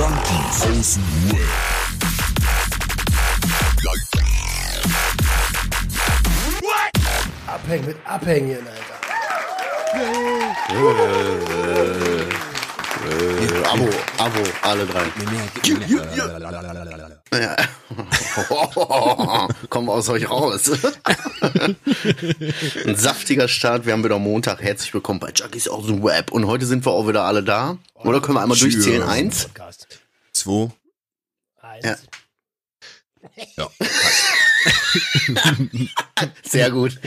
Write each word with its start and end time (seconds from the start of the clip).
Junkies 0.00 0.62
aus 0.62 0.94
dem 0.94 1.04
Web. 1.30 1.44
Abhängen 7.46 7.86
mit 7.86 7.96
Abhängen, 8.06 8.66
Alter. 8.66 8.96
Abo, 13.00 13.88
Abo, 14.18 14.42
alle 14.60 14.84
drei. 14.84 15.06
Ja. 17.32 17.56
Kommen 19.70 19.86
wir 19.86 19.92
aus 19.94 20.08
euch 20.10 20.28
raus. 20.28 20.70
Ein 22.86 22.96
saftiger 22.96 23.48
Start. 23.48 23.86
Wir 23.86 23.94
haben 23.94 24.04
wieder 24.04 24.18
Montag. 24.18 24.60
Herzlich 24.60 24.92
willkommen 24.92 25.18
bei 25.18 25.30
Junkies 25.30 25.68
aus 25.68 25.86
dem 25.86 26.02
Web. 26.02 26.30
Und 26.30 26.46
heute 26.46 26.66
sind 26.66 26.84
wir 26.84 26.92
auch 26.92 27.08
wieder 27.08 27.24
alle 27.24 27.42
da. 27.42 27.78
Oder 27.94 28.20
können 28.20 28.36
wir 28.36 28.42
einmal 28.42 28.58
durchzählen? 28.58 29.02
Eins. 29.02 29.48
Zwei. 30.32 30.70
Eins. 31.62 31.84
Ja. 31.84 31.96
Ja. 33.56 33.68
Sehr 36.42 36.70
gut. 36.70 36.98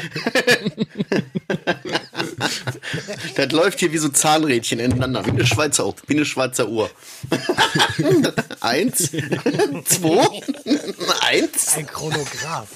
das 3.35 3.52
läuft 3.52 3.79
hier 3.79 3.91
wie 3.91 3.98
so 3.98 4.09
Zahnrädchen 4.09 4.79
ineinander, 4.79 5.26
wie 5.26 5.31
eine 5.31 5.45
Schweizer, 5.45 5.93
wie 6.07 6.16
eine 6.16 6.26
Schweizer 6.26 6.67
Uhr. 6.70 6.89
Eins, 8.62 9.12
zwei, 9.85 10.41
eins, 11.21 11.73
Ein 11.76 11.88
Chronograph. 11.88 12.67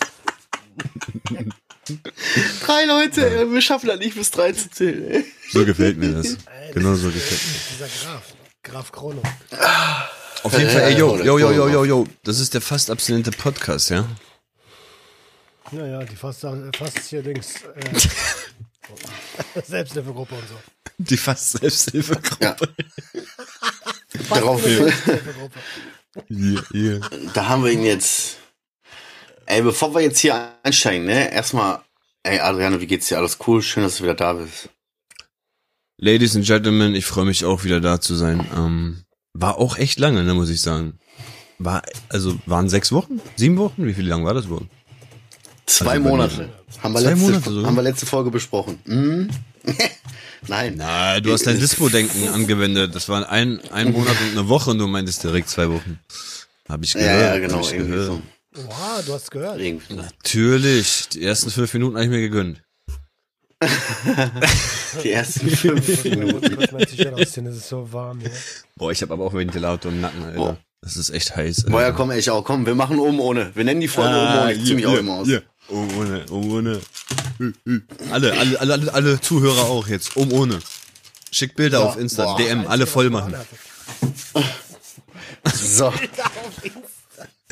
drei 2.65 2.85
Leute. 2.85 3.29
ey, 3.29 3.51
Wir 3.51 3.61
schaffen 3.61 3.87
das 3.87 3.99
nicht 3.99 4.15
bis 4.15 4.31
drei 4.31 4.51
zu 4.51 4.69
zählen. 4.69 5.23
So 5.51 5.65
gefällt 5.65 5.97
mir 5.97 6.11
das. 6.13 6.37
Genau 6.73 6.93
so 6.95 7.07
gefällt 7.09 7.41
mir. 7.41 7.59
Dieser 7.73 7.87
Graph. 8.03 8.33
Graph 8.63 8.91
Chrono. 8.91 9.21
Auf 10.43 10.57
jeden 10.57 10.69
Fall, 10.69 10.81
ey, 10.81 10.97
yo, 10.97 11.17
yo, 11.17 11.39
yo, 11.39 11.51
yo, 11.51 11.67
yo, 11.69 11.85
yo. 11.85 12.07
Das 12.23 12.39
ist 12.39 12.53
der 12.53 12.61
fast 12.61 12.91
abstinente 12.91 13.31
Podcast, 13.31 13.89
ja? 13.89 14.05
Naja, 15.71 16.03
die 16.03 16.15
fast, 16.15 16.45
fast 16.75 16.99
hier 17.09 17.21
Dings. 17.21 17.63
Äh, 17.63 19.61
Selbsthilfegruppe 19.65 20.35
und 20.35 20.47
so. 20.47 20.55
Die 20.97 21.17
fast 21.17 21.51
Selbsthilfegruppe. 21.51 22.43
Ja. 22.43 22.55
Darauf, 24.29 24.63
Selbsthilfegruppe. 24.63 25.59
Hier, 26.27 26.63
hier. 26.71 27.01
da 27.33 27.47
haben 27.47 27.63
wir 27.63 27.71
ihn 27.71 27.83
jetzt. 27.83 28.37
Ey, 29.45 29.61
bevor 29.61 29.93
wir 29.93 30.01
jetzt 30.01 30.19
hier 30.19 30.53
einsteigen, 30.63 31.05
ne, 31.05 31.31
erstmal, 31.31 31.79
ey, 32.23 32.39
Adriano, 32.39 32.81
wie 32.81 32.87
geht's 32.87 33.07
dir? 33.07 33.17
Alles 33.17 33.37
cool? 33.47 33.61
Schön, 33.61 33.83
dass 33.83 33.97
du 33.97 34.03
wieder 34.03 34.15
da 34.15 34.33
bist. 34.33 34.69
Ladies 35.97 36.35
and 36.35 36.45
Gentlemen, 36.45 36.95
ich 36.95 37.05
freue 37.05 37.25
mich 37.25 37.45
auch 37.45 37.63
wieder 37.63 37.79
da 37.79 37.99
zu 38.01 38.15
sein. 38.15 38.45
Ähm, 38.55 39.03
war 39.33 39.57
auch 39.57 39.77
echt 39.77 39.99
lange, 39.99 40.23
ne, 40.23 40.33
muss 40.33 40.49
ich 40.49 40.61
sagen. 40.61 40.99
War, 41.59 41.81
also, 42.09 42.37
waren 42.45 42.69
sechs 42.69 42.91
Wochen? 42.91 43.21
Sieben 43.35 43.57
Wochen? 43.57 43.85
Wie 43.85 43.93
viel 43.93 44.07
lang 44.07 44.25
war 44.25 44.33
das 44.33 44.49
wohl? 44.49 44.67
Zwei 45.67 45.91
Also 45.91 46.01
Monate. 46.03 46.49
Haben 46.81 46.93
wir, 46.93 47.01
Zwei 47.01 47.09
letzte, 47.11 47.25
Monate 47.25 47.49
sogar? 47.51 47.65
haben 47.67 47.75
wir 47.75 47.83
letzte 47.83 48.05
Folge 48.07 48.31
besprochen. 48.31 48.79
Hm? 48.85 49.29
Nein. 50.47 50.75
Na, 50.77 51.19
du 51.19 51.31
hast 51.33 51.45
dein 51.45 51.59
Dispo-Denken 51.59 52.29
angewendet. 52.29 52.95
Das 52.95 53.09
waren 53.09 53.23
ein, 53.25 53.59
ein 53.71 53.91
Monat 53.91 54.15
und 54.21 54.31
eine 54.37 54.47
Woche 54.49 54.71
und 54.71 54.79
du 54.79 54.87
meintest 54.87 55.23
direkt 55.23 55.49
zwei 55.49 55.69
Wochen. 55.69 55.99
Hab 56.69 56.83
ich 56.83 56.93
Ja, 56.93 57.01
gehört. 57.01 57.21
ja, 57.35 57.39
genau. 57.39 57.55
Hab 57.57 57.63
ich 57.63 57.73
Irgendwie 57.73 57.91
gehört. 57.91 58.07
so. 58.07 58.63
Wow, 58.63 59.05
du 59.05 59.13
hast 59.13 59.29
gehört. 59.29 59.59
Irgendwie. 59.59 59.93
Natürlich. 59.95 61.09
Die 61.09 61.23
ersten 61.23 61.51
fünf 61.51 61.73
Minuten 61.73 61.95
habe 61.95 62.05
ich 62.05 62.11
mir 62.11 62.21
gegönnt. 62.21 62.63
Die 65.03 65.11
ersten 65.11 65.49
fünf 65.49 66.03
Minuten. 66.05 66.55
Kurz 66.55 66.71
mein 66.71 66.85
T-Shirt 66.85 67.13
ausziehen, 67.13 67.47
es 67.47 67.57
ist 67.57 67.69
so 67.69 67.91
warm 67.91 68.19
hier. 68.19 68.31
Boah, 68.75 68.91
ich 68.91 69.01
habe 69.01 69.13
aber 69.13 69.25
auch 69.25 69.33
Ventilator 69.33 69.91
im 69.91 70.01
Nacken, 70.01 70.23
Alter. 70.23 70.37
Boah. 70.37 70.57
Das 70.81 70.95
ist 70.95 71.09
echt 71.09 71.35
heiß. 71.35 71.57
Alter. 71.65 71.71
Boah, 71.71 71.81
ja, 71.81 71.91
komm, 71.91 72.11
ich 72.11 72.29
auch. 72.29 72.43
Komm, 72.43 72.65
wir 72.65 72.75
machen 72.75 72.99
oben 72.99 73.19
ohne. 73.19 73.51
Wir 73.55 73.63
nennen 73.63 73.81
die 73.81 73.87
Folge 73.87 74.15
oben 74.15 74.39
ohne. 74.43 74.53
Ich 74.53 74.63
zieh 74.65 74.75
mich 74.75 74.85
auch 74.85 74.95
immer 74.97 75.13
aus. 75.15 75.27
Um 75.69 75.97
ohne, 75.97 76.25
um 76.29 76.51
ohne. 76.51 76.81
Alle, 78.11 78.33
alle, 78.37 78.59
alle, 78.59 78.73
alle, 78.73 78.93
alle 78.93 79.21
Zuhörer 79.21 79.65
auch 79.65 79.87
jetzt. 79.87 80.15
Um 80.15 80.31
ohne. 80.31 80.59
Schick 81.31 81.55
Bilder 81.55 81.81
auf 81.81 81.97
Insta, 81.97 82.23
boah. 82.23 82.37
DM, 82.37 82.65
alle 82.67 82.87
voll 82.87 83.09
machen. 83.09 83.35
So. 85.53 85.93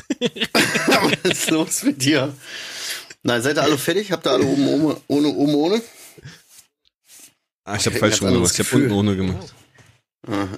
Was 0.52 1.30
ist 1.32 1.50
los 1.50 1.82
mit 1.82 2.02
dir? 2.02 2.32
Nein, 3.22 3.42
seid 3.42 3.56
ihr 3.58 3.62
alle 3.62 3.76
fertig? 3.76 4.12
Habt 4.12 4.26
ihr 4.26 4.30
alle 4.30 4.44
oben 4.46 4.66
ohne, 4.68 4.96
ohne 5.08 5.28
oben 5.28 5.54
ohne? 5.54 5.82
Ah, 7.64 7.76
ich 7.76 7.82
falsch 7.82 8.16
hab 8.16 8.28
rum 8.28 8.34
gemacht. 8.34 8.52
Ich 8.52 8.56
Gefühl. 8.56 8.82
unten 8.82 8.94
ohne 8.94 9.16
gemacht. 9.16 9.54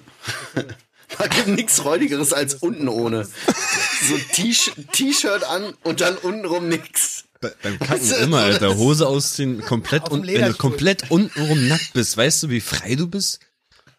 Da 1.17 1.27
gibt 1.27 1.49
nichts 1.49 1.85
Räudigeres 1.85 2.33
als 2.35 2.55
unten 2.57 2.87
ohne. 2.87 3.25
So 3.25 4.15
T-Sh- 4.35 4.73
T-Shirt 4.93 5.43
an 5.43 5.75
und 5.83 6.01
dann 6.03 6.17
untenrum 6.19 6.69
nix. 6.69 7.25
Be 7.41 7.55
beim 7.63 7.79
Kacken 7.81 8.11
immer, 8.23 8.39
Alter. 8.41 8.77
Hose 8.77 9.07
ausziehen, 9.07 9.61
komplett 9.63 10.09
und 10.11 10.27
wenn 10.27 10.43
du 10.47 10.55
komplett 10.55 11.11
untenrum 11.11 11.69
nackt 11.69 11.93
bist, 11.93 12.17
weißt 12.17 12.43
du, 12.45 12.51
wie 12.51 12.61
frei 12.61 12.95
du 12.97 13.07
bist? 13.07 13.41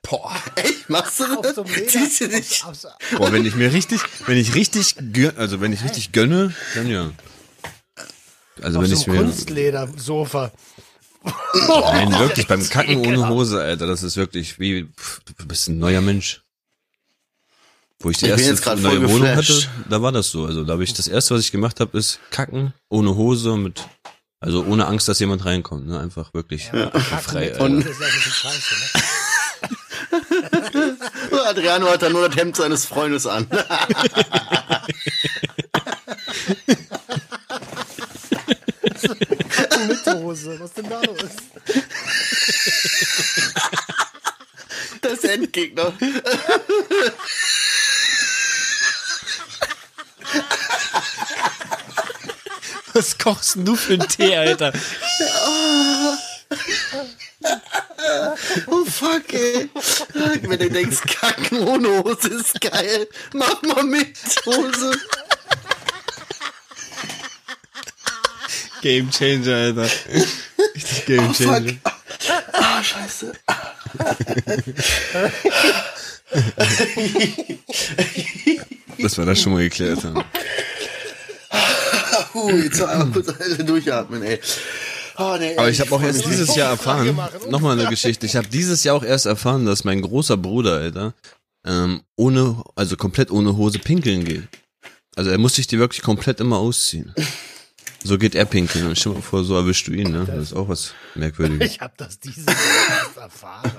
Boah. 0.02 0.36
Echt? 0.56 0.90
Machst 0.90 1.20
du 1.22 1.26
Auf 1.26 1.42
das? 1.42 1.56
so. 1.56 1.64
Ziehst 1.64 2.22
du 2.22 2.26
aufs- 2.68 2.88
Boah, 3.18 3.32
wenn 3.32 3.46
ich 3.46 3.56
mir 3.56 3.72
richtig, 3.74 4.02
wenn 4.26 4.38
ich 4.38 4.56
richtig, 4.56 4.96
also 5.38 5.62
wenn 5.62 5.72
ich 5.74 5.84
richtig 5.84 6.12
gönne, 6.12 6.54
dann 6.76 6.90
ja. 6.90 7.12
Also 8.62 8.80
Auf 8.80 8.84
wenn 8.86 8.96
so 8.96 9.02
ich 9.02 9.08
mir, 9.08 9.18
Kunstledersofa. 9.18 10.52
nein, 11.24 12.20
wirklich 12.20 12.48
beim 12.48 12.68
Kacken 12.68 12.98
ohne 12.98 13.30
Hose, 13.30 13.62
Alter, 13.62 13.88
das 13.88 14.04
ist 14.04 14.18
wirklich 14.18 14.60
wie, 14.60 14.84
pff, 14.98 15.22
du 15.38 15.46
bist 15.48 15.68
ein 15.70 15.78
neuer 15.80 16.02
Mensch. 16.02 16.42
Wo 18.02 18.10
ich 18.10 18.18
die 18.18 18.28
Ich 18.28 18.36
bin 18.36 18.46
erste 18.46 18.72
jetzt 18.72 18.82
neue 18.82 19.02
voll 19.02 19.10
Wohnung 19.10 19.36
hatte, 19.36 19.68
da 19.90 20.02
war 20.02 20.14
das 20.14 20.32
so. 20.32 20.46
Also 20.46 20.64
da 20.64 20.74
habe 20.74 20.84
ich 20.86 20.94
das 20.94 21.08
erste, 21.08 21.36
was 21.36 21.42
ich 21.42 21.52
gemacht 21.52 21.82
habe, 21.82 21.98
ist 21.98 22.20
kacken 22.32 22.74
ohne 22.90 23.16
Hose 23.16 23.58
mit, 23.58 23.84
also 24.40 24.64
ohne 24.64 24.88
Angst, 24.88 25.10
dass 25.10 25.20
jemand 25.20 25.44
reinkommt, 25.44 25.86
ne? 25.86 26.00
Einfach 26.00 26.34
wirklich 26.34 26.68
frei. 26.68 27.58
Und 27.60 27.82
ja 27.82 27.90
bisschen 27.90 28.32
scheiße, 28.32 28.76
ne? 28.76 29.02
Adriano 31.46 31.90
hat 31.90 32.02
dann 32.02 32.14
nur 32.14 32.28
das 32.28 32.38
Hemd 32.38 32.56
seines 32.56 32.86
Freundes 32.86 33.28
an. 33.28 33.48
Mit 39.88 40.06
Hose. 40.06 40.60
Was 40.60 40.74
denn 40.74 40.90
da 40.90 41.02
los? 41.02 41.18
Das 45.02 45.24
Endgegner. 45.24 45.94
Was 53.00 53.18
kochst 53.18 53.56
du 53.56 53.78
für 53.78 53.94
einen 53.94 54.10
Tee, 54.10 54.36
Alter? 54.36 54.74
Oh 58.68 58.84
fuck, 58.84 59.32
ey. 59.32 59.70
Wenn 60.42 60.60
du 60.60 60.70
denkst, 60.70 61.04
kacken 61.08 61.60
ohne 61.66 62.04
Hose 62.04 62.28
ist 62.28 62.60
geil, 62.60 63.08
mach 63.32 63.62
mal 63.62 63.86
mit 63.86 64.18
Hose. 64.46 65.00
Game 68.82 69.10
Changer, 69.12 69.56
Alter. 69.56 69.90
Richtig 70.76 71.06
Game 71.06 71.34
Changer. 71.34 71.76
Ah, 72.52 72.84
scheiße. 72.84 73.32
Dass 78.98 79.18
wir 79.18 79.26
das 79.26 79.42
schon 79.42 79.54
mal 79.54 79.62
geklärt 79.62 80.04
haben. 80.04 80.22
Uh, 82.34 82.50
jetzt 82.52 82.82
einmal 82.82 83.08
kurz 83.12 83.34
durchatmen, 83.58 84.22
ey. 84.24 84.40
Oh, 85.18 85.36
nee, 85.38 85.58
Aber 85.58 85.70
ich 85.70 85.82
habe 85.82 85.92
auch 85.94 86.02
erst 86.02 86.26
dieses. 86.26 86.56
Jahr 86.56 86.72
erfahren, 86.72 87.18
nochmal 87.50 87.78
eine 87.78 87.90
Geschichte, 87.90 88.26
ich 88.26 88.36
habe 88.36 88.48
dieses 88.48 88.84
Jahr 88.84 88.96
auch 88.96 89.04
erst 89.04 89.26
erfahren, 89.26 89.66
dass 89.66 89.84
mein 89.84 90.02
großer 90.02 90.38
Bruder, 90.38 90.76
Alter, 90.76 91.14
ähm, 91.66 92.02
ohne, 92.16 92.64
also 92.76 92.96
komplett 92.96 93.30
ohne 93.32 93.58
Hose 93.58 93.80
pinkeln 93.80 94.24
geht. 94.24 94.48
Also 95.16 95.32
er 95.32 95.38
muss 95.38 95.56
sich 95.56 95.68
die 95.68 95.78
wirklich 95.80 96.02
komplett 96.02 96.40
immer 96.40 96.58
ausziehen. 96.58 97.14
So 98.04 98.18
geht 98.18 98.36
er 98.36 98.46
pinkeln. 98.46 98.88
Und 98.88 98.98
stell 98.98 99.12
mal 99.14 99.22
vor, 99.22 99.44
so 99.44 99.56
erwischst 99.56 99.88
du 99.88 99.92
ihn, 99.92 100.12
ne? 100.12 100.26
Das 100.26 100.38
ist 100.38 100.54
auch 100.54 100.70
was 100.70 100.94
Merkwürdiges. 101.16 101.72
Ich 101.72 101.82
habe 101.82 101.94
das 101.98 102.18
dieses 102.20 102.46
Jahr 102.46 102.56
erst 103.06 103.18
erfahren. 103.18 103.72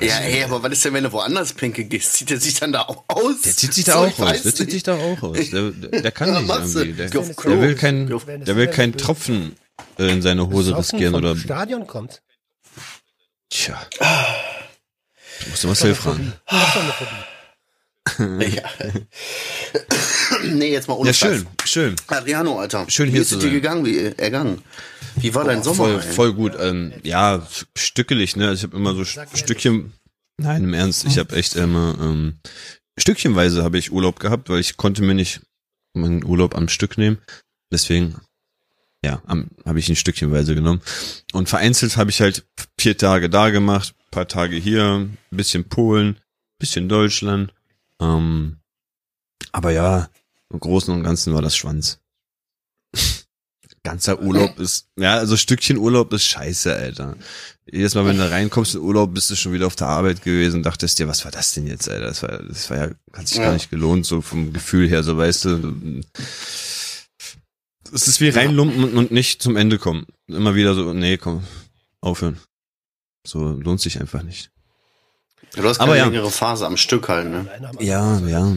Ja, 0.00 0.18
ey, 0.18 0.44
aber 0.44 0.62
was 0.62 0.72
ist 0.72 0.84
denn, 0.84 0.94
wenn 0.94 1.04
du 1.04 1.12
woanders 1.12 1.52
pinkeln 1.52 1.88
gehst? 1.88 2.12
Zieht 2.14 2.30
er 2.30 2.40
sich 2.40 2.54
dann 2.60 2.72
da 2.72 2.82
auch 2.82 3.04
aus? 3.08 3.42
Der 3.42 3.56
zieht 3.56 3.74
sich 3.74 3.84
da 3.84 3.92
So, 3.92 3.98
auch 4.00 4.06
ich 4.08 4.18
aus. 4.20 4.42
Der 4.42 4.54
zieht 4.54 4.66
nicht. 4.66 4.70
sich 4.72 4.82
da 4.82 4.94
auch 4.96 5.22
aus. 5.22 5.36
Der, 5.50 5.70
der, 5.70 6.02
der 6.02 6.12
kann 6.12 6.32
Ja, 6.32 6.40
nicht 6.40 6.50
irgendwie. 6.76 6.92
Der, 6.94 7.08
der 7.08 7.60
will 7.60 7.74
kein, 7.74 8.06
Geh 8.06 8.14
auf- 8.14 8.24
der 8.26 8.56
will 8.56 8.66
keinen 8.68 8.96
Tropfen 8.96 9.56
äh, 9.98 10.10
in 10.10 10.22
seine 10.22 10.48
Hose 10.48 10.76
riskieren 10.76 11.14
oder. 11.14 11.36
Stadion 11.36 11.86
kommt. 11.86 12.22
Tja. 13.48 13.80
Du 13.98 15.50
musst 15.50 15.64
Marcel 15.64 15.94
fragen. 15.94 16.32
Das 16.46 16.68
ist 16.68 16.76
doch 16.76 16.82
eine 16.82 16.92
Phobie. 16.92 17.10
Ja. 18.20 18.62
nee, 20.44 20.72
jetzt 20.72 20.88
mal 20.88 20.94
ohne 20.94 21.08
Ja, 21.08 21.14
Scheiß. 21.14 21.38
schön, 21.38 21.46
schön. 21.64 21.96
Adriano, 22.08 22.58
Alter. 22.58 22.84
Schön 22.88 23.08
Wie 23.08 23.12
hier 23.12 23.22
ist 23.22 23.28
zu 23.30 23.36
es 23.36 23.40
dir 23.40 23.46
sein. 23.48 23.54
gegangen, 23.54 23.84
wie 23.86 23.98
ergangen? 23.98 24.62
Wie 25.16 25.34
war 25.34 25.44
dein 25.44 25.62
Sommer? 25.62 25.76
voll, 25.76 25.94
ey? 25.94 26.12
voll 26.12 26.32
gut. 26.34 26.52
Ähm, 26.60 26.92
ja, 27.02 27.46
stückelig, 27.76 28.36
ne? 28.36 28.52
Ich 28.52 28.62
habe 28.62 28.76
immer 28.76 28.94
so 28.94 29.02
St- 29.02 29.26
Stückchen. 29.36 29.92
Nein, 30.38 30.64
im 30.64 30.74
Ernst, 30.74 31.04
ich 31.06 31.18
habe 31.18 31.36
echt 31.36 31.56
immer 31.56 31.96
ähm, 32.00 32.38
stückchenweise 32.98 33.62
habe 33.62 33.76
ich 33.78 33.92
Urlaub 33.92 34.20
gehabt, 34.20 34.48
weil 34.48 34.60
ich 34.60 34.76
konnte 34.78 35.02
mir 35.02 35.14
nicht 35.14 35.40
meinen 35.94 36.24
Urlaub 36.24 36.54
am 36.54 36.68
Stück 36.68 36.96
nehmen. 36.96 37.18
Deswegen, 37.72 38.16
ja, 39.04 39.22
habe 39.66 39.78
ich 39.78 39.88
ihn 39.88 39.96
stückchenweise 39.96 40.54
genommen. 40.54 40.80
Und 41.32 41.48
vereinzelt 41.48 41.96
habe 41.96 42.10
ich 42.10 42.20
halt 42.20 42.46
vier 42.78 42.96
Tage 42.96 43.28
da 43.28 43.50
gemacht, 43.50 43.94
paar 44.10 44.28
Tage 44.28 44.56
hier, 44.56 44.84
ein 45.06 45.18
bisschen 45.30 45.64
Polen, 45.68 46.18
bisschen 46.58 46.88
Deutschland. 46.88 47.52
Ähm, 48.00 48.58
aber 49.52 49.70
ja, 49.70 50.08
im 50.50 50.60
Großen 50.60 50.92
und 50.92 51.02
Ganzen 51.02 51.34
war 51.34 51.42
das 51.42 51.56
Schwanz. 51.56 52.00
Ganzer 53.82 54.20
Urlaub 54.20 54.58
ist, 54.58 54.88
ja, 54.96 55.14
also 55.14 55.38
Stückchen 55.38 55.78
Urlaub 55.78 56.12
ist 56.12 56.26
scheiße, 56.26 56.74
Alter. 56.74 57.16
Jedes 57.64 57.94
Mal, 57.94 58.04
wenn 58.04 58.18
du 58.18 58.30
reinkommst 58.30 58.74
in 58.74 58.82
Urlaub, 58.82 59.14
bist 59.14 59.30
du 59.30 59.36
schon 59.36 59.54
wieder 59.54 59.66
auf 59.66 59.76
der 59.76 59.86
Arbeit 59.86 60.22
gewesen, 60.22 60.62
dachtest 60.62 60.98
dir, 60.98 61.08
was 61.08 61.24
war 61.24 61.32
das 61.32 61.52
denn 61.52 61.66
jetzt, 61.66 61.88
Alter? 61.88 62.06
Das 62.06 62.22
war, 62.22 62.42
das 62.42 62.68
war 62.68 62.76
ja, 62.76 62.90
hat 63.14 63.28
sich 63.28 63.38
ja. 63.38 63.44
gar 63.44 63.54
nicht 63.54 63.70
gelohnt, 63.70 64.04
so 64.04 64.20
vom 64.20 64.52
Gefühl 64.52 64.86
her, 64.86 65.02
so 65.02 65.16
weißt 65.16 65.46
du. 65.46 66.02
Es 67.92 68.06
ist 68.06 68.20
wie 68.20 68.28
reinlumpen 68.28 68.98
und 68.98 69.12
nicht 69.12 69.42
zum 69.42 69.56
Ende 69.56 69.78
kommen. 69.78 70.06
Immer 70.26 70.54
wieder 70.54 70.74
so, 70.74 70.92
nee, 70.92 71.16
komm, 71.16 71.42
aufhören. 72.02 72.38
So 73.26 73.48
lohnt 73.52 73.80
sich 73.80 73.98
einfach 73.98 74.22
nicht. 74.22 74.50
Ja, 75.54 75.62
du 75.62 75.68
hast 75.68 75.78
keine 75.78 75.92
Aber 75.92 76.00
längere 76.00 76.24
ja. 76.24 76.30
Phase 76.30 76.66
am 76.66 76.76
Stück 76.76 77.08
halt, 77.08 77.28
ne? 77.28 77.46
Ja, 77.80 78.18
ja. 78.20 78.56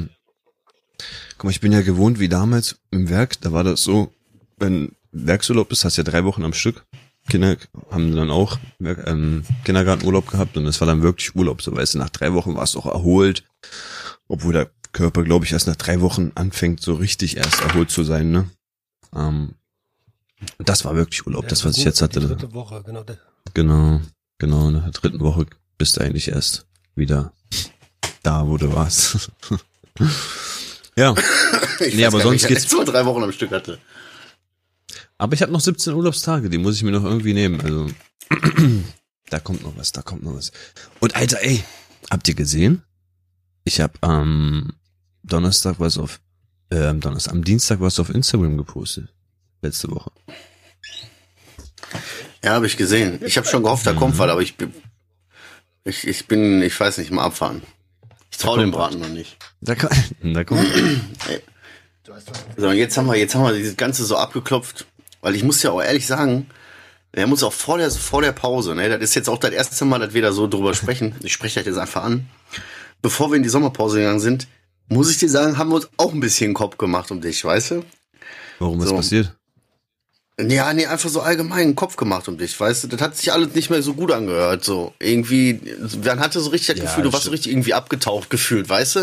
Guck 1.38 1.44
mal, 1.46 1.52
ich 1.52 1.62
bin 1.62 1.72
ja 1.72 1.82
gewohnt 1.82 2.20
wie 2.20 2.30
damals 2.30 2.78
im 2.92 3.10
Werk, 3.10 3.42
da 3.42 3.52
war 3.52 3.64
das 3.64 3.82
so, 3.84 4.14
wenn 4.58 4.96
Werksurlaub 5.12 5.72
ist, 5.72 5.86
hast 5.86 5.98
ja 5.98 6.04
drei 6.04 6.24
Wochen 6.24 6.44
am 6.44 6.54
Stück. 6.54 6.86
Kinder 7.30 7.56
haben 7.90 8.16
dann 8.16 8.30
auch 8.30 8.58
ähm, 8.82 9.44
Kindergartenurlaub 9.64 10.28
gehabt 10.30 10.58
und 10.58 10.66
es 10.66 10.82
war 10.82 10.88
dann 10.88 11.04
wirklich 11.04 11.36
Urlaub. 11.36 11.62
So 11.62 11.74
weißt 11.76 11.94
du, 11.94 12.00
nach 12.00 12.10
drei 12.10 12.34
Wochen 12.34 12.56
war 12.56 12.64
es 12.64 12.76
auch 12.76 12.86
erholt, 12.86 13.44
obwohl 14.28 14.54
der 14.54 14.70
Körper, 14.92 15.24
glaube 15.24 15.46
ich, 15.46 15.54
erst 15.54 15.68
nach 15.68 15.76
drei 15.76 16.02
Wochen 16.02 16.32
anfängt, 16.36 16.82
so 16.82 16.96
richtig 16.96 17.38
erst 17.38 17.62
erholt 17.62 17.90
zu 17.90 18.04
sein. 18.04 18.32
Ne? 18.32 18.50
Ähm, 19.16 19.56
das 20.60 20.84
war 20.84 20.96
wirklich 20.96 21.26
Urlaub, 21.26 21.44
ja, 21.44 21.50
das 21.50 21.64
was 21.64 21.78
ich 21.78 21.86
jetzt 21.86 22.02
hatte. 22.02 22.20
Dritte 22.20 22.54
Woche, 22.54 22.84
genau. 22.86 23.06
Genau, 23.54 24.02
genau. 24.38 24.68
In 24.68 24.74
der 24.74 24.92
dritten 24.92 25.22
Woche 25.22 25.46
bist 25.78 25.98
du 25.98 26.02
eigentlich 26.02 26.28
erst 26.28 26.68
wieder 26.96 27.34
da, 28.24 28.48
wo 28.48 28.58
du 28.58 28.74
warst. 28.74 29.32
ja. 30.96 31.14
Ich 31.80 31.96
nee, 31.96 32.06
aber 32.06 32.22
sonst 32.22 32.48
geht's. 32.48 32.72
Ich 32.72 32.86
drei 32.86 33.06
Wochen 33.06 33.24
am 33.24 33.32
Stück 33.32 33.52
hatte. 33.52 33.80
Aber 35.18 35.34
ich 35.34 35.42
habe 35.42 35.52
noch 35.52 35.62
17 35.62 35.94
Urlaubstage, 35.94 36.50
die 36.50 36.58
muss 36.58 36.76
ich 36.76 36.84
mir 36.84 36.92
noch 36.92 37.04
irgendwie 37.04 37.34
nehmen. 37.34 37.62
Also 37.62 37.88
da 39.30 39.40
kommt 39.40 39.64
noch 39.64 39.78
was, 39.78 39.92
da 39.92 40.02
kommt 40.02 40.24
noch 40.24 40.36
was. 40.36 40.52
Und 41.00 41.16
Alter, 41.16 41.42
ey, 41.42 41.64
habt 42.10 42.28
ihr 42.28 42.36
gesehen? 42.36 42.84
Ich 43.64 43.80
habe 43.80 43.94
am 44.02 44.74
Donnerstag 45.24 45.80
was 45.80 45.98
auf, 45.98 46.20
äh, 46.70 46.88
am 46.88 47.00
Donnerstag, 47.00 47.34
am 47.34 47.44
Dienstag 47.44 47.80
was 47.80 48.00
auf 48.00 48.10
Instagram 48.10 48.58
gepostet. 48.58 49.14
Letzte 49.62 49.90
Woche. 49.92 50.12
Ja, 52.44 52.52
habe 52.52 52.68
ich 52.68 52.76
gesehen. 52.76 53.20
Ich 53.24 53.38
habe 53.38 53.48
schon 53.48 53.64
gehofft, 53.64 53.88
da 53.88 53.94
kommt 53.94 54.16
mhm. 54.16 54.20
was, 54.20 54.30
aber 54.30 54.42
ich 54.42 54.58
bin, 54.58 54.74
ich, 55.86 56.08
ich 56.08 56.28
bin, 56.28 56.62
ich 56.62 56.80
weiß 56.80 56.98
nicht, 56.98 57.12
mal 57.12 57.24
abfahren. 57.24 57.62
Ich 58.32 58.38
traue 58.38 58.60
dem 58.60 58.72
Braten 58.72 59.00
noch 59.00 59.10
nicht. 59.10 59.38
Da, 59.62 59.76
da 60.24 60.44
kommt. 60.44 60.66
so, 62.58 62.72
jetzt 62.72 62.98
haben 62.98 63.08
wir, 63.08 63.16
jetzt 63.16 63.36
haben 63.36 63.44
wir 63.44 63.54
dieses 63.54 63.78
Ganze 63.78 64.06
so 64.06 64.18
abgeklopft. 64.18 64.86
Weil 65.22 65.36
ich 65.36 65.44
muss 65.44 65.64
ja 65.64 65.72
auch 65.72 65.82
ehrlich 65.82 66.06
sagen, 66.06 66.48
er 67.14 67.28
muss 67.28 67.44
auch 67.44 67.54
vor 67.54 67.78
der, 67.78 67.92
vor 67.92 68.22
der 68.22 68.34
Pause, 68.34 68.76
ne, 68.76 68.90
das 68.90 69.02
ist 69.02 69.16
jetzt 69.16 69.30
auch 69.30 69.38
das 69.38 69.52
erste 69.52 69.86
Mal, 69.86 70.00
dass 70.00 70.14
wir 70.14 70.22
da 70.22 70.32
so 70.34 70.48
drüber 70.48 70.74
sprechen. 70.74 71.16
Ich 71.22 71.32
spreche 71.32 71.60
das 71.60 71.68
jetzt 71.68 71.78
einfach 71.78 72.04
an. 72.04 72.28
Bevor 73.02 73.32
wir 73.32 73.38
in 73.38 73.44
die 73.44 73.50
Sommerpause 73.50 74.00
gegangen 74.00 74.20
sind, 74.20 74.48
muss 74.90 75.12
ich 75.12 75.18
dir 75.18 75.30
sagen, 75.30 75.58
haben 75.58 75.70
wir 75.70 75.76
uns 75.76 75.90
auch 75.98 76.12
ein 76.12 76.20
bisschen 76.20 76.54
Kopf 76.54 76.78
gemacht 76.78 77.12
um 77.12 77.22
dich, 77.22 77.46
weißt 77.46 77.72
du? 77.72 77.86
Warum, 78.60 78.82
so. 78.82 78.96
passiert? 78.96 79.34
Ja, 80.50 80.74
nee, 80.74 80.86
einfach 80.86 81.10
so 81.10 81.22
allgemein 81.22 81.60
einen 81.60 81.76
Kopf 81.76 81.96
gemacht 81.96 82.28
um 82.28 82.38
dich, 82.38 82.60
weißt 82.60 82.84
du? 82.84 82.88
Das 82.88 83.02
hat 83.02 83.18
sich 83.18 83.32
alles 83.32 83.54
nicht 83.56 83.70
mehr 83.70 83.82
so 83.82 83.94
gut 83.94 84.12
angehört, 84.12 84.64
so. 84.64 84.94
Irgendwie, 85.00 85.60
man 86.04 86.20
hatte 86.20 86.40
so 86.40 86.50
richtig 86.50 86.68
das 86.68 86.78
ja, 86.78 86.84
Gefühl, 86.84 87.04
du 87.04 87.14
warst 87.14 87.26
so 87.26 87.32
richtig 87.32 87.52
irgendwie 87.52 87.74
abgetaucht 87.74 88.30
gefühlt, 88.30 88.68
weißt 88.70 88.96
du? 88.96 89.00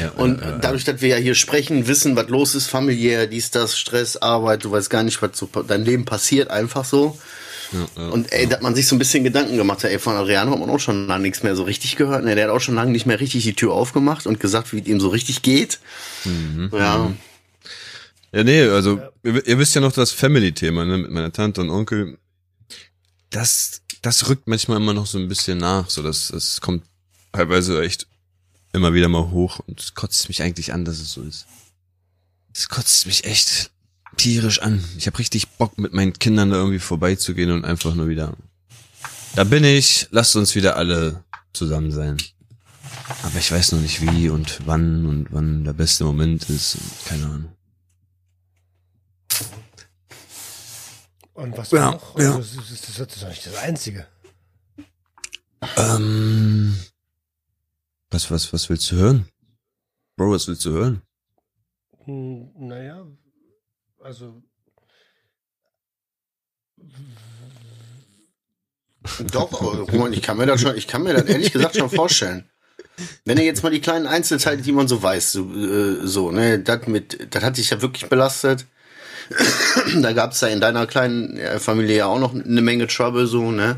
Ja, 0.00 0.10
und 0.16 0.40
ja, 0.40 0.58
dadurch, 0.58 0.84
dass 0.84 1.00
wir 1.00 1.08
ja 1.08 1.16
hier 1.16 1.34
sprechen, 1.34 1.86
wissen, 1.86 2.16
was 2.16 2.28
los 2.28 2.54
ist, 2.54 2.68
familiär, 2.68 3.26
dies, 3.26 3.50
das, 3.50 3.78
Stress, 3.78 4.16
Arbeit, 4.16 4.64
du 4.64 4.70
weißt 4.70 4.90
gar 4.90 5.02
nicht, 5.02 5.20
was 5.22 5.30
so 5.34 5.48
dein 5.66 5.84
Leben 5.84 6.04
passiert, 6.04 6.50
einfach 6.50 6.84
so. 6.84 7.18
und 7.96 8.32
ey, 8.32 8.46
dass 8.46 8.60
man 8.60 8.74
sich 8.74 8.86
so 8.86 8.94
ein 8.94 8.98
bisschen 8.98 9.24
Gedanken 9.24 9.56
gemacht 9.56 9.82
hat, 9.84 9.90
ey, 9.90 9.98
von 9.98 10.14
Adriano 10.14 10.52
hat 10.52 10.60
man 10.60 10.70
auch 10.70 10.78
schon 10.78 11.06
lange 11.08 11.22
nichts 11.22 11.42
mehr 11.42 11.56
so 11.56 11.64
richtig 11.64 11.96
gehört. 11.96 12.24
Ne? 12.24 12.34
Der 12.34 12.44
hat 12.44 12.52
auch 12.52 12.60
schon 12.60 12.74
lange 12.74 12.92
nicht 12.92 13.06
mehr 13.06 13.20
richtig 13.20 13.44
die 13.44 13.54
Tür 13.54 13.72
aufgemacht 13.72 14.26
und 14.26 14.38
gesagt, 14.38 14.72
wie 14.72 14.80
es 14.80 14.86
ihm 14.86 15.00
so 15.00 15.08
richtig 15.08 15.42
geht. 15.42 15.80
Mhm. 16.24 16.70
Ja. 16.72 16.98
Mhm. 16.98 17.16
Ja, 18.34 18.42
nee, 18.42 18.62
also. 18.62 19.00
Ihr, 19.22 19.46
ihr, 19.46 19.58
wisst 19.58 19.76
ja 19.76 19.80
noch 19.80 19.92
das 19.92 20.10
Family-Thema, 20.10 20.84
ne, 20.84 20.98
mit 20.98 21.10
meiner 21.10 21.32
Tante 21.32 21.60
und 21.60 21.70
Onkel. 21.70 22.18
Das, 23.30 23.82
das 24.02 24.28
rückt 24.28 24.48
manchmal 24.48 24.78
immer 24.78 24.92
noch 24.92 25.06
so 25.06 25.18
ein 25.18 25.28
bisschen 25.28 25.58
nach, 25.58 25.88
so 25.88 26.02
dass 26.02 26.28
das 26.28 26.60
kommt 26.60 26.84
teilweise 27.32 27.82
echt 27.82 28.08
immer 28.72 28.92
wieder 28.92 29.08
mal 29.08 29.30
hoch 29.30 29.60
und 29.60 29.80
es 29.80 29.94
kotzt 29.94 30.28
mich 30.28 30.42
eigentlich 30.42 30.72
an, 30.72 30.84
dass 30.84 30.98
es 30.98 31.12
so 31.12 31.22
ist. 31.22 31.46
Es 32.52 32.68
kotzt 32.68 33.06
mich 33.06 33.24
echt 33.24 33.70
tierisch 34.16 34.60
an. 34.60 34.84
Ich 34.98 35.06
habe 35.06 35.18
richtig 35.18 35.48
Bock, 35.50 35.78
mit 35.78 35.92
meinen 35.92 36.12
Kindern 36.12 36.50
da 36.50 36.56
irgendwie 36.56 36.80
vorbeizugehen 36.80 37.52
und 37.52 37.64
einfach 37.64 37.94
nur 37.94 38.08
wieder. 38.08 38.36
Da 39.36 39.44
bin 39.44 39.62
ich, 39.62 40.08
lasst 40.10 40.34
uns 40.34 40.54
wieder 40.56 40.76
alle 40.76 41.22
zusammen 41.52 41.92
sein. 41.92 42.16
Aber 43.22 43.38
ich 43.38 43.50
weiß 43.50 43.72
noch 43.72 43.80
nicht 43.80 44.00
wie 44.00 44.28
und 44.28 44.60
wann 44.66 45.06
und 45.06 45.28
wann 45.30 45.64
der 45.64 45.72
beste 45.72 46.04
Moment 46.04 46.48
ist. 46.50 46.78
Keine 47.06 47.26
Ahnung. 47.26 47.52
Und 51.44 51.58
was 51.58 51.70
ja, 51.72 51.90
noch? 51.90 52.18
Ja. 52.18 52.36
Also, 52.36 52.58
das, 52.58 52.70
ist, 52.70 52.88
das 52.88 52.98
ist 52.98 53.22
doch 53.22 53.28
nicht 53.28 53.46
das 53.46 53.56
Einzige. 53.56 54.06
Ähm, 55.76 56.74
was, 58.10 58.30
was, 58.30 58.50
was 58.54 58.70
willst 58.70 58.90
du 58.90 58.96
hören? 58.96 59.28
Bro, 60.16 60.30
was 60.30 60.48
willst 60.48 60.64
du 60.64 60.70
hören? 60.70 61.02
Hm, 62.04 62.50
naja, 62.56 63.06
also. 64.00 64.42
Doch, 69.30 69.60
Roman, 69.60 70.14
ich 70.14 70.22
kann 70.22 70.38
mir 70.38 70.46
das 70.46 70.62
schon, 70.62 70.74
ich 70.78 70.88
kann 70.88 71.02
mir 71.02 71.12
das 71.12 71.24
ehrlich 71.24 71.52
gesagt 71.52 71.76
schon 71.76 71.90
vorstellen. 71.90 72.48
Wenn 73.26 73.36
er 73.36 73.44
jetzt 73.44 73.62
mal 73.62 73.68
die 73.68 73.82
kleinen 73.82 74.06
Einzelteile, 74.06 74.62
die 74.62 74.72
man 74.72 74.88
so 74.88 75.02
weiß, 75.02 75.32
so, 75.32 75.52
äh, 75.52 76.06
so 76.06 76.30
ne, 76.30 76.58
das 76.60 76.86
mit, 76.86 77.34
das 77.34 77.42
hat 77.42 77.56
sich 77.56 77.68
ja 77.68 77.82
wirklich 77.82 78.08
belastet. 78.08 78.64
da 80.02 80.12
gab 80.12 80.32
es 80.32 80.40
ja 80.40 80.48
in 80.48 80.60
deiner 80.60 80.86
kleinen 80.86 81.38
Familie 81.58 81.96
ja 81.96 82.06
auch 82.06 82.18
noch 82.18 82.34
eine 82.34 82.62
Menge 82.62 82.86
Trouble, 82.86 83.26
so, 83.26 83.50
ne? 83.50 83.76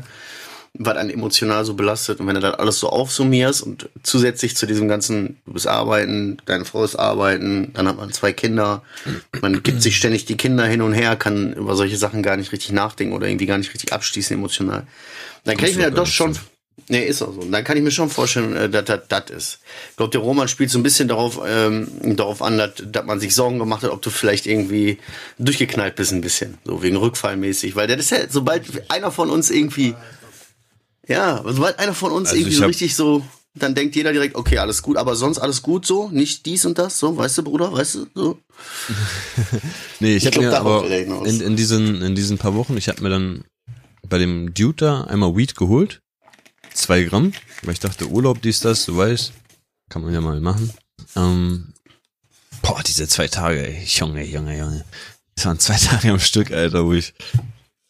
Was 0.79 0.93
dann 0.93 1.09
emotional 1.09 1.65
so 1.65 1.73
belastet. 1.73 2.19
Und 2.19 2.27
wenn 2.27 2.35
du 2.35 2.41
das 2.41 2.59
alles 2.59 2.79
so 2.79 2.89
aufsummierst 2.89 3.63
und 3.63 3.89
zusätzlich 4.03 4.55
zu 4.55 4.67
diesem 4.67 4.87
ganzen, 4.87 5.37
du 5.47 5.53
bist 5.53 5.65
arbeiten, 5.65 6.37
deine 6.45 6.65
Frau 6.65 6.83
ist 6.83 6.95
arbeiten, 6.95 7.71
dann 7.73 7.87
hat 7.87 7.97
man 7.97 8.13
zwei 8.13 8.31
Kinder, 8.31 8.83
man 9.41 9.63
gibt 9.63 9.81
sich 9.81 9.97
ständig 9.97 10.25
die 10.25 10.37
Kinder 10.37 10.65
hin 10.65 10.83
und 10.83 10.93
her, 10.93 11.15
kann 11.15 11.53
über 11.53 11.75
solche 11.75 11.97
Sachen 11.97 12.21
gar 12.21 12.37
nicht 12.37 12.51
richtig 12.51 12.73
nachdenken 12.73 13.15
oder 13.15 13.27
irgendwie 13.27 13.47
gar 13.47 13.57
nicht 13.57 13.73
richtig 13.73 13.91
abschließen 13.91 14.37
emotional. 14.37 14.85
Dann 15.45 15.57
kann 15.57 15.69
ich 15.69 15.77
mir 15.77 15.89
das 15.89 15.95
doch 15.95 16.05
schon, 16.05 16.37
Nee, 16.89 17.05
ist 17.05 17.21
auch 17.21 17.33
so. 17.33 17.41
Dann 17.41 17.63
kann 17.63 17.75
ich 17.75 17.83
mir 17.83 17.91
schon 17.91 18.09
vorstellen, 18.09 18.55
äh, 18.55 18.69
dass 18.69 18.85
das 18.85 19.01
das 19.09 19.29
ist. 19.29 19.59
Ich 19.89 19.97
glaube, 19.97 20.11
der 20.11 20.21
Roman 20.21 20.47
spielt 20.47 20.69
so 20.69 20.79
ein 20.79 20.83
bisschen 20.83 21.07
darauf, 21.07 21.41
ähm, 21.45 22.15
darauf 22.15 22.41
an, 22.41 22.57
dass, 22.57 23.05
man 23.05 23.19
sich 23.19 23.33
Sorgen 23.35 23.59
gemacht 23.59 23.83
hat, 23.83 23.91
ob 23.91 24.01
du 24.01 24.09
vielleicht 24.09 24.45
irgendwie 24.45 24.97
durchgeknallt 25.37 25.95
bist 25.95 26.13
ein 26.13 26.21
bisschen. 26.21 26.57
So 26.63 26.83
wegen 26.83 26.95
Rückfallmäßig. 26.95 27.75
Weil 27.75 27.87
der 27.87 27.97
ist 27.97 28.11
ja, 28.11 28.19
sobald 28.29 28.89
einer 28.89 29.11
von 29.11 29.29
uns 29.29 29.49
irgendwie, 29.49 29.95
ja, 31.07 31.43
sobald 31.45 31.79
einer 31.79 31.93
von 31.93 32.11
uns 32.11 32.29
also 32.29 32.39
irgendwie 32.39 32.55
so 32.55 32.65
richtig 32.65 32.95
so, 32.95 33.25
dann 33.55 33.75
denkt 33.75 33.95
jeder 33.95 34.13
direkt, 34.13 34.35
okay, 34.35 34.59
alles 34.59 34.81
gut, 34.81 34.97
aber 34.97 35.15
sonst 35.15 35.39
alles 35.39 35.63
gut 35.63 35.85
so, 35.85 36.09
nicht 36.09 36.45
dies 36.45 36.65
und 36.65 36.77
das, 36.77 36.99
so, 36.99 37.17
weißt 37.17 37.39
du, 37.39 37.43
Bruder, 37.43 37.73
weißt 37.73 37.95
du, 37.95 38.07
so. 38.13 38.39
nee, 39.99 40.15
ich, 40.15 40.25
ich 40.25 40.31
habe 40.31 40.45
mir 40.45 40.57
aber 40.57 40.87
in, 40.89 41.41
in 41.41 41.55
diesen, 41.55 42.03
in 42.03 42.13
diesen 42.13 42.37
paar 42.37 42.53
Wochen, 42.53 42.77
ich 42.77 42.87
habe 42.87 43.01
mir 43.01 43.09
dann 43.09 43.43
bei 44.07 44.19
dem 44.19 44.53
Dude 44.53 44.75
da 44.77 45.01
einmal 45.05 45.35
Weed 45.35 45.55
geholt 45.55 46.01
zwei 46.77 47.03
Gramm, 47.03 47.33
weil 47.63 47.73
ich 47.73 47.79
dachte, 47.79 48.07
Urlaub, 48.07 48.41
dies, 48.41 48.59
das, 48.59 48.85
du 48.85 48.97
weißt, 48.97 49.33
kann 49.89 50.03
man 50.03 50.13
ja 50.13 50.21
mal 50.21 50.39
machen. 50.39 50.71
Ähm, 51.15 51.73
boah, 52.61 52.81
diese 52.83 53.07
zwei 53.07 53.27
Tage, 53.27 53.67
ey, 53.67 53.83
Junge, 53.83 54.23
Junge, 54.23 54.57
Junge. 54.57 54.85
Das 55.35 55.45
waren 55.45 55.59
zwei 55.59 55.77
Tage 55.77 56.11
am 56.11 56.19
Stück, 56.19 56.51
Alter, 56.51 56.85
wo 56.85 56.93
ich 56.93 57.13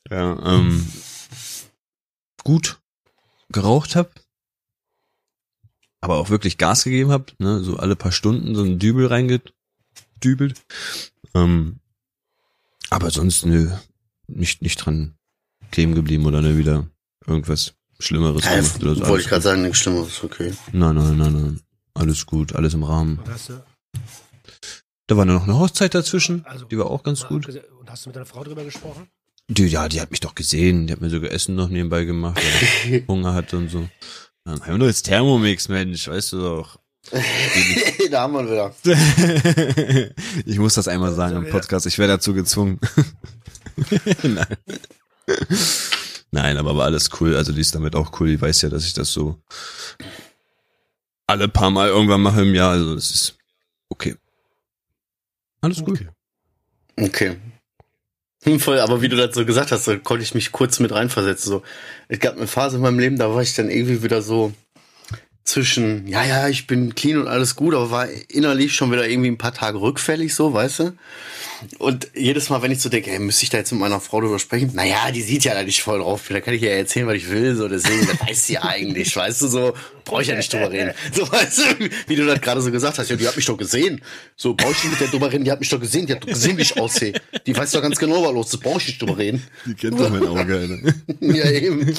ja, 0.09 0.39
ähm, 0.45 0.87
gut 2.43 2.79
geraucht 3.49 3.95
hab, 3.95 4.11
aber 6.01 6.17
auch 6.17 6.29
wirklich 6.29 6.57
Gas 6.57 6.83
gegeben 6.83 7.11
hab, 7.11 7.37
ne, 7.39 7.61
so 7.63 7.77
alle 7.77 7.95
paar 7.95 8.11
Stunden 8.11 8.55
so 8.55 8.63
ein 8.63 8.79
Dübel 8.79 9.07
reingedübelt. 9.07 10.61
Ähm, 11.33 11.79
aber 12.89 13.11
sonst, 13.11 13.45
nö, 13.45 13.75
nicht, 14.27 14.61
nicht 14.61 14.77
dran 14.77 15.17
kleben 15.71 15.95
geblieben 15.95 16.25
oder 16.25 16.41
ne, 16.41 16.57
wieder 16.57 16.87
irgendwas 17.25 17.76
Schlimmeres 17.99 18.43
ja, 18.45 18.55
gemacht 18.55 18.83
oder 18.83 18.95
so. 18.95 19.07
Wollte 19.07 19.23
ich 19.23 19.29
gerade 19.29 19.41
sagen, 19.41 19.61
nichts 19.63 19.79
Schlimmeres, 19.79 20.23
okay. 20.23 20.53
Nein, 20.71 20.95
nein, 20.95 21.17
nein, 21.17 21.33
nein. 21.33 21.61
Alles 21.93 22.25
gut, 22.25 22.55
alles 22.55 22.73
im 22.73 22.83
Rahmen. 22.83 23.19
Da 25.07 25.17
war 25.17 25.25
noch 25.25 25.43
eine 25.43 25.57
Hochzeit 25.57 25.95
dazwischen, 25.95 26.45
also, 26.45 26.65
die 26.65 26.77
war 26.77 26.87
auch 26.87 27.01
ganz 27.01 27.25
gut. 27.25 27.47
Und 27.47 27.89
hast 27.89 28.05
du 28.05 28.09
mit 28.09 28.15
deiner 28.15 28.25
Frau 28.25 28.43
drüber 28.43 28.63
gesprochen? 28.63 29.07
Die, 29.49 29.65
ja, 29.65 29.87
die 29.87 30.01
hat 30.01 30.11
mich 30.11 30.19
doch 30.19 30.35
gesehen, 30.35 30.87
die 30.87 30.93
hat 30.93 30.99
mir 30.99 31.09
sogar 31.09 31.31
Essen 31.31 31.55
noch 31.55 31.69
nebenbei 31.69 32.03
gemacht, 32.03 32.37
weil 32.37 32.97
ich 32.99 33.03
Hunger 33.07 33.33
hatte 33.33 33.57
und 33.57 33.69
so. 33.69 33.87
Dann 34.43 34.59
haben 34.61 34.67
wir 34.67 34.77
nur 34.77 34.87
jetzt 34.87 35.03
Thermomix, 35.03 35.69
Mensch, 35.69 36.07
weißt 36.07 36.33
du 36.33 36.39
doch. 36.39 36.79
da 38.11 38.21
haben 38.21 38.33
wir 38.33 38.43
wieder. 38.43 38.75
ich 40.45 40.59
muss 40.59 40.73
das 40.73 40.89
einmal 40.89 41.13
sagen 41.13 41.37
im 41.37 41.49
Podcast, 41.49 41.85
ich 41.85 41.97
werde 41.97 42.13
dazu 42.13 42.33
gezwungen. 42.33 42.79
Nein. 44.23 44.57
Nein, 46.31 46.57
aber 46.57 46.75
war 46.75 46.85
alles 46.85 47.09
cool. 47.19 47.35
Also 47.35 47.53
die 47.53 47.61
ist 47.61 47.73
damit 47.75 47.95
auch 47.95 48.19
cool. 48.19 48.27
Die 48.27 48.41
weiß 48.41 48.61
ja, 48.63 48.69
dass 48.69 48.85
ich 48.85 48.93
das 48.93 49.11
so 49.11 49.39
alle 51.25 51.47
paar 51.47 51.69
Mal 51.69 51.89
irgendwann 51.89 52.21
mache 52.21 52.41
im 52.41 52.53
Jahr. 52.55 52.71
Also 52.71 52.95
das 52.95 53.11
ist 53.11 53.37
okay. 53.89 54.15
Alles 55.61 55.83
gut. 55.83 56.01
Okay. 56.01 56.09
Okay. 56.99 57.37
Hm, 58.43 58.59
Voll, 58.59 58.79
aber 58.79 59.01
wie 59.01 59.09
du 59.09 59.15
das 59.15 59.35
so 59.35 59.45
gesagt 59.45 59.71
hast, 59.71 59.87
da 59.87 59.97
konnte 59.97 60.23
ich 60.23 60.35
mich 60.35 60.51
kurz 60.51 60.79
mit 60.79 60.91
reinversetzen. 60.91 61.49
So, 61.49 61.63
es 62.07 62.19
gab 62.19 62.37
eine 62.37 62.47
Phase 62.47 62.77
in 62.77 62.81
meinem 62.81 62.99
Leben, 62.99 63.17
da 63.17 63.33
war 63.33 63.41
ich 63.41 63.55
dann 63.55 63.69
irgendwie 63.69 64.03
wieder 64.03 64.21
so 64.21 64.53
zwischen, 65.47 66.07
ja, 66.07 66.25
ja, 66.25 66.49
ich 66.49 66.67
bin 66.67 66.93
clean 66.93 67.17
und 67.19 67.27
alles 67.29 67.55
gut, 67.55 67.73
aber 67.73 67.89
war 67.89 68.07
innerlich 68.27 68.75
schon 68.75 68.91
wieder 68.91 69.07
irgendwie 69.07 69.29
ein 69.29 69.37
paar 69.37 69.53
Tage 69.53 69.79
rückfällig, 69.79 70.35
so, 70.35 70.53
weißt 70.53 70.79
du? 70.79 70.93
Und 71.79 72.09
jedes 72.13 72.49
Mal, 72.49 72.61
wenn 72.61 72.71
ich 72.71 72.81
so 72.81 72.89
denke, 72.89 73.11
ey, 73.11 73.19
müsste 73.19 73.45
ich 73.45 73.49
da 73.49 73.57
jetzt 73.57 73.71
mit 73.71 73.79
meiner 73.79 74.01
Frau 74.01 74.19
drüber 74.19 74.39
sprechen? 74.39 74.71
Naja, 74.73 75.09
die 75.11 75.21
sieht 75.21 75.45
ja 75.45 75.53
da 75.53 75.63
nicht 75.63 75.81
voll 75.81 75.99
drauf. 75.99 76.25
Da 76.29 76.41
kann 76.41 76.53
ich 76.53 76.61
ja 76.61 76.71
erzählen, 76.71 77.07
was 77.07 77.15
ich 77.15 77.29
will, 77.29 77.55
so, 77.55 77.69
deswegen, 77.69 78.05
das 78.05 78.27
weiß 78.27 78.45
sie 78.45 78.57
eigentlich, 78.57 79.15
weißt 79.15 79.41
du, 79.41 79.47
so, 79.47 79.73
brauche 80.07 80.21
ich 80.23 80.27
ja 80.29 80.35
nicht 80.35 80.51
drüber 80.51 80.71
reden. 80.71 80.93
So, 81.13 81.31
weißt 81.31 81.57
du, 81.59 81.89
wie 82.07 82.15
du 82.15 82.25
das 82.25 82.41
gerade 82.41 82.61
so 82.61 82.71
gesagt 82.71 82.97
hast, 82.97 83.09
ja, 83.09 83.15
die 83.15 83.27
hat 83.27 83.35
mich 83.35 83.45
doch 83.45 83.57
gesehen. 83.57 84.01
So, 84.35 84.55
brauche 84.55 84.71
ich 84.71 84.83
nicht 84.83 84.91
mit 84.93 85.01
der 85.01 85.07
drüber 85.09 85.31
reden, 85.31 85.43
die 85.43 85.51
hat 85.51 85.59
mich 85.59 85.69
doch 85.69 85.79
gesehen, 85.79 86.07
die 86.07 86.13
hat 86.13 86.23
doch 86.23 86.29
gesehen, 86.29 86.57
wie 86.57 86.61
ich 86.63 86.79
aussehe. 86.79 87.13
Die 87.45 87.55
weiß 87.55 87.71
doch 87.71 87.81
ganz 87.81 87.97
genau, 87.97 88.23
was 88.23 88.31
los 88.33 88.53
ist, 88.53 88.61
brauche 88.63 88.79
ich 88.79 88.87
nicht 88.87 89.01
drüber 89.01 89.17
reden. 89.17 89.43
Die 89.65 89.75
kennt 89.75 89.99
doch 89.99 90.09
mein 90.09 90.25
Auge, 90.27 90.57
Alter. 90.57 90.77
Ja, 91.21 91.49
eben. 91.51 91.93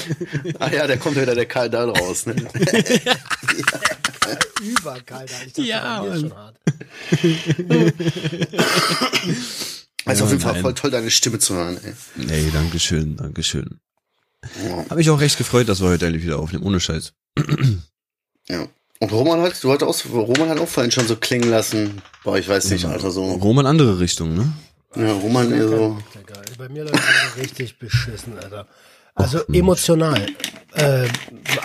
Ah 0.58 0.70
ja, 0.72 0.86
da 0.86 0.96
kommt 0.96 1.16
wieder 1.20 1.34
der 1.34 1.46
Karl 1.46 1.70
da 1.70 1.84
raus, 1.84 2.26
ne? 2.26 2.34
Überkalt, 4.62 5.30
ich 5.46 5.52
dachte, 5.52 5.62
Ja, 5.62 6.02
bei 6.02 6.08
mir 6.08 6.14
ist 6.16 6.22
Mann. 6.22 6.30
schon 6.30 6.38
hart. 6.38 6.56
Also 10.04 10.24
auf 10.24 10.30
jeden 10.30 10.42
Fall 10.42 10.54
nein. 10.54 10.62
voll 10.62 10.74
toll, 10.74 10.90
deine 10.90 11.10
Stimme 11.10 11.38
zu 11.38 11.54
hören, 11.54 11.78
ey. 11.84 11.92
Nee, 12.16 12.50
danke 12.52 12.78
schön, 12.78 13.16
danke 13.16 13.42
schön. 13.42 13.78
Ja. 14.64 14.84
Hab 14.88 14.96
mich 14.96 15.10
auch 15.10 15.20
recht 15.20 15.36
gefreut, 15.36 15.68
dass 15.68 15.80
wir 15.80 15.88
heute 15.88 16.06
endlich 16.06 16.24
wieder 16.24 16.38
aufnehmen, 16.38 16.64
ohne 16.64 16.80
Scheiß. 16.80 17.12
Ja. 18.50 18.66
Und 19.00 19.12
Roman 19.12 19.40
hat, 19.42 19.62
du 19.62 19.70
hattest 19.72 20.06
auch, 20.06 20.12
Roman 20.12 20.48
hat 20.48 20.58
auch 20.58 20.66
vorhin 20.66 20.90
schon 20.90 21.06
so 21.06 21.14
klingen 21.16 21.50
lassen. 21.50 22.02
Boah, 22.24 22.36
ich 22.36 22.48
weiß 22.48 22.70
nicht, 22.70 22.84
Alter, 22.84 23.12
so. 23.12 23.24
Roman 23.24 23.64
andere 23.66 24.00
Richtung, 24.00 24.34
ne? 24.34 24.52
Ja, 24.96 25.12
Roman 25.12 25.52
eher 25.52 25.68
so. 25.68 25.98
Ja, 26.14 26.22
geil. 26.22 26.44
Bei 26.58 26.68
mir 26.68 26.82
läuft 26.84 26.96
es 26.96 27.36
richtig 27.42 27.78
beschissen, 27.78 28.36
Alter. 28.38 28.66
Also 29.14 29.40
emotional. 29.52 30.26
Äh, 30.74 31.08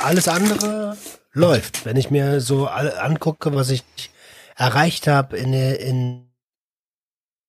alles 0.03 0.27
andere 0.27 0.95
läuft. 1.31 1.85
Wenn 1.85 1.97
ich 1.97 2.11
mir 2.11 2.39
so 2.41 2.67
alle 2.67 3.01
angucke, 3.01 3.53
was 3.55 3.69
ich 3.71 3.83
erreicht 4.55 5.07
habe 5.07 5.35
in, 5.37 5.53
in, 5.53 6.27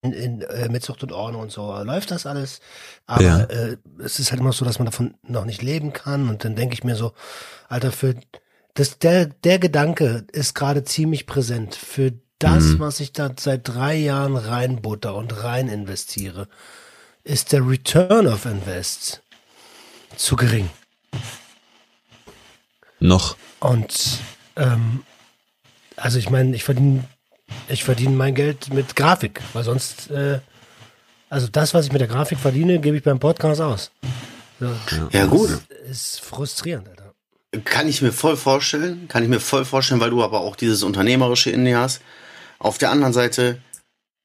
in, 0.03 0.12
in 0.12 0.43
äh, 0.43 0.69
mit 0.71 0.83
Zucht 0.83 1.03
und 1.03 1.12
Ordnung 1.12 1.43
und 1.43 1.53
so, 1.53 1.76
läuft 1.83 2.11
das 2.11 2.25
alles. 2.25 2.61
Aber 3.07 3.23
Ja. 3.23 3.41
äh, 3.45 3.76
es 4.03 4.19
ist 4.19 4.31
halt 4.31 4.41
immer 4.41 4.53
so, 4.53 4.64
dass 4.64 4.79
man 4.79 4.87
davon 4.87 5.14
noch 5.23 5.45
nicht 5.45 5.61
leben 5.62 5.93
kann. 5.93 6.29
Und 6.31 6.45
dann 6.45 6.57
denke 6.57 6.75
ich 6.75 6.85
mir 6.85 6.97
so, 6.97 7.12
Alter, 7.69 7.93
für 7.93 8.14
das, 8.75 8.99
der, 8.99 9.26
der 9.26 9.59
Gedanke 9.59 10.26
ist 10.33 10.54
gerade 10.54 10.85
ziemlich 10.85 11.26
präsent. 11.26 11.75
Für 11.75 12.12
das, 12.38 12.64
Mhm. 12.64 12.78
was 12.81 13.00
ich 13.00 13.12
da 13.12 13.31
seit 13.38 13.66
drei 13.69 13.95
Jahren 13.97 14.37
reinbutter 14.37 15.14
und 15.14 15.43
rein 15.45 15.69
investiere, 15.69 16.49
ist 17.23 17.52
der 17.52 17.66
Return 17.66 18.26
of 18.26 18.45
Invest 18.45 19.23
zu 20.16 20.37
gering. 20.37 20.69
Noch. 23.00 23.37
Und 23.61 24.19
ähm, 24.57 25.02
also 25.97 26.19
ich 26.19 26.31
meine, 26.31 26.54
ich 26.54 26.64
verdiene 26.64 27.04
ich 27.69 27.85
verdiene 27.85 28.14
mein 28.16 28.35
Geld 28.35 28.73
mit 28.73 28.97
Grafik, 28.97 29.40
weil 29.52 29.64
sonst 29.64 30.11
äh, 30.11 30.40
also 31.28 31.49
das, 31.49 31.75
was 31.75 31.87
ich 31.87 31.93
mit 31.93 32.00
der 32.00 32.09
Grafik 32.09 32.38
verdiene, 32.38 32.78
gebe 32.78 32.97
ich 32.97 33.02
beim 33.02 33.19
Podcast 33.19 33.61
aus. 33.61 33.90
So, 34.61 34.71
Ja, 35.11 35.26
gut. 35.26 35.50
Ist 35.90 36.21
frustrierend, 36.21 36.88
Alter. 36.88 36.93
Kann 37.64 37.88
ich 37.88 38.02
mir 38.02 38.12
voll 38.12 38.37
vorstellen, 38.37 39.08
kann 39.08 39.23
ich 39.23 39.28
mir 39.28 39.40
voll 39.40 39.64
vorstellen, 39.64 40.00
weil 40.00 40.11
du 40.11 40.23
aber 40.23 40.40
auch 40.40 40.56
dieses 40.56 40.82
Unternehmerische 40.82 41.50
in 41.50 41.64
dir 41.64 41.78
hast. 41.78 42.02
Auf 42.58 42.78
der 42.78 42.90
anderen 42.90 43.12
Seite, 43.12 43.61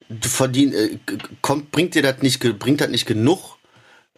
du 0.07 0.29
verdien, 0.29 0.73
äh, 0.73 0.97
kommt, 1.41 1.71
bringt 1.71 1.95
dir 1.95 2.01
das 2.01 2.21
nicht, 2.21 2.39
bringt 2.59 2.81
das 2.81 2.89
nicht 2.89 3.05
genug 3.05 3.57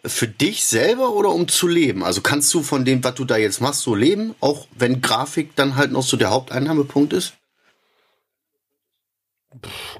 für 0.04 0.26
dich 0.26 0.64
selber 0.64 1.12
oder 1.12 1.30
um 1.30 1.48
zu 1.48 1.68
leben? 1.68 2.02
Also 2.04 2.20
kannst 2.20 2.52
du 2.54 2.62
von 2.62 2.84
dem, 2.84 3.04
was 3.04 3.14
du 3.14 3.24
da 3.24 3.36
jetzt 3.36 3.60
machst, 3.60 3.82
so 3.82 3.94
leben, 3.94 4.34
auch 4.40 4.66
wenn 4.76 5.00
Grafik 5.00 5.54
dann 5.54 5.76
halt 5.76 5.92
noch 5.92 6.02
so 6.02 6.16
der 6.16 6.30
Haupteinnahmepunkt 6.30 7.12
ist? 7.12 7.34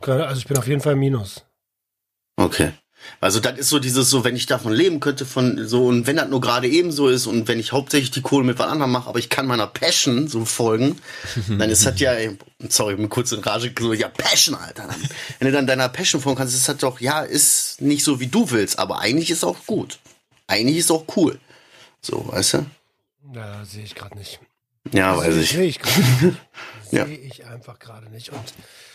Also 0.01 0.39
ich 0.39 0.47
bin 0.47 0.57
auf 0.57 0.67
jeden 0.67 0.81
Fall 0.81 0.97
Minus. 0.97 1.45
Okay. 2.37 2.73
Also 3.21 3.41
das 3.41 3.59
ist 3.59 3.69
so 3.69 3.79
dieses 3.79 4.11
so, 4.11 4.25
wenn 4.25 4.37
ich 4.37 4.47
davon 4.47 4.73
leben 4.73 5.01
könnte 5.01 5.25
von 5.27 5.67
so 5.67 5.87
und 5.87 6.07
wenn 6.07 6.17
das 6.17 6.29
nur 6.29 6.41
gerade 6.41 6.69
eben 6.69 6.91
so 6.91 7.09
ist 7.09 7.27
und 7.27 7.47
wenn 7.49 7.61
ich 7.61 7.73
hauptsächlich 7.73 8.11
die 8.11 8.23
Kohle 8.23 8.45
mit 8.45 8.59
was 8.59 8.67
anderem 8.67 8.91
mache, 8.91 9.09
aber 9.09 9.19
ich 9.19 9.29
kann 9.29 9.47
meiner 9.47 9.67
Passion 9.67 10.29
so 10.29 10.45
folgen, 10.45 10.99
dann 11.59 11.71
ist 11.71 11.87
das 11.87 11.99
ja, 12.01 12.13
sorry, 12.69 12.95
ich 12.95 12.99
bin 12.99 13.09
kurz 13.09 13.33
in 13.33 13.41
Rage, 13.41 13.73
so, 13.79 13.93
ja 13.93 14.09
Passion, 14.09 14.55
Alter. 14.55 14.87
Dann, 14.89 15.01
wenn 15.39 15.47
du 15.47 15.53
dann 15.53 15.67
deiner 15.67 15.89
Passion 15.89 16.21
folgen 16.21 16.39
kannst, 16.39 16.55
ist 16.55 16.69
das 16.69 16.79
doch, 16.79 17.01
ja, 17.01 17.21
ist 17.23 17.81
nicht 17.81 18.05
so 18.05 18.21
wie 18.21 18.27
du 18.27 18.51
willst, 18.51 18.79
aber 18.79 19.01
eigentlich 19.01 19.31
ist 19.31 19.45
auch 19.45 19.67
gut. 19.67 19.99
Eigentlich 20.47 20.79
ist 20.79 20.91
auch 20.91 21.05
cool. 21.17 21.39
So, 22.01 22.27
weißt 22.29 22.55
du? 22.55 22.67
Ja, 23.35 23.65
sehe 23.65 23.85
ich 23.85 23.95
gerade 23.95 24.19
nicht. 24.19 24.41
Ja, 24.91 25.17
weiß 25.17 25.37
ich. 25.37 25.51
Sehe 25.51 25.65
ich 25.65 25.79
gerade 25.79 26.27
nicht. 26.27 26.39
Ja. 26.91 27.07
Sehe 27.07 27.17
ich 27.17 27.47
einfach 27.47 27.79
gerade 27.79 28.11
nicht. 28.11 28.33
Und 28.33 28.53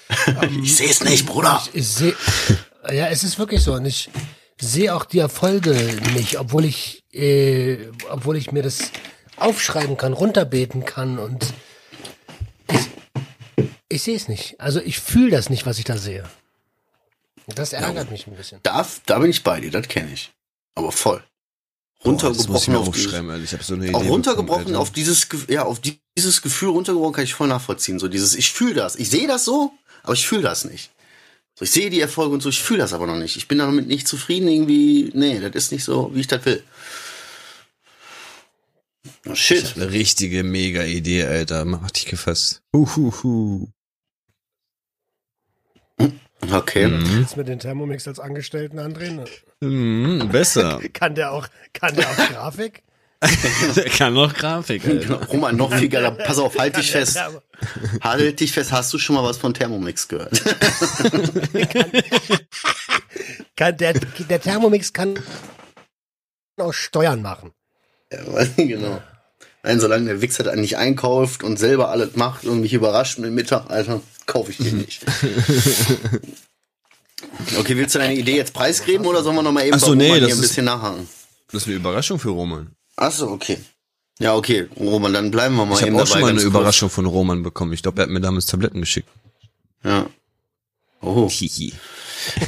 Ich 0.63 0.75
sehe 0.75 0.89
es 0.89 1.03
nicht, 1.03 1.25
Bruder. 1.25 1.61
Ich, 1.73 1.81
ich 1.81 1.87
sehe, 1.87 2.15
ja, 2.91 3.07
es 3.07 3.23
ist 3.23 3.37
wirklich 3.39 3.61
so. 3.61 3.73
Und 3.73 3.85
ich 3.85 4.09
sehe 4.59 4.95
auch 4.95 5.05
die 5.05 5.19
Erfolge 5.19 5.73
nicht, 6.13 6.39
obwohl 6.39 6.65
ich, 6.65 7.03
äh, 7.13 7.77
obwohl 8.09 8.37
ich 8.37 8.51
mir 8.51 8.63
das 8.63 8.91
aufschreiben 9.37 9.97
kann, 9.97 10.13
runterbeten 10.13 10.85
kann 10.85 11.19
und 11.19 11.53
ich, 12.71 12.79
ich 13.89 14.03
sehe 14.03 14.15
es 14.15 14.27
nicht. 14.27 14.59
Also 14.59 14.79
ich 14.81 14.99
fühle 14.99 15.31
das 15.31 15.49
nicht, 15.49 15.65
was 15.65 15.77
ich 15.79 15.85
da 15.85 15.97
sehe. 15.97 16.23
Das 17.55 17.71
ärgert 17.73 18.11
mich 18.11 18.27
ein 18.27 18.35
bisschen. 18.35 18.59
Da, 18.63 18.85
da 19.05 19.19
bin 19.19 19.29
ich 19.29 19.43
bei 19.43 19.59
dir, 19.61 19.71
das 19.71 19.87
kenne 19.87 20.11
ich. 20.13 20.31
Aber 20.75 20.91
voll. 20.91 21.23
Das 21.99 22.05
Runtergebrochen 22.05 22.75
auf 22.75 22.91
dieses- 22.91 23.05
aufschreiben, 23.07 23.29
Alter. 23.29 23.43
Ich 23.43 23.53
habe 23.53 23.63
so 23.63 23.73
eine 23.75 23.85
Idee. 23.85 23.95
auch 23.95 24.03
runtergebrochen 24.05 24.65
bekommen, 24.65 24.75
auf 24.81 24.91
dieses, 24.91 25.27
ja, 25.49 25.63
auf 25.63 25.79
die- 25.79 25.99
dieses 26.17 26.41
Gefühl 26.41 26.69
runtergebrochen 26.69 27.13
kann 27.13 27.23
ich 27.23 27.33
voll 27.33 27.47
nachvollziehen. 27.47 27.99
So 27.99 28.07
dieses, 28.07 28.35
ich 28.35 28.51
fühle 28.51 28.73
das. 28.75 28.95
Ich 28.95 29.09
sehe 29.09 29.27
das 29.27 29.45
so, 29.45 29.71
aber 30.07 30.13
ich 30.13 30.25
fühle 30.25 30.41
das 30.41 30.63
nicht. 30.63 30.91
So, 31.53 31.65
ich 31.65 31.71
sehe 31.71 31.89
die 31.89 31.99
Erfolge 31.99 32.33
und 32.33 32.41
so, 32.41 32.47
ich 32.47 32.61
fühle 32.61 32.79
das 32.79 32.93
aber 32.93 33.07
noch 33.07 33.17
nicht. 33.17 33.35
Ich 33.35 33.49
bin 33.49 33.57
damit 33.57 33.87
nicht 33.87 34.07
zufrieden 34.07 34.47
irgendwie. 34.47 35.11
Nee, 35.13 35.41
das 35.41 35.65
ist 35.65 35.71
nicht 35.73 35.83
so, 35.83 36.11
wie 36.13 36.21
ich 36.21 36.27
das 36.27 36.45
will. 36.45 36.63
Oh, 39.25 39.35
shit. 39.35 39.65
hab 39.65 39.75
eine 39.75 39.91
richtige 39.91 40.43
mega 40.43 40.83
Idee, 40.83 41.25
Alter. 41.25 41.65
Mach 41.65 41.91
dich 41.91 42.05
gefasst. 42.05 42.61
Huhuhu. 42.73 43.67
Okay. 46.51 46.87
Mhm. 46.87 47.19
Jetzt 47.19 47.35
mit 47.35 47.49
den 47.49 47.59
Thermomix 47.59 48.07
als 48.07 48.21
Angestellten 48.21 48.79
andrehen. 48.79 49.25
Mhm, 49.59 50.29
besser. 50.31 50.79
Kann 50.93 51.15
der 51.15 51.33
auch, 51.33 51.49
kann 51.73 51.95
der 51.95 52.09
auch 52.09 52.15
Grafik? 52.15 52.83
Der 53.75 53.85
kann 53.85 54.13
noch 54.13 54.33
Grafik, 54.33 54.85
Alter. 54.85 55.25
Roman, 55.29 55.55
noch 55.55 55.73
viel 55.73 55.89
geiler. 55.89 56.11
Pass 56.11 56.37
auf, 56.37 56.57
halt 56.57 56.77
dich 56.77 56.91
fest. 56.91 57.19
Halt 58.01 58.39
dich 58.39 58.51
fest. 58.51 58.71
Hast 58.71 58.93
du 58.93 58.99
schon 58.99 59.15
mal 59.15 59.23
was 59.23 59.37
von 59.37 59.53
Thermomix 59.53 60.07
gehört? 60.07 60.39
kann 63.55 63.75
der, 63.77 63.93
der 63.93 64.41
Thermomix 64.41 64.93
kann 64.93 65.19
auch 66.59 66.73
Steuern 66.73 67.21
machen. 67.21 67.51
Ja, 68.11 68.19
genau. 68.55 69.01
Nein, 69.63 69.79
solange 69.79 70.05
der 70.05 70.21
Wichser 70.21 70.43
dann 70.43 70.61
nicht 70.61 70.77
einkauft 70.77 71.43
und 71.43 71.57
selber 71.57 71.89
alles 71.89 72.15
macht 72.15 72.45
und 72.45 72.61
mich 72.61 72.73
überrascht 72.73 73.17
mit 73.17 73.27
dem 73.27 73.35
Mittag, 73.35 73.69
Alter, 73.69 74.01
kaufe 74.27 74.51
ich 74.51 74.57
den 74.57 74.77
nicht. 74.77 75.03
okay, 77.59 77.75
willst 77.75 77.95
du 77.95 77.99
deine 77.99 78.15
Idee 78.15 78.37
jetzt 78.37 78.53
preisgeben 78.53 79.05
oder 79.05 79.23
sollen 79.23 79.35
wir 79.35 79.43
noch 79.43 79.51
mal 79.51 79.65
eben 79.65 79.75
Ach 79.75 79.79
so, 79.79 79.87
bei 79.89 79.95
nee, 79.95 80.13
hier 80.13 80.23
ein 80.23 80.29
ist- 80.29 80.41
bisschen 80.41 80.65
nachhaken? 80.65 81.07
Das 81.51 81.61
ist 81.63 81.67
eine 81.67 81.77
Überraschung 81.77 82.19
für 82.19 82.29
Roman. 82.29 82.71
Ach 82.97 83.11
so, 83.11 83.29
okay. 83.29 83.57
Ja, 84.19 84.35
okay, 84.35 84.67
Roman, 84.79 85.13
dann 85.13 85.29
bleiben 85.31 85.55
wir 85.55 85.65
mal 85.65 85.75
Ich 85.75 85.85
eben 85.85 85.93
habe 85.93 86.03
auch 86.03 86.07
schon 86.07 86.21
mal 86.21 86.27
eine 86.29 86.39
kurz. 86.39 86.45
Überraschung 86.47 86.89
von 86.89 87.05
Roman 87.05 87.43
bekommen. 87.43 87.73
Ich 87.73 87.83
glaube, 87.83 88.01
er 88.01 88.03
hat 88.03 88.09
mir 88.09 88.19
damals 88.21 88.47
Tabletten 88.47 88.81
geschickt. 88.81 89.07
Ja. 89.83 90.07
Oh. 91.01 91.29
Hihi. 91.29 91.73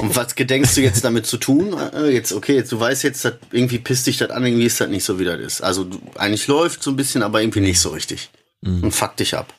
Und 0.00 0.14
was 0.16 0.34
gedenkst 0.34 0.76
du 0.76 0.80
jetzt 0.82 1.04
damit 1.04 1.26
zu 1.26 1.36
tun? 1.36 1.74
Äh, 1.94 2.08
Jetzt, 2.10 2.32
okay, 2.32 2.56
jetzt, 2.56 2.72
du 2.72 2.80
weißt 2.80 3.04
jetzt, 3.04 3.24
dass 3.24 3.34
irgendwie 3.52 3.78
pisst 3.78 4.06
dich 4.08 4.18
das 4.18 4.30
an, 4.30 4.44
irgendwie 4.44 4.66
ist 4.66 4.80
das 4.80 4.88
nicht 4.90 5.04
so, 5.04 5.18
wie 5.20 5.24
das 5.24 5.38
ist. 5.40 5.60
Also, 5.62 5.84
du, 5.84 6.00
eigentlich 6.16 6.48
läuft 6.48 6.82
so 6.82 6.90
ein 6.90 6.96
bisschen, 6.96 7.22
aber 7.22 7.40
irgendwie 7.40 7.60
nicht 7.60 7.80
so 7.80 7.90
richtig. 7.90 8.30
Mhm. 8.62 8.82
Und 8.84 8.92
fuck 8.92 9.16
dich 9.16 9.36
ab. 9.36 9.54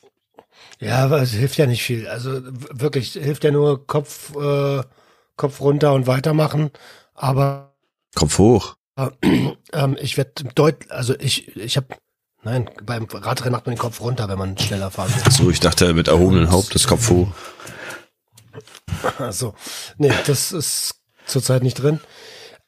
Ja, 0.80 1.04
aber 1.04 1.22
es 1.22 1.30
hilft 1.32 1.56
ja 1.56 1.66
nicht 1.66 1.82
viel. 1.82 2.06
Also 2.08 2.40
wirklich, 2.44 3.12
hilft 3.12 3.44
ja 3.44 3.50
nur 3.52 3.86
Kopf, 3.86 4.34
äh, 4.36 4.82
Kopf 5.36 5.60
runter 5.60 5.94
und 5.94 6.06
weitermachen. 6.06 6.70
Aber 7.14 7.74
Kopf 8.14 8.36
hoch. 8.38 8.74
Ähm, 8.96 9.96
ich 10.00 10.16
werde 10.16 10.44
deut, 10.54 10.90
also 10.90 11.14
ich, 11.18 11.56
ich 11.56 11.76
habe, 11.76 11.88
nein, 12.42 12.70
beim 12.82 13.04
Radrennen 13.04 13.52
macht 13.52 13.66
man 13.66 13.74
den 13.74 13.80
Kopf 13.80 14.00
runter, 14.00 14.28
wenn 14.28 14.38
man 14.38 14.58
schneller 14.58 14.90
fahren 14.90 15.12
will. 15.14 15.32
So, 15.32 15.50
ich 15.50 15.60
dachte 15.60 15.94
mit 15.94 16.08
erhobenem 16.08 16.50
Haupt 16.50 16.74
das 16.74 16.86
Kopf 16.86 17.10
hoch. 17.10 17.28
Also, 19.18 19.54
nee, 19.96 20.12
das 20.26 20.52
ist 20.52 20.94
zurzeit 21.26 21.62
nicht 21.62 21.74
drin. 21.74 22.00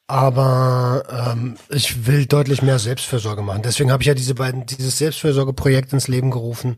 Aber 0.07 1.03
ähm, 1.09 1.57
ich 1.69 2.05
will 2.05 2.25
deutlich 2.27 2.61
mehr 2.61 2.77
Selbstfürsorge 2.77 3.41
machen. 3.41 3.63
Deswegen 3.63 3.91
habe 3.91 4.03
ich 4.03 4.07
ja 4.07 4.13
diese 4.13 4.35
beiden, 4.35 4.65
dieses 4.65 4.99
Selbstfürsorgeprojekt 4.99 5.93
ins 5.93 6.07
Leben 6.07 6.29
gerufen. 6.29 6.77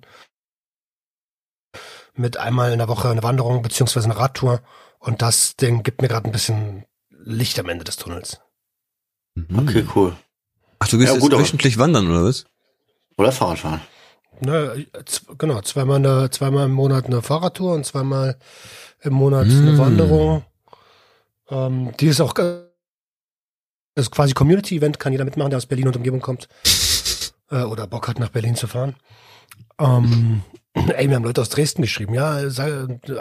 Mit 2.14 2.38
einmal 2.38 2.72
in 2.72 2.80
der 2.80 2.88
Woche 2.88 3.10
eine 3.10 3.24
Wanderung 3.24 3.62
beziehungsweise 3.62 4.06
eine 4.06 4.18
Radtour. 4.18 4.62
Und 5.00 5.22
das 5.22 5.56
Ding 5.58 5.84
gibt 5.84 6.02
mir 6.02 6.08
gerade 6.08 6.28
ein 6.28 6.32
bisschen 6.32 6.86
Licht 7.10 7.60
am 7.60 7.70
Ende 7.70 7.84
des 7.84 7.98
Tunnels. 7.98 8.40
Mhm. 9.50 9.60
Okay, 9.60 9.86
cool. 9.96 10.16
Ach, 10.80 10.88
du 10.88 10.98
gehst 10.98 11.10
Ja, 11.10 11.14
jetzt 11.16 11.22
gut, 11.22 11.34
aber- 11.34 11.44
wöchentlich 11.44 11.78
wandern, 11.78 12.10
oder 12.10 12.24
was? 12.24 12.46
Oder 13.18 13.32
Fahrradfahren. 13.32 13.82
Ne, 14.42 14.86
genau, 15.38 15.62
zweimal, 15.62 15.96
eine, 15.98 16.30
zweimal 16.30 16.66
im 16.66 16.72
Monat 16.74 17.06
eine 17.06 17.22
Fahrradtour 17.24 17.74
und 17.74 17.86
zweimal 17.86 18.38
im 19.02 19.14
Monat 19.14 19.46
eine 19.46 19.72
Mm. 19.72 19.78
Wanderung. 19.80 20.46
Ähm, 21.50 21.92
die 22.00 22.08
ist 22.08 22.22
auch 22.22 22.36
äh, 22.38 22.62
ist 23.96 24.12
quasi 24.12 24.34
Community-Event, 24.34 25.00
kann 25.00 25.12
jeder 25.12 25.26
mitmachen, 25.26 25.50
der 25.50 25.58
aus 25.58 25.66
Berlin 25.66 25.88
und 25.88 25.96
Umgebung 25.98 26.22
kommt. 26.22 26.48
Äh, 27.50 27.62
oder 27.64 27.88
Bock 27.88 28.10
hat, 28.10 28.20
nach 28.20 28.28
Berlin 28.28 28.56
zu 28.58 28.68
fahren. 28.68 28.98
Ähm, 29.80 30.44
ey, 30.74 31.08
mir 31.08 31.16
haben 31.16 31.24
Leute 31.24 31.40
aus 31.40 31.48
Dresden 31.48 31.82
geschrieben, 31.82 32.14
ja, 32.14 32.50
sei, 32.50 32.70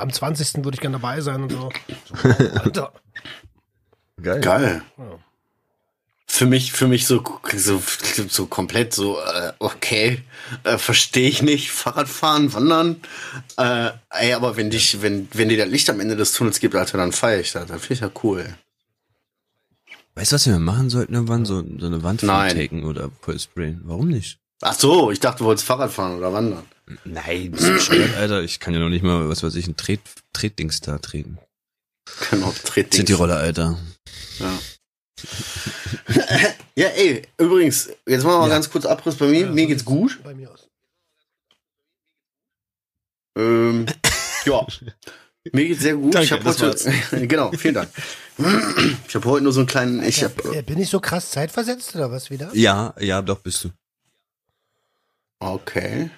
am 0.00 0.12
20. 0.12 0.64
würde 0.64 0.74
ich 0.74 0.80
gerne 0.80 0.96
dabei 0.98 1.20
sein 1.20 1.44
und 1.44 1.52
so. 1.52 1.68
so 2.06 2.28
Alter. 2.58 2.92
Geil. 4.20 4.40
Geil. 4.40 4.82
Ja. 4.98 5.04
Für 6.36 6.44
mich, 6.44 6.72
für 6.72 6.86
mich 6.86 7.06
so, 7.06 7.24
so, 7.56 7.80
so 8.28 8.44
komplett 8.44 8.92
so, 8.92 9.18
äh, 9.18 9.54
okay, 9.58 10.20
äh, 10.64 10.76
verstehe 10.76 11.30
ich 11.30 11.40
nicht. 11.40 11.70
Fahrradfahren, 11.70 12.52
wandern. 12.52 13.00
Äh, 13.56 13.92
ey, 14.10 14.34
aber 14.34 14.54
wenn 14.58 14.68
dich, 14.68 15.00
wenn, 15.00 15.28
wenn 15.32 15.48
dir 15.48 15.56
das 15.56 15.70
Licht 15.70 15.88
am 15.88 15.98
Ende 15.98 16.14
des 16.14 16.32
Tunnels 16.32 16.60
gibt, 16.60 16.74
Alter, 16.74 16.98
dann 16.98 17.12
feiere 17.12 17.40
ich 17.40 17.52
das. 17.52 17.68
Das 17.68 17.80
finde 17.80 17.94
ich 17.94 18.00
ja 18.00 18.10
cool. 18.22 18.54
Weißt 20.14 20.32
du, 20.32 20.34
was 20.34 20.46
wir 20.46 20.58
machen 20.58 20.90
sollten 20.90 21.14
irgendwann? 21.14 21.46
So, 21.46 21.64
so 21.78 21.86
eine 21.86 22.02
Wand 22.02 22.20
taken 22.20 22.84
oder 22.84 23.10
vollsprayen. 23.22 23.80
Warum 23.84 24.08
nicht? 24.08 24.38
Ach 24.60 24.78
so, 24.78 25.10
ich 25.10 25.20
dachte, 25.20 25.38
du 25.38 25.44
wolltest 25.46 25.66
Fahrrad 25.66 25.90
fahren 25.90 26.18
oder 26.18 26.34
wandern. 26.34 26.66
Nein, 27.06 27.52
bescheuert, 27.52 28.14
Alter. 28.14 28.42
Ich 28.42 28.60
kann 28.60 28.74
ja 28.74 28.80
noch 28.80 28.90
nicht 28.90 29.02
mal, 29.02 29.30
was 29.30 29.42
weiß 29.42 29.54
ich, 29.54 29.68
ein 29.68 29.76
Tret, 29.76 30.00
Tretdings 30.34 30.82
da 30.82 30.98
treten. 30.98 31.38
Genau, 32.30 32.54
die 32.74 33.12
Rolle, 33.14 33.36
Alter. 33.36 33.78
Ja. 34.38 34.58
Ja, 36.76 36.88
ey, 36.88 37.22
übrigens, 37.38 37.88
jetzt 38.06 38.22
machen 38.24 38.34
wir 38.34 38.38
mal 38.40 38.48
Ja. 38.48 38.54
ganz 38.54 38.70
kurz 38.70 38.84
Abriss 38.84 39.16
bei 39.16 39.26
mir. 39.26 39.46
Ja, 39.46 39.50
mir 39.52 39.66
geht's 39.66 39.84
gut. 39.84 40.18
Bei 40.22 40.34
mir 40.34 40.50
aus. 40.50 40.68
Ähm, 43.36 43.86
ja. 44.44 44.66
Mir 45.52 45.68
geht's 45.68 45.82
sehr 45.82 45.94
gut. 45.96 46.14
Danke, 46.14 46.24
ich 46.26 46.32
habe 46.32 46.44
das 46.44 46.60
heute, 46.62 47.26
genau, 47.26 47.52
vielen 47.52 47.74
Dank. 47.74 47.88
Ich 49.08 49.14
habe 49.14 49.24
heute 49.30 49.44
nur 49.44 49.52
so 49.52 49.60
einen 49.60 49.66
kleinen, 49.68 50.02
ich 50.02 50.22
habe, 50.24 50.54
Äh, 50.56 50.62
Bin 50.62 50.78
ich 50.78 50.90
so 50.90 51.00
krass 51.00 51.30
zeitversetzt 51.30 51.94
oder 51.94 52.10
was 52.10 52.30
wieder? 52.30 52.50
Ja, 52.54 52.94
ja, 52.98 53.22
doch 53.22 53.38
bist 53.40 53.64
du. 53.64 53.70
okay. 55.40 56.10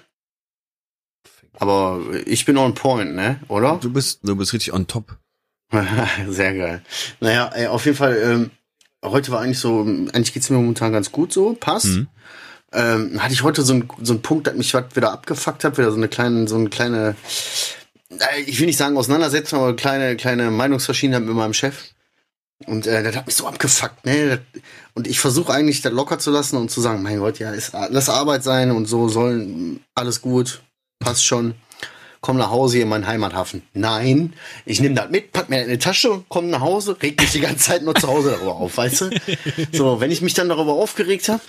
Aber 1.61 2.01
ich 2.25 2.45
bin 2.45 2.57
on 2.57 2.75
point, 2.75 3.15
ne? 3.17 3.41
Oder? 3.49 3.79
Du 3.81 3.93
bist, 3.93 4.21
du 4.23 4.37
bist 4.37 4.53
richtig 4.53 4.73
on 4.73 4.87
top. 4.87 5.17
Sehr 6.29 6.55
geil. 6.57 6.83
Naja, 7.19 7.49
ey, 7.49 7.67
auf 7.67 7.85
jeden 7.85 7.97
Fall, 7.97 8.17
ähm, 8.17 8.51
heute 9.05 9.33
war 9.33 9.41
eigentlich 9.41 9.59
so, 9.59 9.81
eigentlich 9.81 10.33
geht's 10.33 10.51
mir 10.51 10.57
momentan 10.57 10.93
ganz 10.93 11.13
gut 11.13 11.33
so, 11.33 11.55
passt. 11.55 11.87
Mhm. 11.87 12.09
Ähm, 12.71 13.23
hatte 13.23 13.33
ich 13.33 13.43
heute 13.43 13.63
so 13.63 13.73
einen 13.73 13.89
so 14.03 14.13
einen 14.13 14.23
Punkt, 14.23 14.47
dass 14.47 14.55
mich 14.55 14.75
wieder 14.75 15.13
abgefuckt 15.13 15.65
hat, 15.65 15.79
wieder 15.79 15.91
so 15.91 15.97
eine 15.97 16.09
kleine, 16.09 16.47
so 16.47 16.57
eine 16.57 16.69
kleine, 16.69 17.17
äh, 18.11 18.43
ich 18.43 18.61
will 18.61 18.67
nicht 18.67 18.77
sagen 18.77 18.99
Auseinandersetzung, 18.99 19.61
aber 19.61 19.75
kleine, 19.75 20.17
kleine 20.17 20.51
Meinungsverschiedenheit 20.51 21.23
mit 21.23 21.35
meinem 21.35 21.55
Chef. 21.55 21.95
Und 22.67 22.87
äh, 22.87 23.03
das 23.03 23.17
hat 23.17 23.27
mich 23.27 23.37
so 23.37 23.47
abgefuckt, 23.47 24.05
ne? 24.05 24.41
Und 24.95 25.07
ich 25.07 25.21
versuche 25.21 25.53
eigentlich 25.53 25.81
das 25.81 25.93
locker 25.93 26.19
zu 26.19 26.31
lassen 26.31 26.57
und 26.57 26.71
zu 26.71 26.81
sagen, 26.81 27.03
mein 27.03 27.21
Gott, 27.21 27.39
ja, 27.39 27.53
ist, 27.53 27.73
lass 27.73 28.09
Arbeit 28.09 28.43
sein 28.43 28.73
und 28.73 28.87
so 28.87 29.09
soll 29.09 29.79
alles 29.95 30.21
gut, 30.21 30.61
passt 30.99 31.25
schon. 31.25 31.55
Komm 32.21 32.37
nach 32.37 32.51
Hause 32.51 32.75
hier 32.75 32.83
in 32.83 32.89
meinen 32.89 33.07
Heimathafen. 33.07 33.63
Nein, 33.75 34.33
ich 34.67 34.81
nehme 34.81 34.95
das 34.97 35.11
mit, 35.11 35.33
pack 35.33 35.49
mir 35.49 35.63
in 35.63 35.71
die 35.71 35.79
Tasche, 35.79 36.25
komm 36.29 36.51
nach 36.51 36.61
Hause, 36.61 36.97
reg 37.01 37.21
mich 37.21 37.33
die 37.33 37.41
ganze 37.41 37.65
Zeit 37.65 37.83
nur 37.83 37.95
zu 37.95 38.09
Hause 38.09 38.33
darüber 38.33 38.57
auf, 38.57 38.77
weißt 38.77 39.03
du? 39.03 39.11
So, 39.73 40.01
wenn 40.01 40.11
ich 40.11 40.21
mich 40.21 40.35
dann 40.35 40.49
darüber 40.49 40.73
aufgeregt 40.73 41.29
habe, 41.29 41.41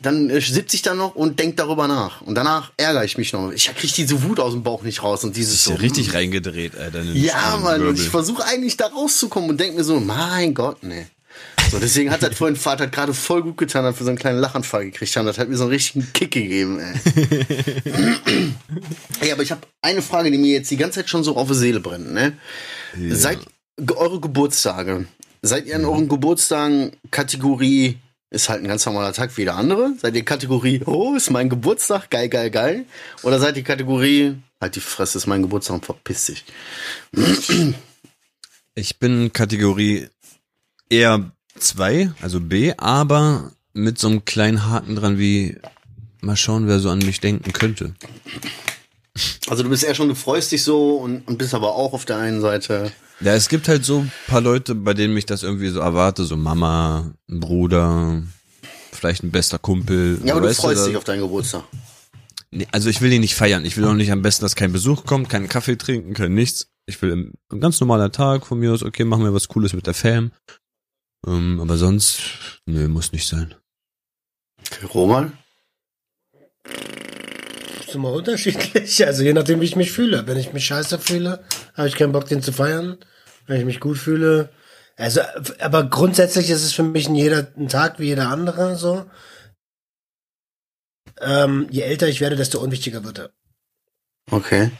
dann 0.00 0.30
äh, 0.30 0.40
sitze 0.40 0.76
ich 0.76 0.82
da 0.82 0.94
noch 0.94 1.14
und 1.14 1.38
denk 1.38 1.56
darüber 1.56 1.86
nach. 1.88 2.22
Und 2.22 2.34
danach 2.34 2.72
ärgere 2.76 3.04
ich 3.04 3.18
mich 3.18 3.32
noch. 3.32 3.52
Ich 3.52 3.72
krieg 3.74 3.92
diese 3.94 4.22
Wut 4.22 4.40
aus 4.40 4.52
dem 4.52 4.62
Bauch 4.62 4.82
nicht 4.82 5.02
raus 5.02 5.24
und 5.24 5.36
dieses 5.36 5.54
Ist 5.54 5.64
so. 5.64 5.72
ja 5.72 5.76
richtig 5.78 6.14
reingedreht, 6.14 6.76
Alter. 6.76 7.02
Ja, 7.02 7.58
Mann, 7.62 7.86
und 7.86 7.98
ich 7.98 8.08
versuche 8.08 8.44
eigentlich 8.44 8.76
da 8.76 8.86
rauszukommen 8.86 9.50
und 9.50 9.60
denke 9.60 9.76
mir 9.76 9.84
so, 9.84 10.00
mein 10.00 10.54
Gott, 10.54 10.82
ne. 10.82 11.06
So, 11.72 11.78
deswegen 11.78 12.10
hat 12.10 12.22
das 12.22 12.36
vorhin 12.36 12.54
Vater 12.54 12.86
gerade 12.86 13.14
voll 13.14 13.42
gut 13.42 13.56
getan, 13.56 13.82
dass 13.82 13.98
wir 13.98 14.04
so 14.04 14.10
einen 14.10 14.18
kleinen 14.18 14.38
Lachanfall 14.38 14.84
gekriegt 14.84 15.16
haben. 15.16 15.24
Das 15.24 15.38
hat 15.38 15.48
mir 15.48 15.56
so 15.56 15.62
einen 15.62 15.72
richtigen 15.72 16.06
Kick 16.12 16.32
gegeben, 16.32 16.78
ey. 16.78 16.92
ey, 19.20 19.32
aber 19.32 19.42
ich 19.42 19.52
habe 19.52 19.62
eine 19.80 20.02
Frage, 20.02 20.30
die 20.30 20.36
mir 20.36 20.52
jetzt 20.52 20.70
die 20.70 20.76
ganze 20.76 21.00
Zeit 21.00 21.08
schon 21.08 21.24
so 21.24 21.34
auf 21.34 21.48
die 21.48 21.54
Seele 21.54 21.80
brennt, 21.80 22.12
ne? 22.12 22.36
Ja. 22.94 23.16
Seid 23.16 23.38
eure 23.96 24.20
Geburtstage, 24.20 25.06
seid 25.40 25.64
ihr 25.64 25.76
an 25.76 25.86
euren 25.86 26.10
Geburtstagen 26.10 26.92
Kategorie, 27.10 27.96
ist 28.28 28.50
halt 28.50 28.62
ein 28.62 28.68
ganz 28.68 28.84
normaler 28.84 29.14
Tag 29.14 29.34
wie 29.38 29.40
jeder 29.40 29.56
andere? 29.56 29.94
Seid 29.98 30.14
ihr 30.14 30.26
Kategorie, 30.26 30.82
oh, 30.84 31.14
ist 31.14 31.30
mein 31.30 31.48
Geburtstag, 31.48 32.10
geil, 32.10 32.28
geil, 32.28 32.50
geil? 32.50 32.84
Oder 33.22 33.38
seid 33.38 33.56
ihr 33.56 33.64
Kategorie, 33.64 34.34
halt 34.60 34.76
die 34.76 34.80
Fresse, 34.80 35.16
ist 35.16 35.26
mein 35.26 35.40
Geburtstag 35.40 35.76
und 35.76 35.86
verpiss 35.86 36.26
dich? 36.26 36.44
Ich 38.74 38.98
bin 38.98 39.32
Kategorie 39.32 40.08
eher 40.90 41.32
2, 41.58 42.12
also 42.20 42.40
B, 42.40 42.72
aber 42.76 43.52
mit 43.72 43.98
so 43.98 44.08
einem 44.08 44.24
kleinen 44.24 44.66
Haken 44.66 44.96
dran 44.96 45.18
wie 45.18 45.56
mal 46.20 46.36
schauen, 46.36 46.66
wer 46.68 46.78
so 46.80 46.90
an 46.90 46.98
mich 47.00 47.20
denken 47.20 47.52
könnte. 47.52 47.94
Also 49.48 49.62
du 49.62 49.68
bist 49.68 49.84
eher 49.84 49.94
schon, 49.94 50.08
du 50.08 50.14
freust 50.14 50.52
dich 50.52 50.62
so 50.64 50.96
und, 50.96 51.26
und 51.28 51.36
bist 51.38 51.54
aber 51.54 51.74
auch 51.74 51.92
auf 51.92 52.04
der 52.04 52.16
einen 52.18 52.40
Seite. 52.40 52.92
Ja, 53.20 53.34
es 53.34 53.48
gibt 53.48 53.68
halt 53.68 53.84
so 53.84 53.98
ein 54.00 54.12
paar 54.26 54.40
Leute, 54.40 54.74
bei 54.74 54.94
denen 54.94 55.14
mich 55.14 55.26
das 55.26 55.42
irgendwie 55.42 55.68
so 55.68 55.80
erwarte, 55.80 56.24
so 56.24 56.36
Mama, 56.36 57.12
ein 57.28 57.40
Bruder, 57.40 58.22
vielleicht 58.92 59.22
ein 59.22 59.30
bester 59.30 59.58
Kumpel. 59.58 60.18
Ja, 60.24 60.34
aber 60.34 60.48
du 60.48 60.54
freust 60.54 60.82
da- 60.82 60.86
dich 60.88 60.96
auf 60.96 61.04
deinen 61.04 61.20
Geburtstag. 61.20 61.64
Nee, 62.50 62.66
also 62.72 62.88
ich 62.90 63.00
will 63.00 63.12
ihn 63.12 63.20
nicht 63.22 63.34
feiern. 63.34 63.64
Ich 63.64 63.76
will 63.76 63.84
auch 63.86 63.94
nicht 63.94 64.12
am 64.12 64.22
besten, 64.22 64.44
dass 64.44 64.56
kein 64.56 64.72
Besuch 64.72 65.04
kommt, 65.04 65.28
keinen 65.28 65.48
Kaffee 65.48 65.76
trinken, 65.76 66.14
kein 66.14 66.34
nichts. 66.34 66.68
Ich 66.86 67.00
will 67.00 67.32
ein 67.50 67.60
ganz 67.60 67.80
normaler 67.80 68.12
Tag 68.12 68.46
von 68.46 68.58
mir 68.58 68.72
aus, 68.72 68.82
okay, 68.82 69.04
machen 69.04 69.24
wir 69.24 69.32
was 69.32 69.48
Cooles 69.48 69.72
mit 69.72 69.86
der 69.86 69.94
Fam. 69.94 70.32
Ähm, 71.26 71.60
aber 71.60 71.76
sonst, 71.76 72.20
nö, 72.66 72.88
muss 72.88 73.12
nicht 73.12 73.28
sein. 73.28 73.54
Okay, 74.60 74.86
Roman? 74.86 75.38
ist 77.92 77.96
immer 77.96 78.12
unterschiedlich. 78.12 79.04
Also 79.06 79.22
je 79.22 79.32
nachdem, 79.32 79.60
wie 79.60 79.66
ich 79.66 79.76
mich 79.76 79.92
fühle. 79.92 80.26
Wenn 80.26 80.38
ich 80.38 80.52
mich 80.52 80.66
scheiße 80.66 80.98
fühle, 80.98 81.44
habe 81.74 81.88
ich 81.88 81.96
keinen 81.96 82.12
Bock, 82.12 82.26
den 82.26 82.42
zu 82.42 82.52
feiern. 82.52 82.98
Wenn 83.46 83.58
ich 83.58 83.66
mich 83.66 83.80
gut 83.80 83.98
fühle. 83.98 84.50
Also, 84.96 85.20
aber 85.60 85.84
grundsätzlich 85.84 86.50
ist 86.50 86.64
es 86.64 86.72
für 86.72 86.82
mich 86.82 87.08
ein 87.08 87.14
jeder 87.14 87.48
ein 87.56 87.68
Tag 87.68 87.98
wie 87.98 88.06
jeder 88.06 88.28
andere 88.28 88.76
so. 88.76 89.06
Ähm, 91.20 91.66
je 91.70 91.82
älter 91.82 92.08
ich 92.08 92.20
werde, 92.20 92.36
desto 92.36 92.60
unwichtiger 92.60 93.04
wird 93.04 93.18
er. 93.18 93.30
Okay. 94.30 94.70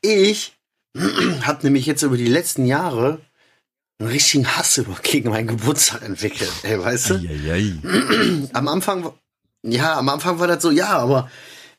Ich 0.00 0.52
habe 1.42 1.64
nämlich 1.64 1.86
jetzt 1.86 2.02
über 2.02 2.16
die 2.16 2.28
letzten 2.28 2.66
Jahre 2.66 3.20
einen 4.00 4.08
richtigen 4.08 4.46
Hass 4.56 4.78
über 4.78 4.96
gegen 5.02 5.30
meinen 5.30 5.46
Geburtstag 5.46 6.02
entwickelt. 6.02 6.52
Ey, 6.62 6.82
weißt 6.82 7.10
du? 7.10 7.14
Eieiei. 7.14 7.74
am 8.52 8.68
Anfang, 8.68 9.12
ja, 9.62 9.98
am 9.98 10.08
Anfang 10.08 10.38
war 10.38 10.46
das 10.46 10.62
so, 10.62 10.70
ja, 10.70 10.98
aber 10.98 11.30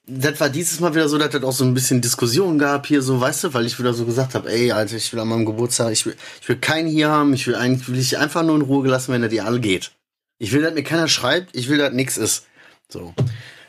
das 0.05 0.39
war 0.39 0.49
dieses 0.49 0.79
Mal 0.79 0.93
wieder 0.93 1.10
so, 1.10 1.17
dass 1.17 1.31
das 1.31 1.43
auch 1.43 1.51
so 1.51 1.63
ein 1.63 1.73
bisschen 1.73 2.01
Diskussion 2.01 2.60
gab 2.60 2.86
hier, 2.86 3.01
so, 3.01 3.19
weißt 3.19 3.45
du, 3.45 3.53
weil 3.53 3.65
ich 3.65 3.79
wieder 3.79 3.93
so 3.93 4.05
gesagt 4.05 4.36
habe, 4.36 4.51
ey, 4.51 4.71
Alter, 4.71 4.97
ich 4.97 5.12
will 5.12 5.19
an 5.19 5.29
meinem 5.29 5.45
Geburtstag, 5.45 5.91
ich 5.91 6.05
will, 6.05 6.15
ich 6.41 6.47
will 6.47 6.57
keinen 6.57 6.88
hier 6.88 7.10
haben, 7.10 7.34
ich 7.34 7.47
will 7.47 7.55
eigentlich, 7.55 7.89
will 7.89 7.99
ich 7.99 8.17
einfach 8.17 8.43
nur 8.43 8.55
in 8.55 8.62
Ruhe 8.62 8.84
gelassen, 8.84 9.13
wenn 9.13 9.23
er 9.23 9.29
dir 9.29 9.45
alle 9.45 9.60
geht. 9.60 9.91
Ich 10.38 10.51
will, 10.51 10.62
dass 10.62 10.73
mir 10.73 10.84
keiner 10.84 11.07
schreibt, 11.07 11.55
ich 11.55 11.69
will, 11.69 11.77
dass 11.77 11.93
nix 11.93 12.17
ist. 12.17 12.45
So. 12.89 13.13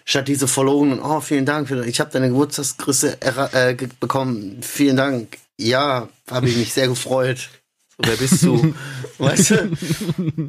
Statt 0.04 0.28
diese 0.28 0.48
verlogenen, 0.48 1.00
oh, 1.00 1.20
vielen 1.20 1.46
Dank, 1.46 1.70
ich 1.70 2.00
habe 2.00 2.10
deine 2.10 2.28
Geburtstagsgrüße 2.28 3.18
äh, 3.20 3.74
bekommen, 4.00 4.58
vielen 4.62 4.96
Dank. 4.96 5.38
Ja, 5.58 6.08
habe 6.30 6.48
ich 6.48 6.56
mich 6.56 6.72
sehr 6.72 6.88
gefreut. 6.88 7.48
Wer 8.04 8.16
bist 8.16 8.42
du? 8.42 8.74
weißt 9.18 9.50
du? 9.50 9.72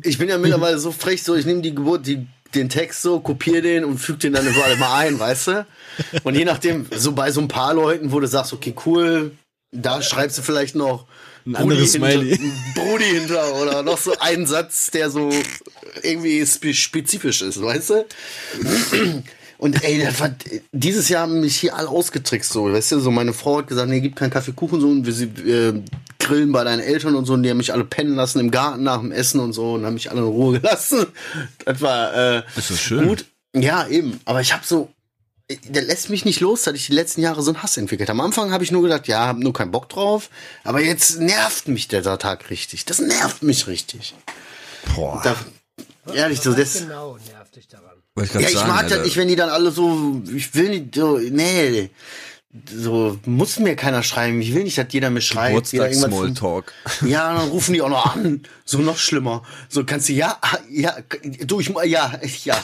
Ich 0.04 0.18
bin 0.18 0.30
ja 0.30 0.38
mittlerweile 0.38 0.80
so 0.80 0.92
frech, 0.92 1.24
so 1.24 1.36
ich 1.36 1.46
nehme 1.46 1.62
die 1.62 1.76
Geburt, 1.76 2.08
die 2.08 2.28
den 2.56 2.70
Text 2.70 3.02
so, 3.02 3.20
kopiere 3.20 3.62
den 3.62 3.84
und 3.84 3.98
füge 3.98 4.20
den 4.20 4.34
dann 4.34 4.48
überall 4.48 4.78
mal 4.78 5.00
ein, 5.00 5.20
weißt 5.20 5.48
du? 5.48 5.66
Und 6.24 6.36
je 6.36 6.46
nachdem, 6.46 6.86
so 6.96 7.14
bei 7.14 7.32
so 7.32 7.42
ein 7.42 7.48
paar 7.48 7.74
Leuten, 7.74 8.12
wo 8.12 8.20
du 8.20 8.28
sagst, 8.28 8.54
okay, 8.54 8.76
cool, 8.86 9.32
da 9.72 10.02
schreibst 10.02 10.38
du 10.38 10.42
vielleicht 10.42 10.76
noch 10.76 11.08
Ein 11.46 11.56
anderes 11.56 11.94
hinter, 11.94 12.12
Smiley. 12.12 12.40
Brudi 12.76 13.06
hinter 13.06 13.56
oder 13.56 13.84
noch 13.84 13.98
so 13.98 14.14
einen 14.20 14.46
Satz, 14.46 14.92
der 14.92 15.10
so 15.10 15.32
irgendwie 16.04 16.46
spe 16.46 16.74
spezifisch 16.74 17.42
ist, 17.42 17.62
weißt 17.62 17.90
du? 17.90 18.06
Und 19.58 19.84
ey, 19.84 20.04
das 20.04 20.20
war, 20.20 20.36
dieses 20.72 21.10
Jahr 21.10 21.24
haben 21.24 21.40
mich 21.40 21.56
hier 21.56 21.76
alle 21.76 21.88
ausgetrickst, 21.88 22.52
so, 22.52 22.72
weißt 22.72 22.94
du, 22.94 23.00
so 23.00 23.12
meine 23.12 23.34
Frau 23.34 23.60
hat 23.60 23.68
gesagt, 23.68 23.90
nee, 23.90 24.02
gibt 24.02 24.18
keinen 24.18 24.30
Kaffeekuchen, 24.30 24.82
so, 24.82 24.90
und 24.90 25.06
wir 25.08 25.70
äh, 25.70 25.82
grillen 26.24 26.52
bei 26.52 26.64
deinen 26.64 26.80
Eltern 26.80 27.16
und 27.16 27.26
so, 27.26 27.34
und 27.34 27.44
die 27.44 27.50
haben 27.50 27.58
mich 27.58 27.74
alle 27.74 27.84
pennen 27.84 28.16
lassen 28.16 28.40
im 28.40 28.52
Garten 28.52 28.84
nach 28.84 29.00
dem 29.00 29.12
Essen 29.12 29.40
und 29.40 29.54
so, 29.54 29.74
und 29.74 29.86
haben 29.86 29.94
mich 29.96 30.10
alle 30.12 30.22
in 30.22 30.28
Ruhe 30.28 30.60
gelassen. 30.60 31.06
Das 31.66 31.82
war, 31.82 32.14
äh, 32.16 32.44
Ist 32.56 32.72
doch 32.72 32.78
schön. 32.78 33.08
gut. 33.08 33.26
Ja, 33.56 33.88
eben, 33.88 34.20
aber 34.26 34.42
ich 34.42 34.54
habe 34.54 34.66
so, 34.66 34.90
der 35.68 35.84
lässt 35.84 36.10
mich 36.10 36.26
nicht 36.26 36.40
los, 36.40 36.64
dass 36.64 36.74
ich 36.74 36.88
die 36.88 36.94
letzten 36.94 37.22
Jahre 37.22 37.42
so 37.44 37.52
einen 37.52 37.62
Hass 37.62 37.78
entwickelt. 37.78 38.10
Am 38.10 38.22
Anfang 38.22 38.52
habe 38.52 38.64
ich 38.64 38.72
nur 38.72 38.82
gedacht, 38.82 39.08
ja, 39.08 39.28
hab 39.28 39.38
nur 39.38 39.54
keinen 39.54 39.72
Bock 39.72 39.90
drauf, 39.90 40.30
aber 40.64 40.82
jetzt 40.82 41.20
nervt 41.20 41.68
mich 41.68 41.88
der 41.88 42.02
Tag 42.18 42.50
richtig. 42.50 42.86
Das 42.86 43.00
nervt 43.00 43.44
mich 43.44 43.68
richtig. 43.68 44.16
Boah. 44.96 45.22
Da, 45.24 45.36
ehrlich, 46.14 46.42
so 46.42 46.54
das. 46.54 46.80
genau 46.80 47.18
nervt 47.32 47.56
dich 47.56 47.68
daran? 47.68 47.92
Ich 48.22 48.34
Ja, 48.34 48.40
ich 48.42 48.54
sagen, 48.54 48.70
mag 48.70 48.84
das 48.84 48.92
Alter. 48.94 49.04
nicht, 49.06 49.18
wenn 49.18 49.28
die 49.28 49.36
dann 49.36 49.50
alle 49.50 49.72
so, 49.72 50.22
ich 50.34 50.54
will 50.56 50.70
nicht 50.70 50.96
so, 50.96 51.18
nee, 51.18 51.90
so 52.70 53.20
muss 53.26 53.58
mir 53.58 53.76
keiner 53.76 54.04
schreiben. 54.04 54.42
Ich 54.42 54.54
will 54.54 54.64
nicht, 54.64 54.78
dass 54.78 54.88
jeder 54.92 55.10
mir 55.10 55.22
schreibt. 55.22 55.72
Geburtstags-Smalltalk. 55.72 56.74
Ja, 57.06 57.34
dann 57.34 57.50
rufen 57.50 57.74
die 57.74 57.82
auch 57.82 57.90
noch 57.90 58.16
an. 58.16 58.44
So 58.66 58.78
noch 58.80 58.98
schlimmer. 58.98 59.44
So 59.70 59.84
kannst 59.84 60.10
du, 60.10 60.14
ja, 60.14 60.40
ja, 60.70 60.96
du, 61.42 61.60
ich, 61.60 61.70
ja, 61.86 62.20
ja. 62.44 62.64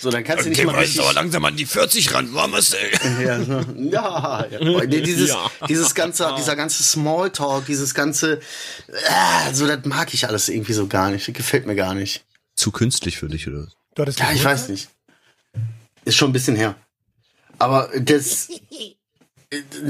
So, 0.00 0.10
dann 0.10 0.22
kannst 0.22 0.46
du 0.46 0.50
nicht 0.50 0.64
mal 0.64 0.76
richtig, 0.76 1.02
langsam 1.12 1.44
an 1.44 1.56
die 1.56 1.66
40 1.66 2.14
ran, 2.14 2.32
warmes 2.32 2.72
ey. 2.72 2.90
ja, 3.24 3.44
so, 3.44 3.64
ja, 3.76 4.46
ja. 4.48 4.84
Nee, 4.86 5.00
dieses, 5.00 5.34
dieses 5.68 5.94
ganze, 5.94 6.32
dieser 6.38 6.54
ganze 6.54 6.84
Smalltalk, 6.84 7.66
dieses 7.66 7.94
ganze, 7.94 8.38
äh, 8.86 9.52
so, 9.52 9.66
das 9.66 9.84
mag 9.84 10.14
ich 10.14 10.28
alles 10.28 10.48
irgendwie 10.48 10.72
so 10.72 10.86
gar 10.86 11.10
nicht. 11.10 11.26
Das 11.26 11.34
gefällt 11.34 11.66
mir 11.66 11.74
gar 11.74 11.94
nicht. 11.94 12.24
Zu 12.54 12.70
künstlich 12.70 13.18
für 13.18 13.28
dich, 13.28 13.48
oder 13.48 13.66
was? 13.66 14.14
Du 14.14 14.22
Ja, 14.22 14.32
ich 14.32 14.44
weiß 14.44 14.68
nicht. 14.68 14.88
Ist 16.04 16.16
schon 16.16 16.30
ein 16.30 16.32
bisschen 16.32 16.56
her. 16.56 16.76
Aber 17.58 17.90
das. 17.98 18.48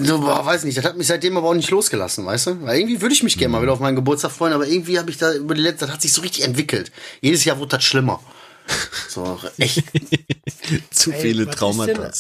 So, 0.05 0.21
boah, 0.21 0.47
weiß 0.47 0.63
nicht, 0.65 0.79
das 0.79 0.85
hat 0.85 0.97
mich 0.97 1.09
seitdem 1.09 1.37
aber 1.37 1.49
auch 1.49 1.55
nicht 1.55 1.71
losgelassen, 1.71 2.25
weißt 2.25 2.47
du? 2.47 2.63
Weil 2.63 2.79
irgendwie 2.79 3.01
würde 3.01 3.13
ich 3.15 3.25
mich 3.25 3.37
gerne 3.37 3.51
mal 3.53 3.63
wieder 3.63 3.73
auf 3.73 3.81
meinen 3.81 3.97
Geburtstag 3.97 4.31
freuen, 4.31 4.53
aber 4.53 4.69
irgendwie 4.69 4.99
habe 5.01 5.11
ich 5.11 5.17
da 5.17 5.33
über 5.35 5.55
die 5.57 5.61
letzte, 5.63 5.87
das 5.87 5.95
hat 5.95 6.03
sich 6.03 6.13
so 6.13 6.21
richtig 6.21 6.45
entwickelt. 6.45 6.93
Jedes 7.21 7.45
Jahr 7.45 7.59
wurde 7.59 7.77
das 7.77 7.85
schlimmer. 7.85 8.23
So, 9.09 9.41
echt. 9.57 9.83
Zu 10.91 11.11
Ey, 11.11 11.21
viele 11.23 11.47
was 11.47 11.55
ist 11.55 11.59
Traumata. 11.59 11.93
denn- 11.95 12.13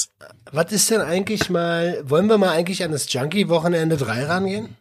Was 0.51 0.73
ist 0.73 0.91
denn 0.91 1.03
eigentlich 1.03 1.51
mal, 1.51 2.01
wollen 2.09 2.27
wir 2.29 2.39
mal 2.39 2.49
eigentlich 2.49 2.83
an 2.83 2.91
das 2.91 3.13
Junkie-Wochenende 3.13 3.99
3 3.99 4.25
rangehen? 4.25 4.75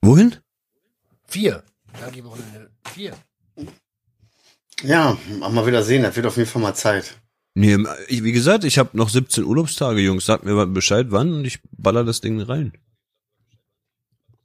Wohin? 0.00 0.36
Vier. 1.28 1.62
Junkie-Wochenende 2.02 2.70
4. 2.94 3.12
Ja, 4.82 5.16
auch 5.42 5.50
mal 5.50 5.66
wieder 5.66 5.82
sehen, 5.82 6.02
das 6.02 6.16
wird 6.16 6.24
auf 6.26 6.38
jeden 6.38 6.48
Fall 6.48 6.62
mal 6.62 6.74
Zeit. 6.74 7.18
Nee, 7.54 7.78
ich, 8.08 8.24
wie 8.24 8.32
gesagt, 8.32 8.64
ich 8.64 8.78
habe 8.78 8.96
noch 8.96 9.08
17 9.08 9.44
Urlaubstage, 9.44 10.00
Jungs. 10.00 10.26
Sagt 10.26 10.44
mir 10.44 10.66
Bescheid, 10.66 11.06
wann 11.10 11.32
und 11.32 11.44
ich 11.44 11.60
baller 11.78 12.04
das 12.04 12.20
Ding 12.20 12.40
rein. 12.40 12.72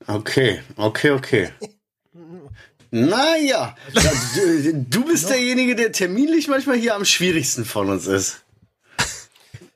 Okay, 0.05 0.61
okay, 0.75 1.11
okay. 1.11 1.49
Naja, 2.91 3.75
ja, 3.93 4.11
du, 4.35 4.73
du 4.89 5.05
bist 5.05 5.29
derjenige, 5.29 5.75
der 5.75 5.91
terminlich 5.91 6.47
manchmal 6.47 6.77
hier 6.77 6.95
am 6.95 7.05
schwierigsten 7.05 7.65
von 7.65 7.89
uns 7.89 8.07
ist. 8.07 8.43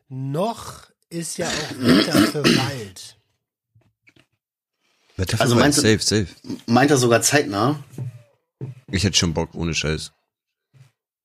Noch 0.10 0.88
ist 1.10 1.38
ja 1.38 1.48
auch 1.48 1.78
Winter 1.78 2.14
für 2.28 2.44
Wald. 2.44 3.18
Wetter 5.18 5.42
Also 5.42 5.56
meinst 5.56 5.78
du- 5.78 5.82
safe, 5.84 6.00
safe. 6.00 6.28
Meint 6.66 6.90
er 6.90 6.98
sogar 6.98 7.22
zeitnah? 7.22 7.84
Ich 8.92 9.04
hätte 9.04 9.18
schon 9.18 9.34
Bock, 9.34 9.54
ohne 9.54 9.74
Scheiß. 9.76 10.12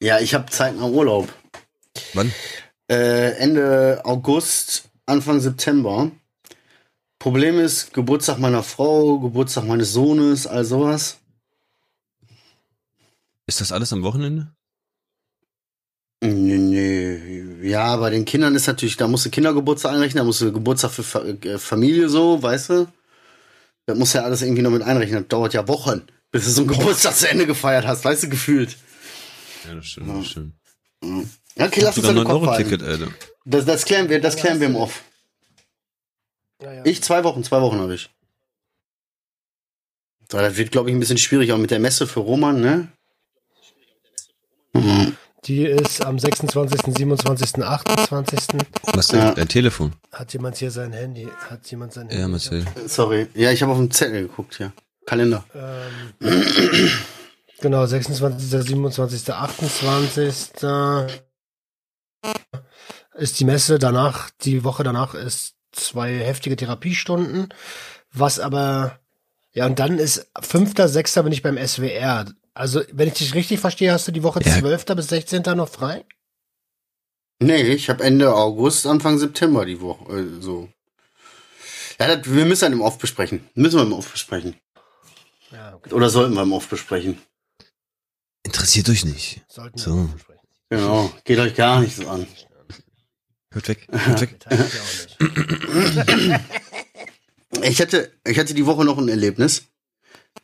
Ja, 0.03 0.21
ich 0.21 0.35
habe 0.35 0.51
zeitnah 0.51 0.87
Urlaub. 0.87 1.33
Wann? 2.15 2.33
Äh, 2.91 3.33
Ende 3.39 4.01
August, 4.05 4.89
Anfang 5.07 5.41
September. 5.41 6.11
Problem 7.19 7.59
ist, 7.59 7.93
Geburtstag 7.93 8.39
meiner 8.39 8.63
Frau, 8.63 9.19
Geburtstag 9.19 9.65
meines 9.65 9.93
Sohnes, 9.93 10.47
all 10.47 10.65
sowas. 10.65 11.19
Ist 13.47 13.61
das 13.61 13.73
alles 13.73 13.93
am 13.93 14.03
Wochenende? 14.03 14.53
Nee, 16.23 16.59
nee. 16.59 17.69
Ja, 17.69 17.97
bei 17.97 18.11
den 18.11 18.25
Kindern 18.25 18.55
ist 18.55 18.67
natürlich, 18.67 18.97
da 18.97 19.09
musst 19.09 19.27
du 19.27 19.31
Kindergeburtstag 19.31 19.93
einrechnen, 19.93 20.19
da 20.19 20.25
musst 20.25 20.41
du 20.41 20.53
Geburtstag 20.53 20.91
für 20.91 21.03
Fa 21.03 21.21
äh, 21.25 21.59
Familie 21.59 22.09
so, 22.09 22.43
weißt 22.43 22.71
du? 22.71 22.93
Da 23.87 23.95
muss 23.95 24.13
ja 24.13 24.23
alles 24.23 24.43
irgendwie 24.43 24.63
noch 24.63 24.71
mit 24.71 24.83
einrechnen. 24.83 25.23
Das 25.23 25.29
dauert 25.29 25.55
ja 25.55 25.67
Wochen, 25.67 26.03
bis 26.31 26.45
du 26.45 26.51
so 26.51 26.63
einen 26.63 26.71
Geburtstag 26.71 27.15
zu 27.15 27.29
Ende 27.29 27.47
gefeiert 27.47 27.87
hast, 27.87 28.05
weißt 28.05 28.25
du, 28.25 28.29
gefühlt. 28.29 28.77
Ja, 29.67 29.75
das 29.75 29.87
stimmt, 29.87 30.09
das 30.11 30.27
stimmt. 30.27 30.55
Ja, 31.03 31.23
Okay, 31.59 31.81
lass 31.81 31.97
uns 31.97 32.07
Sogar 32.07 32.11
an 32.11 32.17
den 32.17 32.25
9 32.25 32.33
Kopf 32.33 32.43
Euro 32.43 32.51
halten. 32.53 32.71
Ticket, 32.71 32.87
Alter. 32.87 33.09
Das, 33.45 33.65
das 33.65 33.85
klären 33.85 34.09
wir, 34.09 34.21
das 34.21 34.37
klären 34.37 34.61
wir 34.61 34.67
im 34.69 34.77
Off. 34.77 35.03
Ja, 36.63 36.73
ja. 36.73 36.83
Ich 36.85 37.03
zwei 37.03 37.25
Wochen, 37.25 37.43
zwei 37.45 37.61
Wochen 37.61 37.79
habe 37.79 37.95
ich. 37.95 38.11
So, 40.31 40.39
das 40.39 40.57
wird, 40.57 40.71
glaube 40.73 40.91
ich, 40.91 40.97
ein 40.97 41.01
bisschen 41.01 41.19
schwierig, 41.19 41.53
auch 41.53 41.59
mit 41.59 41.71
der 41.71 41.79
Messe 41.79 42.07
für 42.07 42.21
Roman, 42.21 42.61
ne? 42.61 42.89
Mhm. 44.75 45.17
Die 45.45 45.65
ist 45.65 46.05
am 46.05 46.19
26., 46.19 46.95
27., 46.95 47.65
28. 47.65 48.41
Was 48.93 49.09
denn? 49.09 49.21
Ja. 49.21 49.33
Dein 49.33 49.49
Telefon? 49.49 49.95
Hat 50.13 50.33
jemand 50.33 50.57
hier 50.57 50.71
sein 50.71 50.93
Handy? 50.93 51.29
Hat 51.49 51.71
jemand 51.71 51.95
sein 51.95 52.09
Handy? 52.09 52.21
Ja, 52.21 52.29
Marcel. 52.29 52.67
Sorry. 52.87 53.29
Ja, 53.35 53.51
ich 53.51 53.63
habe 53.63 53.73
auf 53.73 53.79
den 53.79 53.91
Zettel 53.91 54.23
geguckt 54.23 54.57
hier. 54.57 54.73
Kalender. 55.07 55.45
Ähm, 55.55 56.45
genau, 57.61 57.87
26., 57.87 58.51
27., 58.51 59.33
28. 59.33 60.37
ist 63.19 63.39
die 63.41 63.45
Messe. 63.45 63.79
Danach, 63.79 64.31
die 64.43 64.65
Woche 64.65 64.83
danach 64.85 65.15
ist 65.15 65.55
zwei 65.73 66.19
heftige 66.19 66.57
Therapiestunden. 66.57 67.53
Was 68.13 68.41
aber, 68.41 68.99
ja, 69.53 69.67
und 69.67 69.79
dann 69.79 69.99
ist 69.99 70.31
5., 70.41 70.73
6. 70.77 71.15
bin 71.15 71.33
ich 71.33 71.43
beim 71.43 71.59
SWR. 71.59 72.27
Also, 72.55 72.83
wenn 72.93 73.09
ich 73.09 73.15
dich 73.15 73.35
richtig 73.35 73.61
verstehe, 73.61 73.93
hast 73.93 74.09
du 74.09 74.13
die 74.13 74.23
Woche 74.23 74.41
Ja. 74.43 74.59
12. 74.59 74.85
bis 74.97 75.09
16. 75.09 75.43
noch 75.57 75.69
frei? 75.69 76.05
Nee, 77.41 77.63
ich 77.63 77.89
habe 77.89 78.03
Ende 78.03 78.35
August, 78.35 78.87
Anfang 78.87 79.19
September 79.19 79.65
die 79.65 79.81
Woche. 79.81 80.13
Äh, 80.13 80.41
so. 80.41 80.69
Ja, 82.01 82.17
das, 82.17 82.33
wir 82.33 82.45
müssen 82.47 82.63
dann 82.65 82.73
im 82.73 82.81
Off 82.81 82.99
besprechen. 82.99 83.49
Müssen 83.55 83.77
wir 83.79 83.85
im 83.85 83.93
Off 83.93 84.11
besprechen. 84.11 84.57
Ja, 85.53 85.75
okay. 85.75 85.93
Oder 85.93 86.11
sollten 86.11 86.35
wir 86.35 86.43
im 86.43 86.53
Off 86.53 86.69
besprechen. 86.69 87.19
Interessiert 88.43 88.89
euch 88.89 89.05
nicht. 89.05 89.43
Sollten 89.49 89.79
So. 89.79 89.95
wir 89.95 90.03
noch 90.05 90.13
besprechen. 90.15 90.49
Genau. 90.71 91.13
Geht 91.25 91.39
euch 91.39 91.55
gar 91.55 91.81
nicht 91.81 91.97
so 91.97 92.09
an. 92.09 92.27
Hört 93.59 93.69
weg. 93.69 93.89
Hört 93.91 94.21
weg. 94.21 94.37
Ich 97.63 97.81
hatte, 97.81 98.13
ich 98.25 98.39
hatte 98.39 98.55
die 98.55 98.67
Woche 98.67 98.85
noch 98.85 98.99
ein 98.99 99.09
Erlebnis, 99.09 99.63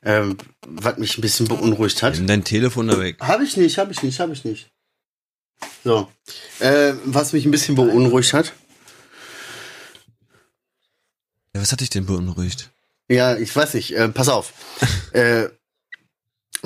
ähm, 0.02 0.36
was 0.66 0.98
mich 0.98 1.16
ein 1.16 1.20
bisschen 1.20 1.46
beunruhigt 1.46 2.02
hat. 2.02 2.16
Nimm 2.16 2.26
dein 2.26 2.44
Telefon 2.44 2.88
da 2.88 2.98
weg. 2.98 3.18
Habe 3.20 3.44
ich 3.44 3.56
nicht, 3.56 3.78
habe 3.78 3.92
ich 3.92 4.02
nicht, 4.02 4.18
habe 4.20 4.32
ich 4.32 4.44
nicht. 4.44 4.70
So. 5.84 6.10
Äh, 6.60 6.94
was 7.04 7.32
mich 7.32 7.44
ein 7.44 7.50
bisschen 7.50 7.74
beunruhigt 7.74 8.32
hat. 8.32 8.52
Ja, 11.54 11.60
was 11.60 11.70
hat 11.70 11.80
dich 11.80 11.90
denn 11.90 12.06
beunruhigt? 12.06 12.70
Ja, 13.08 13.36
ich 13.36 13.54
weiß 13.54 13.74
nicht, 13.74 13.94
äh, 13.94 14.08
pass 14.08 14.28
auf. 14.28 14.52
äh, 15.12 15.48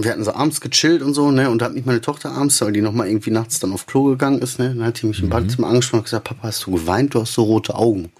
wir 0.04 0.12
hatten 0.12 0.24
so 0.24 0.32
abends 0.32 0.60
gechillt 0.60 1.02
und 1.02 1.14
so, 1.14 1.30
ne, 1.30 1.50
und 1.50 1.60
da 1.60 1.66
hat 1.66 1.74
mich 1.74 1.84
meine 1.84 2.00
Tochter 2.00 2.30
abends, 2.32 2.60
weil 2.60 2.72
die 2.72 2.80
nochmal 2.80 3.08
irgendwie 3.08 3.30
nachts 3.30 3.58
dann 3.58 3.72
auf 3.72 3.86
Klo 3.86 4.04
gegangen 4.04 4.40
ist, 4.40 4.58
ne, 4.58 4.74
dann 4.74 4.84
hat 4.84 5.02
die 5.02 5.06
mich 5.06 5.20
im 5.20 5.28
Badezimmer 5.28 5.68
angesprochen 5.68 6.00
und 6.00 6.04
gesagt, 6.04 6.24
Papa, 6.24 6.44
hast 6.44 6.66
du 6.66 6.72
geweint? 6.72 7.14
Du 7.14 7.20
hast 7.20 7.34
so 7.34 7.42
rote 7.42 7.74
Augen. 7.74 8.12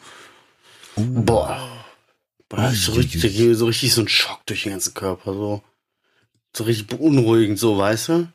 Boah. 0.97 1.79
Boah, 2.49 2.73
so 2.73 2.93
richtig, 2.93 3.21
so 3.57 3.67
richtig 3.67 3.93
so 3.93 4.01
ein 4.01 4.09
Schock 4.09 4.41
durch 4.47 4.65
den 4.65 4.73
ganzen 4.73 4.95
Körper, 4.95 5.35
so. 5.35 5.63
So 6.57 6.65
richtig 6.65 6.87
beunruhigend, 6.87 7.59
so, 7.59 7.79
weißt 7.79 8.09
du? 8.09 8.29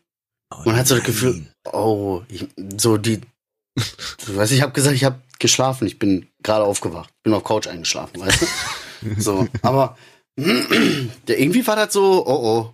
Oh, 0.51 0.61
Man 0.65 0.75
hat 0.75 0.87
so 0.87 0.95
das. 0.95 1.03
Gefühl, 1.03 1.45
oh, 1.71 2.21
ich, 2.29 2.47
so 2.77 2.97
die, 2.97 3.19
du 4.25 4.35
weißt, 4.35 4.51
ich 4.51 4.61
habe 4.61 4.71
gesagt, 4.71 4.95
ich 4.95 5.03
habe 5.03 5.19
geschlafen, 5.39 5.87
ich 5.87 5.99
bin 5.99 6.27
gerade 6.43 6.63
aufgewacht, 6.63 7.09
bin 7.23 7.33
auf 7.33 7.43
Couch 7.43 7.67
eingeschlafen, 7.67 8.21
weißt 8.21 8.41
du? 8.41 9.15
so, 9.21 9.47
aber 9.61 9.97
der, 10.37 11.39
irgendwie 11.39 11.65
war 11.65 11.75
das 11.75 11.93
so, 11.93 12.25
oh 12.25 12.69
oh, 12.69 12.73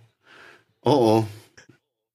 oh 0.82 0.90
oh, 1.22 1.26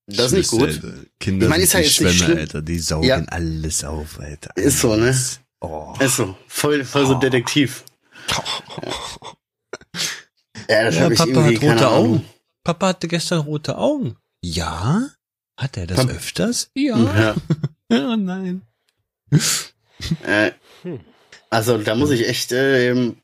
das 0.08 0.28
ist 0.28 0.34
nicht 0.34 0.50
gut. 0.52 0.82
Kinder 1.20 1.46
Ich 1.46 1.50
meine, 1.50 1.64
ist 1.64 1.74
ja 1.74 1.80
jetzt 1.80 1.88
nicht 1.88 1.96
Schwämme, 1.96 2.14
schlimm. 2.14 2.38
Alter. 2.38 2.62
Die 2.62 2.80
saugen 2.80 3.08
Ja. 3.08 3.18
alles 3.28 3.84
auf, 3.84 4.20
Alter. 4.20 4.52
Ist 4.56 4.80
so, 4.82 4.96
ne? 4.96 5.16
Oh. 5.62 5.94
Ist 6.00 6.18
so, 6.18 6.36
voll, 6.48 6.84
voll 6.86 7.06
so 7.08 7.16
Detektiv. 7.16 7.84
Ja, 10.68 10.84
das 10.86 10.96
Ja, 10.96 11.12
ich 11.12 11.18
Papa 11.20 11.30
irgendwie 11.32 11.60
hat 11.70 11.76
rote 11.76 11.88
Ahnung. 11.88 12.14
Augen. 12.16 12.26
Papa 12.64 12.88
hatte 12.88 13.08
gestern 13.08 13.40
rote 13.42 13.78
Augen. 13.78 14.16
Ja? 14.42 15.10
Hat 15.58 15.78
er 15.78 15.86
das 15.88 16.08
öfters? 16.08 16.72
Ja. 16.76 16.98
Ja. 16.98 17.36
Oh 17.92 18.16
nein. 18.16 18.64
Äh, 20.26 20.52
also 21.52 21.78
da 21.78 21.94
muss 21.94 22.10
ich 22.10 22.28
echt, 22.28 22.52
ähm, 22.52 23.18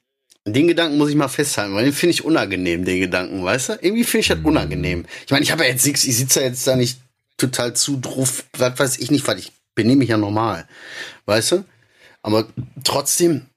den 0.48 0.68
Gedanken 0.68 0.98
muss 0.98 1.10
ich 1.10 1.16
mal 1.16 1.28
festhalten, 1.28 1.76
weil 1.76 1.86
den 1.86 1.94
finde 1.94 2.12
ich 2.14 2.26
unangenehm, 2.26 2.84
den 2.84 3.00
Gedanken, 3.00 3.44
weißt 3.44 3.70
du? 3.70 3.74
Irgendwie 3.74 4.04
finde 4.04 4.22
ich 4.22 4.28
das 4.30 4.40
unangenehm. 4.44 5.06
Ich 5.26 5.32
meine, 5.32 5.44
ich 5.44 5.52
habe 5.52 5.64
ja 5.64 5.70
jetzt 5.70 5.86
nichts, 5.86 6.04
ich 6.04 6.18
sitze 6.18 6.42
ja 6.42 6.48
jetzt 6.48 6.66
da 6.66 6.76
nicht 6.76 7.00
total 7.38 7.76
zu 7.76 7.98
drauf, 7.98 8.44
was 8.58 8.80
weiß 8.80 8.98
ich 9.00 9.12
nicht, 9.12 9.28
weil 9.28 9.40
ich 9.40 9.52
benehme 9.76 10.00
mich 10.00 10.10
ja 10.10 10.18
normal, 10.18 10.68
weißt 11.26 11.52
du? 11.54 11.66
Aber 12.24 12.48
trotzdem 12.84 13.48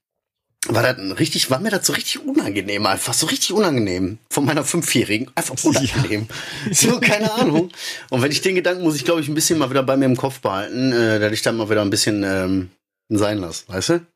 war 0.67 0.83
das 0.83 1.19
richtig, 1.19 1.51
war 1.51 1.61
mir 1.61 1.71
das 1.71 1.87
so 1.87 1.93
richtig 1.93 2.25
unangenehm, 2.25 2.87
einfach 2.87 3.13
so 3.13 3.27
richtig 3.27 3.53
unangenehm. 3.53 4.19
Von 4.31 4.47
meiner 4.47 4.65
Fünfjährigen, 4.65 5.31
einfach 5.35 5.63
unangenehm. 5.63 6.27
So, 6.73 7.01
keine 7.01 7.33
Ahnung. 7.33 7.71
Und 8.09 8.23
wenn 8.23 8.33
ich 8.33 8.41
den 8.41 8.55
Gedanken 8.55 8.83
muss 8.83 8.97
ich, 8.97 9.05
glaube 9.05 9.21
ich, 9.21 9.29
ein 9.29 9.35
bisschen 9.35 9.59
mal 9.59 9.69
wieder 9.69 9.83
bei 9.83 9.97
mir 9.97 10.07
im 10.07 10.17
Kopf 10.17 10.41
behalten, 10.41 10.93
äh, 10.93 11.19
dass 11.19 11.33
ich 11.33 11.43
dann 11.43 11.57
mal 11.57 11.69
wieder 11.69 11.83
ein 11.83 11.91
bisschen 11.91 12.23
ähm, 12.25 12.71
sein 13.11 13.39
lasse, 13.39 13.65
weißt 13.69 13.89
du? 13.91 14.07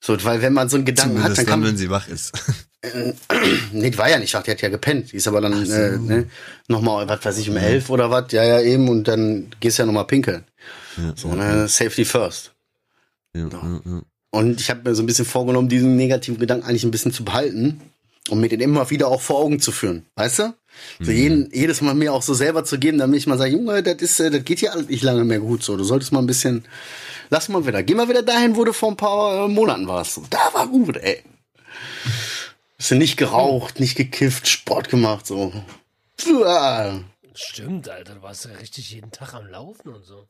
So, 0.00 0.16
weil 0.24 0.40
wenn 0.42 0.52
man 0.54 0.68
so 0.68 0.76
einen 0.76 0.84
Gedanken 0.86 1.22
hat, 1.22 1.36
dann 1.36 1.36
Zumindest 1.36 1.46
kann 1.46 1.52
dann, 1.52 1.60
man, 1.60 1.68
wenn 1.70 1.76
sie 1.76 1.90
wach 1.90 2.08
ist. 2.08 2.32
äh, 2.82 3.12
nee, 3.72 3.90
die 3.90 3.98
war 3.98 4.08
ja 4.08 4.18
nicht 4.18 4.32
wach, 4.34 4.42
die 4.42 4.50
hat 4.50 4.62
ja 4.62 4.68
gepennt. 4.70 5.12
Die 5.12 5.16
ist 5.16 5.28
aber 5.28 5.40
dann 5.40 5.52
äh, 5.70 5.98
ne, 5.98 6.26
nochmal, 6.68 7.08
was 7.08 7.24
weiß 7.24 7.38
ich, 7.38 7.50
um 7.50 7.56
elf 7.56 7.90
oder 7.90 8.10
was, 8.10 8.32
ja, 8.32 8.42
ja, 8.44 8.60
eben, 8.62 8.88
und 8.88 9.04
dann 9.08 9.48
gehst 9.60 9.78
du 9.78 9.82
ja 9.82 9.86
nochmal 9.86 10.06
pinkeln. 10.06 10.44
Ja, 10.96 11.12
So, 11.16 11.28
ne, 11.34 11.68
Safety 11.68 12.04
first. 12.04 12.52
ja, 13.36 13.42
ja, 13.48 13.80
ja. 13.84 14.02
Und 14.32 14.60
ich 14.60 14.70
habe 14.70 14.88
mir 14.88 14.94
so 14.94 15.02
ein 15.02 15.06
bisschen 15.06 15.24
vorgenommen, 15.24 15.68
diesen 15.68 15.96
negativen 15.96 16.38
Gedanken 16.38 16.64
eigentlich 16.64 16.84
ein 16.84 16.92
bisschen 16.92 17.12
zu 17.12 17.24
behalten 17.24 17.80
und 18.28 18.40
mir 18.40 18.48
den 18.48 18.60
immer 18.60 18.88
wieder 18.88 19.08
auch 19.08 19.20
vor 19.20 19.40
Augen 19.40 19.58
zu 19.58 19.72
führen. 19.72 20.06
Weißt 20.14 20.38
du? 20.38 20.54
So 21.00 21.10
jeden, 21.10 21.50
jedes 21.52 21.80
Mal 21.80 21.94
mir 21.94 22.12
auch 22.12 22.22
so 22.22 22.32
selber 22.32 22.64
zu 22.64 22.78
geben, 22.78 22.98
damit 22.98 23.18
ich 23.18 23.26
mal 23.26 23.36
sage, 23.38 23.50
Junge, 23.50 23.82
das 23.82 23.96
ist, 24.00 24.20
äh, 24.20 24.30
das 24.30 24.44
geht 24.44 24.60
hier 24.60 24.72
alles 24.72 24.88
nicht 24.88 25.02
lange 25.02 25.24
mehr 25.24 25.40
gut 25.40 25.64
so. 25.64 25.76
Du 25.76 25.82
solltest 25.82 26.12
mal 26.12 26.20
ein 26.20 26.26
bisschen, 26.28 26.64
lass 27.30 27.48
mal 27.48 27.66
wieder, 27.66 27.82
geh 27.82 27.94
mal 27.94 28.08
wieder 28.08 28.22
dahin, 28.22 28.56
wo 28.56 28.64
du 28.64 28.72
vor 28.72 28.90
ein 28.90 28.96
paar 28.96 29.44
äh, 29.44 29.48
Monaten 29.48 29.86
warst. 29.88 30.14
So, 30.14 30.24
da 30.28 30.38
war 30.52 30.66
gut, 30.66 30.96
ey. 30.98 31.22
Hast 32.78 32.90
du 32.90 32.94
nicht 32.96 33.16
geraucht, 33.16 33.80
nicht 33.80 33.96
gekifft, 33.96 34.48
Sport 34.48 34.88
gemacht, 34.88 35.26
so. 35.26 35.52
Uah. 36.28 37.00
Stimmt, 37.34 37.88
Alter, 37.88 38.14
du 38.16 38.22
warst 38.22 38.44
ja 38.46 38.50
richtig 38.52 38.90
jeden 38.90 39.10
Tag 39.12 39.34
am 39.34 39.46
Laufen 39.46 39.90
und 39.94 40.04
so. 40.04 40.26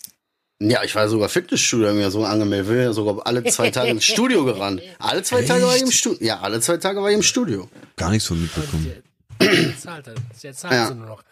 Ja, 0.63 0.85
ich 0.85 0.95
war 0.95 1.09
sogar 1.09 1.29
Fitnessstudio 1.31 1.95
mir 1.95 2.11
so 2.11 2.25
angemeldet, 2.25 2.69
bin 2.69 2.77
ja 2.83 2.93
sogar 2.93 3.27
alle 3.27 3.43
zwei 3.45 3.71
Tage 3.71 3.89
ins 3.91 4.05
Studio 4.05 4.45
gerannt. 4.45 4.83
Alle 4.99 5.23
zwei 5.23 5.43
Tage 5.43 5.65
war 5.65 5.75
ich 5.75 5.83
im 5.83 5.91
Studio. 5.91 6.19
Ja, 6.27 6.41
alle 6.41 6.61
zwei 6.61 6.77
Tage 6.77 7.01
war 7.03 7.09
ich 7.09 7.17
im 7.17 7.23
Studio. 7.23 7.69
Gar 7.97 8.11
nichts 8.11 8.29
von 8.29 8.41
mitbekommen. 8.43 8.93
Jetzt 9.41 9.83
zahlt 9.83 10.07
er. 10.07 10.15
Jetzt 10.39 10.61
zahlt 10.61 10.75
Ja. 10.75 10.89
sie 10.89 10.95
nur 10.95 11.07
noch. 11.07 11.23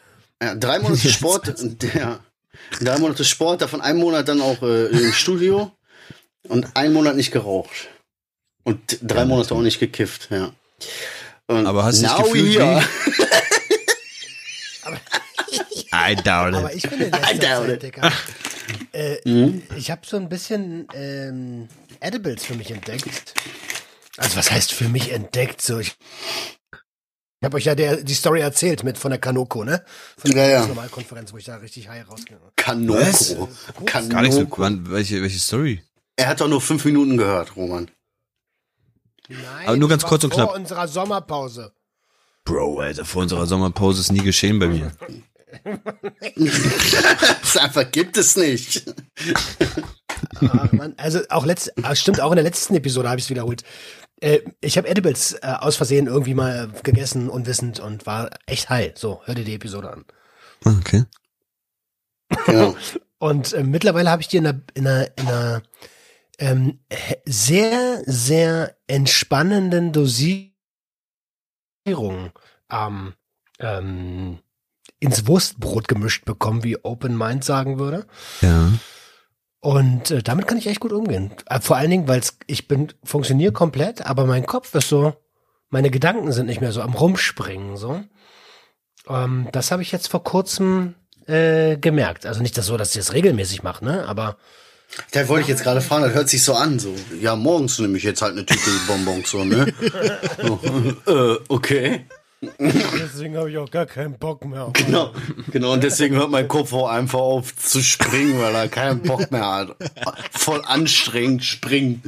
Ja, 0.43 0.55
drei 0.55 0.79
Monate 0.79 1.09
Sport, 1.11 1.55
ja, 1.95 2.21
drei 2.81 2.99
Monate 2.99 3.25
Sport, 3.25 3.61
davon 3.63 3.81
ein 3.81 3.97
Monat 3.97 4.29
dann 4.29 4.41
auch 4.41 4.63
äh, 4.63 4.87
im 4.87 5.13
Studio 5.13 5.73
und 6.49 6.67
ein 6.77 6.93
Monat 6.93 7.17
nicht 7.17 7.31
geraucht. 7.33 7.89
Und 8.65 8.99
drei 9.03 9.25
Monate 9.25 9.55
auch 9.55 9.63
nicht 9.63 9.79
gekifft, 9.81 10.29
ja. 10.31 10.53
Und 11.47 11.67
Aber 11.67 11.85
hast 11.85 11.99
du 12.03 12.07
dich 12.07 12.11
now 12.17 12.23
gefühlt 12.25 12.59
here. 12.59 12.83
I 15.93 16.15
doubt 16.17 16.55
Aber 16.55 16.75
ich 16.75 16.83
bin 16.83 17.01
in 17.01 17.11
letzter 17.11 17.33
I 17.35 17.39
doubt 17.39 17.67
Zeit, 17.67 17.71
it. 17.71 17.83
Digga, 17.83 18.13
äh, 18.93 19.17
Mhm. 19.25 19.63
ich 19.77 19.91
habe 19.91 20.03
so 20.07 20.17
ein 20.17 20.29
bisschen 20.29 20.87
ähm, 20.95 21.69
Edibles 22.01 22.45
für 22.45 22.55
mich 22.55 22.71
entdeckt. 22.71 23.35
Also 24.19 24.37
was 24.37 24.51
heißt 24.51 24.73
für 24.73 24.89
mich 24.89 25.13
entdeckt? 25.13 25.63
So 25.63 25.79
ich, 25.79 25.97
ich 27.41 27.45
habe 27.45 27.57
euch 27.57 27.65
ja 27.67 27.75
der, 27.75 27.99
die 28.03 28.15
Story 28.15 28.41
erzählt 28.41 28.83
mit 28.85 28.99
von 28.99 29.11
der 29.11 29.21
Kanoko, 29.21 29.65
ne? 29.65 29.85
Von 30.17 30.31
der 30.33 30.47
Ja, 30.47 30.61
ja. 30.61 30.67
Normalkonferenz, 30.67 31.33
wo 31.33 31.37
ich 31.39 31.45
da 31.45 31.57
richtig 31.57 31.89
high 31.89 32.09
rausgegangen 32.09 32.43
bin. 32.45 32.53
Kanoko. 32.57 33.49
Gar 33.85 34.23
nichts 34.23 34.37
mit, 34.39 34.51
Kanoko. 34.51 34.63
wann, 34.63 34.91
welche, 34.91 35.23
welche 35.23 35.39
Story? 35.39 35.83
Er 36.17 36.27
hat 36.29 36.41
doch 36.41 36.49
nur 36.49 36.61
fünf 36.61 36.85
Minuten 36.85 37.17
gehört, 37.17 37.55
Roman. 37.57 37.89
Nein, 39.29 39.41
Aber 39.69 39.77
nur 39.77 39.89
ganz 39.89 40.05
kurz 40.05 40.25
und 40.25 40.35
vor 40.35 40.45
knapp. 40.47 40.57
unserer 40.57 40.89
Sommerpause. 40.89 41.73
Bro, 42.45 42.81
Alter, 42.81 43.05
vor 43.05 43.23
unserer 43.23 43.47
Sommerpause 43.47 44.01
ist 44.01 44.11
nie 44.11 44.23
geschehen 44.23 44.59
bei 44.59 44.67
mir. 44.69 44.93
Das 47.43 47.57
einfach 47.57 47.91
gibt 47.91 48.17
es 48.19 48.37
nicht. 48.37 48.85
Ach, 50.41 50.73
Mann. 50.73 50.95
Also 50.99 51.21
auch 51.31 51.47
letzt, 51.47 51.73
ah, 51.83 51.95
stimmt, 51.95 52.21
auch 52.21 52.33
in 52.33 52.37
der 52.37 52.45
letzten 52.45 52.75
Episode 52.75 53.09
habe 53.09 53.19
ich 53.19 53.25
es 53.27 53.31
wiederholt. 53.31 53.63
Äh, 54.21 54.41
ich 54.61 54.77
habe 54.77 54.89
Edibles 54.89 55.33
äh, 55.35 55.55
aus 55.59 55.77
Versehen 55.77 56.07
irgendwie 56.07 56.35
mal 56.35 56.71
gegessen, 56.83 57.29
unwissend 57.29 57.81
und 57.81 58.07
war 58.07 58.31
echt 58.47 58.69
high. 58.71 58.93
So, 58.97 59.21
hör 59.25 59.35
dir 59.35 59.45
die 59.45 59.55
Episode 59.55 59.91
an. 59.93 60.05
Okay. 60.65 61.05
Genau. 62.47 62.77
Und 63.19 63.53
äh, 63.53 63.65
mittlerweile 63.65 64.11
habe 64.11 64.23
ich 64.23 64.29
die 64.29 64.37
in 64.37 64.47
einer, 64.47 64.61
in 64.75 64.87
einer, 64.87 65.19
in 65.19 65.29
einer 65.29 65.63
ähm, 66.39 66.79
sehr, 67.25 68.03
sehr 68.07 68.77
entspannenden 68.87 69.93
Dosierung 69.93 70.53
ähm, 72.71 73.15
ähm, 73.59 74.39
ins 75.01 75.27
Wurstbrot 75.27 75.89
gemischt 75.89 76.25
bekommen, 76.25 76.63
wie 76.63 76.83
Open 76.85 77.17
Mind 77.17 77.45
sagen 77.45 77.79
würde. 77.79 78.07
Ja. 78.41 78.73
Und 79.61 80.11
äh, 80.11 80.23
damit 80.23 80.47
kann 80.47 80.59
ich 80.59 80.67
echt 80.67 80.81
gut 80.81 80.93
umgehen. 80.93 81.33
Äh, 81.47 81.61
vor 81.61 81.77
allen 81.77 81.91
Dingen, 81.91 82.09
weil 82.09 82.21
ich 82.47 82.69
bin, 82.69 82.93
funktioniere 83.03 83.53
komplett, 83.53 84.07
aber 84.07 84.25
mein 84.25 84.47
Kopf 84.47 84.75
ist 84.75 84.89
so, 84.89 85.15
meine 85.71 85.91
Gedanken 85.91 86.33
sind 86.33 86.47
nicht 86.47 86.61
mehr 86.61 86.73
so 86.73 86.81
am 86.81 86.95
Rumspringen, 86.95 87.77
so. 87.77 88.03
Ähm, 89.09 89.49
das 89.53 89.71
habe 89.71 89.83
ich 89.83 89.91
jetzt 89.91 90.09
vor 90.09 90.23
kurzem 90.23 90.95
äh, 91.27 91.77
gemerkt. 91.77 92.25
Also 92.27 92.41
nicht 92.41 92.57
das 92.57 92.67
so, 92.67 92.77
dass 92.77 92.91
ich 92.91 92.97
das 92.97 93.13
regelmäßig 93.13 93.63
mache, 93.63 93.85
ne? 93.85 94.07
Aber 94.07 94.37
Da 95.13 95.29
wollte 95.29 95.43
ich 95.43 95.49
jetzt 95.49 95.63
gerade 95.65 95.81
fragen, 95.81 96.05
das 96.05 96.15
hört 96.15 96.29
sich 96.29 96.43
so 96.43 96.55
an, 96.55 96.79
so. 96.79 96.95
Ja, 97.21 97.37
morgens 97.37 97.79
nehme 97.79 97.99
ich 97.99 98.05
jetzt 98.05 98.23
halt 98.23 98.33
eine 98.33 98.47
Tüte 98.47 98.71
Bonbons, 98.87 99.31
so, 99.31 99.45
ne? 99.45 99.73
So, 100.43 100.61
äh, 101.13 101.39
okay. 101.49 102.07
deswegen 102.61 103.37
habe 103.37 103.51
ich 103.51 103.59
auch 103.59 103.71
gar 103.71 103.87
keinen 103.87 104.17
Bock 104.19 104.45
mehr. 104.45 104.71
Genau, 104.73 105.13
genau, 105.51 105.73
und 105.73 105.83
deswegen 105.83 106.15
hört 106.15 106.31
mein 106.31 106.47
Kopf 106.47 106.73
auch 106.73 106.89
einfach 106.89 107.19
auf 107.19 107.57
zu 107.57 107.83
springen, 107.83 108.41
weil 108.41 108.55
er 108.55 108.69
keinen 108.69 109.03
Bock 109.03 109.31
mehr 109.33 109.47
hat. 109.47 109.77
Voll 110.31 110.63
anstrengend 110.65 111.45
springen. 111.45 112.03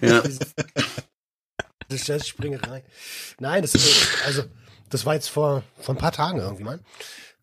Ja. 0.00 0.22
Das 1.88 2.08
ist 2.08 2.28
Springerei. 2.28 2.82
Nein, 3.38 3.62
das 3.62 3.74
ist, 3.74 4.08
also, 4.26 4.44
das 4.88 5.04
war 5.04 5.14
jetzt 5.14 5.28
vor, 5.28 5.62
vor 5.78 5.94
ein 5.94 5.98
paar 5.98 6.12
Tagen 6.12 6.38
irgendwie, 6.38 6.64
Mann. 6.64 6.80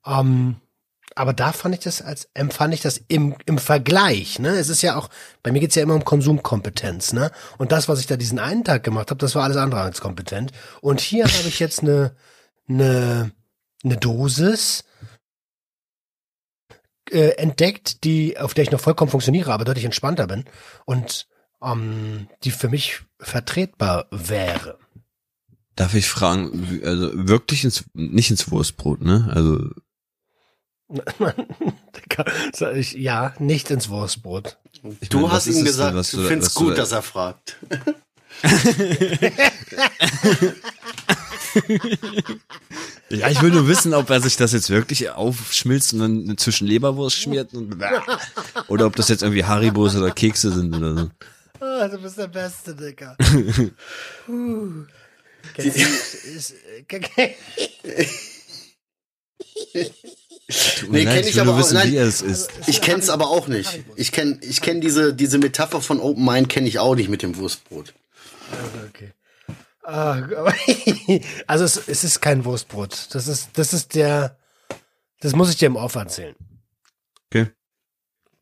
Ähm, 0.05 0.55
aber 1.19 1.33
da 1.33 1.51
fand 1.51 1.75
ich 1.75 1.81
das 1.81 2.01
als, 2.01 2.29
empfand 2.33 2.73
ich 2.73 2.79
das 2.79 2.97
im, 3.09 3.35
im 3.45 3.57
Vergleich, 3.57 4.39
ne? 4.39 4.51
Es 4.51 4.69
ist 4.69 4.81
ja 4.81 4.95
auch, 4.95 5.09
bei 5.43 5.51
mir 5.51 5.59
geht's 5.59 5.75
ja 5.75 5.83
immer 5.83 5.95
um 5.95 6.05
Konsumkompetenz, 6.05 7.11
ne? 7.11 7.29
Und 7.57 7.73
das, 7.73 7.89
was 7.89 7.99
ich 7.99 8.07
da 8.07 8.15
diesen 8.15 8.39
einen 8.39 8.63
Tag 8.63 8.85
gemacht 8.85 9.09
habe, 9.09 9.17
das 9.17 9.35
war 9.35 9.43
alles 9.43 9.57
andere 9.57 9.81
als 9.81 9.99
kompetent. 9.99 10.53
Und 10.79 11.01
hier 11.01 11.25
habe 11.25 11.49
ich 11.49 11.59
jetzt 11.59 11.81
eine, 11.81 12.15
eine, 12.69 13.33
eine 13.83 13.97
Dosis 13.97 14.85
äh, 17.11 17.31
entdeckt, 17.31 18.05
die, 18.05 18.37
auf 18.37 18.53
der 18.53 18.63
ich 18.63 18.71
noch 18.71 18.79
vollkommen 18.79 19.11
funktioniere, 19.11 19.51
aber 19.51 19.65
deutlich 19.65 19.83
entspannter 19.83 20.25
bin. 20.25 20.45
Und 20.85 21.27
ähm, 21.61 22.29
die 22.45 22.51
für 22.51 22.69
mich 22.69 23.01
vertretbar 23.19 24.07
wäre. 24.09 24.79
Darf 25.75 25.95
ich 25.95 26.07
fragen, 26.07 26.79
also 26.85 27.11
wirklich 27.27 27.65
ins, 27.65 27.83
nicht 27.93 28.31
ins 28.31 28.49
Wurstbrot, 28.49 29.01
ne? 29.01 29.29
Also, 29.33 29.69
ich, 32.75 32.93
ja, 32.93 33.33
nicht 33.39 33.69
ins 33.71 33.89
Wurstbrot. 33.89 34.57
ich 35.01 35.09
Du 35.09 35.19
meine, 35.19 35.31
hast 35.33 35.47
ihm 35.47 35.51
es 35.51 35.55
denn, 35.57 35.65
gesagt, 35.65 35.95
was 35.95 36.11
du 36.11 36.21
da- 36.23 36.27
findest 36.27 36.55
du 36.55 36.59
gut, 36.59 36.71
da- 36.71 36.75
dass 36.81 36.91
er 36.91 37.01
fragt. 37.01 37.57
Ja, 43.09 43.27
ich 43.29 43.41
will 43.41 43.51
nur 43.51 43.67
wissen, 43.67 43.93
ob 43.93 44.09
er 44.09 44.21
sich 44.21 44.37
das 44.37 44.53
jetzt 44.53 44.69
wirklich 44.69 45.09
aufschmilzt 45.09 45.93
und 45.93 45.99
dann 46.27 46.37
zwischen 46.37 46.67
Leberwurst 46.67 47.17
schmiert 47.17 47.53
und 47.53 47.75
oder 48.67 48.85
ob 48.85 48.95
das 48.95 49.09
jetzt 49.09 49.23
irgendwie 49.23 49.43
Haribos 49.43 49.95
oder 49.95 50.11
Kekse 50.11 50.51
sind 50.51 50.75
oder 50.75 50.95
so. 50.95 51.09
Ah, 51.59 51.87
du 51.87 51.97
bist 51.99 52.17
der 52.17 52.27
Beste, 52.27 52.75
Dicker. 52.75 53.17
Du- 54.27 54.85
ist- 55.63 56.53
äh, 56.87 56.87
Tut 56.87 57.09
Nee, 60.83 60.87
mir 60.89 61.03
leid, 61.05 61.15
kenn 61.21 61.27
ich 61.29 61.39
aber 61.41 61.53
auch- 61.53 61.59
wissen, 61.59 61.75
nein. 61.75 61.91
wie 61.91 61.97
es 61.97 62.21
ist. 62.21 62.49
Ich 62.67 62.81
kenn's 62.81 63.09
aber 63.09 63.29
auch 63.29 63.47
nicht. 63.47 63.83
Ich 63.95 64.11
kenn, 64.11 64.39
ich 64.41 64.61
kenn 64.61 64.81
diese, 64.81 65.13
diese 65.13 65.37
Metapher 65.37 65.81
von 65.81 65.99
Open 65.99 66.25
Mind 66.25 66.49
kenne 66.49 66.67
ich 66.67 66.79
auch 66.79 66.95
nicht 66.95 67.09
mit 67.09 67.21
dem 67.21 67.35
Wurstbrot. 67.37 67.93
Okay. 68.89 69.13
Also 71.47 71.65
es, 71.65 71.77
es 71.87 72.03
ist 72.03 72.21
kein 72.21 72.45
Wurstbrot. 72.45 73.07
Das 73.15 73.27
ist, 73.27 73.49
das 73.53 73.73
ist 73.73 73.95
der, 73.95 74.37
das 75.19 75.33
muss 75.35 75.49
ich 75.49 75.57
dir 75.57 75.65
im 75.65 75.75
Off 75.75 75.95
erzählen. 75.95 76.35
Okay. 77.31 77.47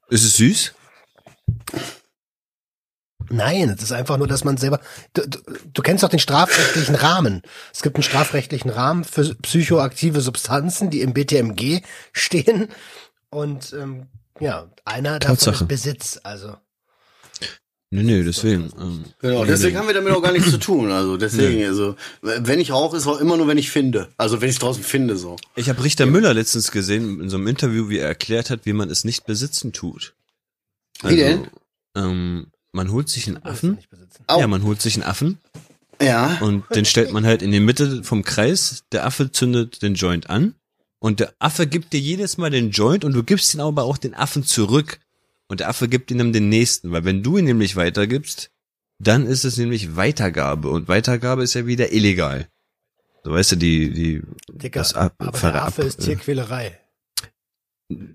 Ist 0.09 0.25
es 0.25 0.35
süß? 0.37 0.73
Nein, 3.29 3.69
es 3.69 3.83
ist 3.83 3.91
einfach 3.91 4.17
nur, 4.17 4.27
dass 4.27 4.43
man 4.43 4.57
selber. 4.57 4.79
Du, 5.13 5.27
du, 5.27 5.39
du 5.73 5.81
kennst 5.81 6.03
doch 6.03 6.09
den 6.09 6.19
strafrechtlichen 6.19 6.95
Rahmen. 6.95 7.41
Es 7.73 7.81
gibt 7.81 7.95
einen 7.95 8.03
strafrechtlichen 8.03 8.69
Rahmen 8.71 9.03
für 9.03 9.35
psychoaktive 9.35 10.21
Substanzen, 10.21 10.89
die 10.89 11.01
im 11.01 11.13
BTMG 11.13 11.81
stehen. 12.13 12.69
Und 13.29 13.73
ähm, 13.73 14.07
ja, 14.39 14.69
einer 14.85 15.19
davon 15.19 15.35
Tatsache. 15.35 15.63
ist 15.63 15.67
Besitz. 15.67 16.19
Also 16.23 16.55
Nee, 17.89 18.03
nee, 18.03 18.23
deswegen. 18.23 18.69
Ähm, 18.77 19.05
Genau, 19.21 19.43
nee, 19.43 19.47
deswegen 19.47 19.73
nee. 19.73 19.79
haben 19.79 19.87
wir 19.87 19.93
damit 19.93 20.11
auch 20.11 20.21
gar 20.21 20.33
nichts 20.33 20.51
zu 20.51 20.59
tun. 20.59 20.91
Also 20.91 21.15
deswegen, 21.15 21.63
also 21.65 21.95
wenn 22.21 22.59
ich 22.59 22.71
rauche, 22.71 22.97
ist 22.97 23.07
auch 23.07 23.19
immer 23.21 23.37
nur, 23.37 23.47
wenn 23.47 23.57
ich 23.57 23.71
finde. 23.71 24.09
Also 24.17 24.41
wenn 24.41 24.49
ich 24.49 24.55
es 24.55 24.59
draußen 24.59 24.83
finde, 24.83 25.15
so. 25.15 25.37
Ich 25.55 25.69
habe 25.69 25.81
Richter 25.83 26.05
Müller 26.05 26.33
letztens 26.33 26.71
gesehen 26.71 27.21
in 27.21 27.29
so 27.29 27.37
einem 27.37 27.47
Interview, 27.47 27.87
wie 27.87 27.99
er 27.99 28.07
erklärt 28.07 28.49
hat, 28.49 28.65
wie 28.65 28.73
man 28.73 28.89
es 28.89 29.05
nicht 29.05 29.25
besitzen 29.25 29.71
tut. 29.71 30.15
Wie 31.01 31.15
denn? 31.15 31.47
Ähm, 31.95 32.47
man 32.71 32.91
holt 32.91 33.09
sich 33.09 33.27
einen 33.27 33.43
Affen. 33.43 33.77
Ja, 34.29 34.47
man 34.47 34.63
holt 34.63 34.81
sich 34.81 34.95
einen 34.95 35.03
Affen 35.03 35.37
Ja. 36.01 36.37
und 36.41 36.63
den 36.75 36.85
stellt 36.85 37.11
man 37.11 37.25
halt 37.25 37.41
in 37.41 37.51
die 37.51 37.59
Mitte 37.59 38.03
vom 38.03 38.23
Kreis. 38.23 38.83
Der 38.91 39.05
Affe 39.05 39.31
zündet 39.31 39.81
den 39.81 39.95
Joint 39.95 40.29
an 40.29 40.53
und 40.99 41.19
der 41.19 41.33
Affe 41.39 41.67
gibt 41.67 41.93
dir 41.93 41.99
jedes 41.99 42.37
Mal 42.37 42.49
den 42.49 42.71
Joint 42.71 43.03
und 43.05 43.13
du 43.13 43.23
gibst 43.23 43.53
ihn 43.53 43.61
aber 43.61 43.83
auch 43.83 43.97
den 43.97 44.13
Affen 44.13 44.43
zurück. 44.43 44.99
Und 45.49 45.61
der 45.61 45.69
Affe 45.69 45.87
gibt 45.87 46.11
ihn 46.11 46.17
dann 46.17 46.33
den 46.33 46.49
nächsten, 46.49 46.91
weil 46.91 47.05
wenn 47.05 47.23
du 47.23 47.37
ihn 47.37 47.45
nämlich 47.45 47.77
weitergibst, 47.77 48.51
dann 48.99 49.25
ist 49.25 49.45
es 49.45 49.55
nämlich 49.57 49.95
Weitergabe 49.95 50.69
und 50.69 50.87
Weitergabe 50.89 51.43
ist 51.43 51.53
ja 51.53 51.65
wieder 51.65 51.93
illegal. 51.93 52.47
So 53.23 53.31
weißt 53.31 53.53
du, 53.53 53.55
die, 53.55 53.91
die, 53.93 54.21
Dicker, 54.49 54.79
das 54.79 54.93
ab, 54.93 55.13
aber 55.19 55.33
Affe 55.37 55.53
ab- 55.53 55.79
ist 55.79 56.01
Tierquälerei. 56.01 56.77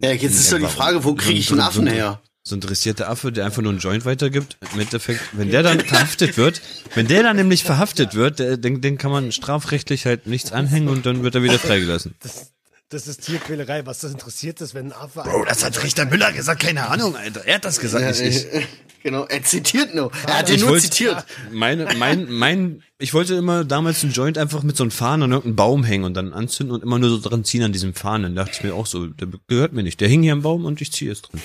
Ja, 0.03 0.13
jetzt 0.13 0.35
ist 0.35 0.53
ja 0.53 0.59
die 0.59 0.67
Frage, 0.67 1.05
wo 1.05 1.15
kriege 1.15 1.39
ich 1.39 1.51
einen 1.51 1.61
Affen 1.61 1.87
her? 1.87 2.21
So 2.45 2.57
ein 2.57 2.61
dressierter 2.61 3.09
Affe, 3.09 3.31
der 3.31 3.45
einfach 3.47 3.63
nur 3.63 3.71
einen 3.71 3.79
Joint 3.81 4.05
weitergibt. 4.05 4.57
Im 4.75 4.81
Endeffekt, 4.81 5.21
wenn 5.33 5.51
der 5.51 5.63
dann 5.63 5.79
verhaftet 5.81 6.37
wird, 6.37 6.61
wenn 6.95 7.07
der 7.07 7.23
dann 7.23 7.37
nämlich 7.37 7.63
verhaftet 7.63 8.15
wird, 8.15 8.41
der, 8.41 8.57
den, 8.57 8.81
den 8.81 8.99
kann 8.99 9.13
man 9.13 9.31
strafrechtlich 9.33 10.07
halt 10.07 10.27
nichts 10.27 10.51
anhängen 10.53 10.89
und 10.89 11.07
dann 11.07 11.23
wird 11.23 11.35
er 11.37 11.43
wieder 11.45 11.59
freigelassen. 11.61 12.15
Das, 12.21 12.53
das 12.89 13.07
ist 13.07 13.25
Tierquälerei. 13.25 13.87
Was 13.87 14.01
das 14.01 14.13
interessiert 14.13 14.61
ist, 14.61 14.75
wenn 14.75 14.87
ein 14.87 14.93
Affe. 14.93 15.23
Bro, 15.23 15.45
das 15.45 15.65
hat 15.65 15.83
Richter 15.85 16.05
Müller 16.05 16.33
gesagt, 16.33 16.63
keine 16.63 16.89
Ahnung, 16.89 17.15
Alter. 17.17 17.45
Er 17.47 17.55
hat 17.57 17.65
das 17.65 17.79
gesagt, 17.79 18.21
nicht 18.21 18.47
ich. 18.53 18.67
Genau, 19.05 19.25
er 19.25 19.43
zitiert 19.43 19.95
nur. 19.95 20.13
Er 20.27 20.39
hat 20.39 20.51
ihn 20.51 20.61
nur 20.61 20.71
wollte- 20.71 20.85
zitiert. 20.85 21.25
Meine, 21.53 21.89
mein, 21.97 22.31
mein, 22.31 22.83
ich 22.99 23.15
wollte 23.15 23.35
immer 23.35 23.65
damals 23.65 24.03
einen 24.05 24.13
Joint 24.13 24.37
einfach 24.39 24.63
mit 24.63 24.77
so 24.77 24.85
einem 24.85 24.91
Fahnen 24.93 25.25
an 25.25 25.31
irgendeinen 25.33 25.57
Baum 25.57 25.83
hängen 25.85 26.05
und 26.05 26.15
dann 26.15 26.33
anzünden 26.33 26.75
und 26.75 26.83
immer 26.83 26.99
nur 27.01 27.09
so 27.11 27.19
dran 27.21 27.45
ziehen 27.45 27.63
an 27.65 27.73
diesem 27.73 27.95
Fahnen. 27.95 28.35
Dann 28.35 28.47
dachte 28.47 28.53
ich 28.59 28.63
mir 28.65 28.75
auch 28.75 28.87
so, 28.87 29.07
der 29.07 29.29
gehört 29.49 29.73
mir 29.73 29.83
nicht. 29.83 30.01
Der 30.01 30.09
hing 30.09 30.23
hier 30.23 30.33
am 30.33 30.43
Baum 30.43 30.65
und 30.65 30.81
ich 30.81 30.93
ziehe 30.93 31.11
es 31.11 31.23
dran. 31.23 31.41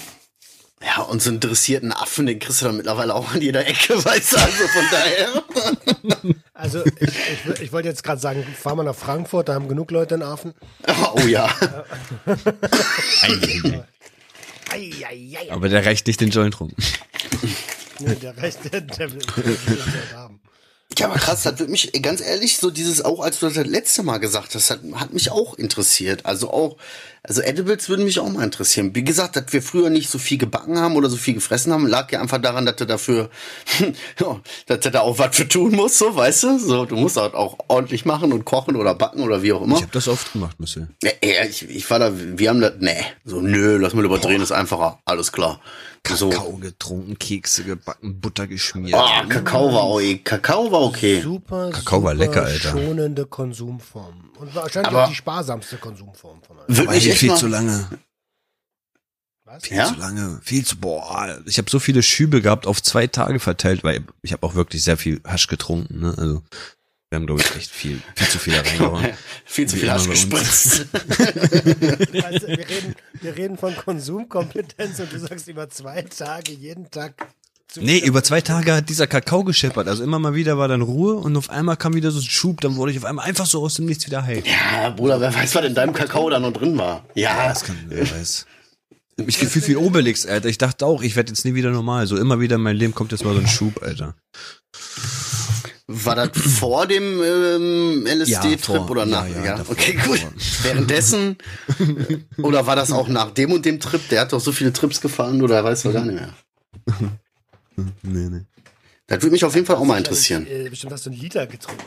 Ja, 0.84 1.02
und 1.04 1.22
so 1.22 1.32
einen 1.32 1.40
dressierten 1.40 1.92
Affen, 1.92 2.28
den 2.28 2.38
kriegst 2.38 2.62
du 2.62 2.66
dann 2.66 2.78
mittlerweile 2.78 3.16
auch 3.16 3.34
an 3.34 3.42
jeder 3.42 3.66
Ecke, 3.66 3.96
weißt 4.06 4.34
du, 4.34 4.38
also 4.38 4.68
von 4.68 4.86
daher. 4.92 5.44
Also 6.54 6.86
ich, 6.86 7.02
ich, 7.02 7.62
ich 7.62 7.72
wollte 7.72 7.88
jetzt 7.88 8.04
gerade 8.04 8.22
sagen, 8.22 8.46
fahr 8.60 8.76
mal 8.76 8.84
nach 8.84 8.96
Frankfurt, 8.96 9.50
da 9.50 9.56
haben 9.56 9.68
genug 9.68 9.90
Leute 9.92 10.16
einen 10.16 10.24
Affen. 10.24 10.54
Oh 11.16 11.22
ja. 11.22 11.50
Ei, 14.70 14.92
ei, 15.10 15.38
ei. 15.40 15.52
Aber 15.52 15.70
der 15.70 15.86
reicht 15.86 16.06
nicht 16.08 16.22
den 16.22 16.30
Joint 16.30 16.60
rum. 16.60 16.72
Nee, 18.00 18.16
der 18.16 18.38
Rest, 18.38 18.60
der, 18.72 18.82
der 18.82 19.08
der 19.08 19.16
will 19.18 19.26
das 19.36 20.14
haben. 20.16 20.37
Ja, 20.98 21.08
aber 21.08 21.20
krass, 21.20 21.44
das 21.44 21.60
wird 21.60 21.70
mich, 21.70 21.92
ganz 22.02 22.22
ehrlich, 22.22 22.58
so 22.58 22.72
dieses, 22.72 23.04
auch 23.04 23.20
als 23.20 23.40
du 23.40 23.46
das 23.46 23.56
das 23.56 23.68
letzte 23.68 24.04
Mal 24.04 24.18
gesagt 24.18 24.56
hast, 24.56 24.72
hat, 24.72 24.80
hat 24.96 25.14
mich 25.14 25.32
auch 25.32 25.56
interessiert. 25.58 26.26
Also 26.26 26.52
auch, 26.52 26.78
also 27.24 27.42
Edibles 27.42 27.88
würden 27.90 28.06
mich 28.06 28.20
auch 28.20 28.30
mal 28.30 28.44
interessieren. 28.44 28.96
Wie 28.96 29.04
gesagt, 29.04 29.36
dass 29.36 29.46
wir 29.52 29.62
früher 29.62 29.90
nicht 29.90 30.10
so 30.10 30.18
viel 30.18 30.38
gebacken 30.38 30.80
haben 30.80 30.96
oder 30.96 31.10
so 31.10 31.18
viel 31.18 31.36
gefressen 31.36 31.72
haben, 31.72 31.86
lag 31.86 32.12
ja 32.12 32.22
einfach 32.22 32.40
daran, 32.40 32.66
dass 32.66 32.78
du 32.78 32.86
dafür, 32.86 33.30
ja, 34.20 34.42
dass 34.66 34.80
du 34.80 34.92
da 34.92 35.02
auch 35.02 35.20
was 35.20 35.36
für 35.36 35.48
tun 35.48 35.76
musst, 35.76 35.98
so, 35.98 36.16
weißt 36.16 36.44
du? 36.44 36.60
So, 36.60 36.86
du 36.86 36.96
musst 36.96 37.18
das 37.18 37.34
auch 37.34 37.58
ordentlich 37.68 38.06
machen 38.06 38.34
und 38.34 38.46
kochen 38.46 38.76
oder 38.76 38.96
backen 38.96 39.22
oder 39.22 39.44
wie 39.44 39.54
auch 39.54 39.62
immer. 39.62 39.76
Ich 39.76 39.84
habe 39.84 39.92
das 39.92 40.08
oft 40.08 40.34
gemacht, 40.34 40.60
Marcel. 40.60 40.88
Ja, 41.04 41.12
ich, 41.48 41.70
ich 41.70 41.90
war 41.90 42.00
da, 42.00 42.12
wir 42.16 42.50
haben 42.50 42.62
das, 42.62 42.74
nee, 42.80 43.04
so, 43.24 43.42
nö, 43.42 43.78
lass 43.78 43.94
mal 43.94 44.06
überdrehen, 44.06 44.42
ist 44.42 44.52
einfacher, 44.52 45.00
alles 45.06 45.32
klar. 45.32 45.60
So. 46.16 46.30
Kakao 46.30 46.54
getrunken, 46.58 47.20
Kekse 47.20 47.64
gebacken, 47.64 48.20
Butter 48.20 48.48
geschmiert. 48.48 48.94
Ah, 48.96 49.26
Kakao 49.26 49.74
war 49.74 49.82
auch, 49.84 50.00
ey, 50.00 50.20
Kakao 50.20 50.72
war 50.72 50.82
okay. 50.82 51.22
Super, 51.22 51.70
Kakao 51.72 52.04
war 52.04 52.14
lecker, 52.14 52.44
Alter. 52.46 52.70
schonende 52.72 53.26
Konsumform. 53.26 54.32
Und 54.40 54.56
wahrscheinlich 54.56 54.88
Aber- 54.92 55.06
auch 55.06 55.10
die 55.10 55.16
sparsamste 55.16 55.78
Konsumform 55.78 56.42
von 56.44 56.58
allen. 56.60 56.90
Echt 56.90 57.18
viel 57.18 57.36
zu 57.36 57.48
lange. 57.48 57.88
Was? 59.44 59.64
Viel 59.64 59.78
Ja? 59.78 59.86
zu 59.86 59.96
lange, 59.96 60.40
viel 60.44 60.66
zu 60.66 60.78
boah. 60.78 61.40
Ich 61.46 61.58
habe 61.58 61.70
so 61.70 61.80
viele 61.80 62.04
Schübe 62.04 62.42
gehabt 62.42 62.68
auf 62.68 62.84
zwei 62.84 63.08
Tage 63.08 63.40
verteilt, 63.40 63.84
weil 63.84 64.04
ich 64.22 64.34
habe 64.34 64.46
auch 64.46 64.56
wirklich 64.56 64.84
sehr 64.84 64.98
viel 64.98 65.22
Hasch 65.26 65.48
getrunken. 65.48 66.02
Ne? 66.02 66.14
Also 66.18 66.44
wir 67.10 67.16
haben 67.18 67.26
glaube 67.26 67.42
ich 67.42 67.56
echt 67.56 67.72
viel, 67.72 68.02
viel 68.16 68.28
zu 68.28 68.38
viel 68.40 68.54
da 68.54 68.62
reingehauen. 68.70 69.08
viel 69.46 69.68
zu 69.68 69.76
Wie 69.78 69.80
viel 69.82 69.90
uns. 69.92 70.08
gespritzt. 70.10 70.86
Also, 72.24 72.48
wir, 72.48 72.58
reden, 72.70 72.96
wir 73.22 73.38
reden 73.38 73.58
von 73.58 73.76
Konsumkompetenz 73.76 75.00
und 75.00 75.12
du 75.14 75.20
sagst 75.20 75.48
über 75.48 75.70
zwei 75.70 76.02
Tage 76.02 76.52
jeden 76.52 76.90
Tag. 76.92 77.28
zu 77.70 77.82
Nee, 77.82 78.00
über 78.00 78.24
zwei 78.24 78.42
Tage 78.42 78.74
hat 78.74 78.90
dieser 78.90 79.08
Kakao 79.08 79.44
gescheppert. 79.44 79.88
Also 79.88 80.04
immer 80.04 80.20
mal 80.20 80.34
wieder 80.36 80.58
war 80.58 80.68
dann 80.68 80.82
Ruhe 80.82 81.16
und 81.16 81.38
auf 81.38 81.50
einmal 81.50 81.78
kam 81.78 81.94
wieder 81.94 82.12
so 82.12 82.20
ein 82.20 82.24
Schub, 82.24 82.60
dann 82.62 82.76
wurde 82.76 82.92
ich 82.92 82.98
auf 82.98 83.06
einmal 83.06 83.26
einfach 83.26 83.46
so 83.46 83.62
aus 83.64 83.76
dem 83.76 83.86
Nichts 83.86 84.06
wieder 84.06 84.24
heil. 84.24 84.44
Ja, 84.46 84.90
Bruder, 84.90 85.22
wer 85.22 85.34
weiß, 85.34 85.56
was 85.56 85.66
in 85.66 85.76
deinem 85.76 85.94
Kakao 85.94 86.30
da 86.30 86.40
noch 86.40 86.54
drin 86.54 86.78
war. 86.78 87.06
Ja, 87.16 87.48
Das 87.48 87.64
kann, 87.64 87.78
wer 87.88 88.10
weiß. 88.10 88.46
Ich 89.26 89.40
gefühlt 89.40 89.68
wie 89.68 89.76
Obelix, 89.76 90.26
Alter. 90.28 90.48
Ich 90.50 90.58
dachte 90.60 90.86
auch, 90.86 91.02
ich 91.02 91.16
werde 91.16 91.32
jetzt 91.32 91.44
nie 91.44 91.56
wieder 91.56 91.72
normal. 91.72 92.06
So 92.06 92.18
immer 92.18 92.40
wieder 92.40 92.58
in 92.58 92.62
mein 92.62 92.76
Leben 92.76 92.94
kommt 92.94 93.12
jetzt 93.12 93.24
mal 93.26 93.34
so 93.34 93.40
ein 93.40 93.48
Schub, 93.48 93.82
Alter. 93.82 94.16
War 95.88 96.16
das 96.16 96.30
vor 96.38 96.86
dem 96.86 97.22
ähm, 97.24 98.06
Ja, 98.06 98.14
LSD-Trip 98.14 98.60
vor. 98.62 98.92
oder 98.92 99.06
nach? 99.06 99.26
Ja, 99.28 99.36
Ja, 99.38 99.46
ja, 99.46 99.58
davor, 99.58 99.74
okay, 99.74 99.94
gut. 99.94 100.18
davor. 100.22 100.32
Währenddessen 100.64 101.38
oder 102.38 102.66
war 102.68 102.76
das 102.76 102.92
auch 102.92 103.08
nach 103.08 103.32
dem 103.32 103.52
und 103.54 103.66
dem 103.66 103.80
Trip? 103.80 104.02
Der 104.10 104.22
hat 104.22 104.34
doch 104.34 104.42
so 104.42 104.52
viele 104.52 104.74
Trips 104.74 105.00
gefahren, 105.02 105.42
oder 105.42 105.64
weiß 105.64 105.86
man 105.86 105.94
gar 105.94 106.06
nicht 106.06 106.20
mehr. 106.20 106.34
Nee, 108.02 108.30
nee. 108.30 108.42
Das 109.06 109.22
würde 109.22 109.32
mich 109.34 109.46
auf 109.46 109.54
jeden 109.54 109.68
Fall 109.68 109.76
auch 109.76 109.84
mal 109.86 110.00
interessieren. 110.00 110.48
Äh, 110.48 110.68
Bestimmt 110.70 110.92
hast 110.94 111.06
du 111.06 111.12
einen 111.12 111.20
Liter 111.20 111.46
getrunken. 111.46 111.84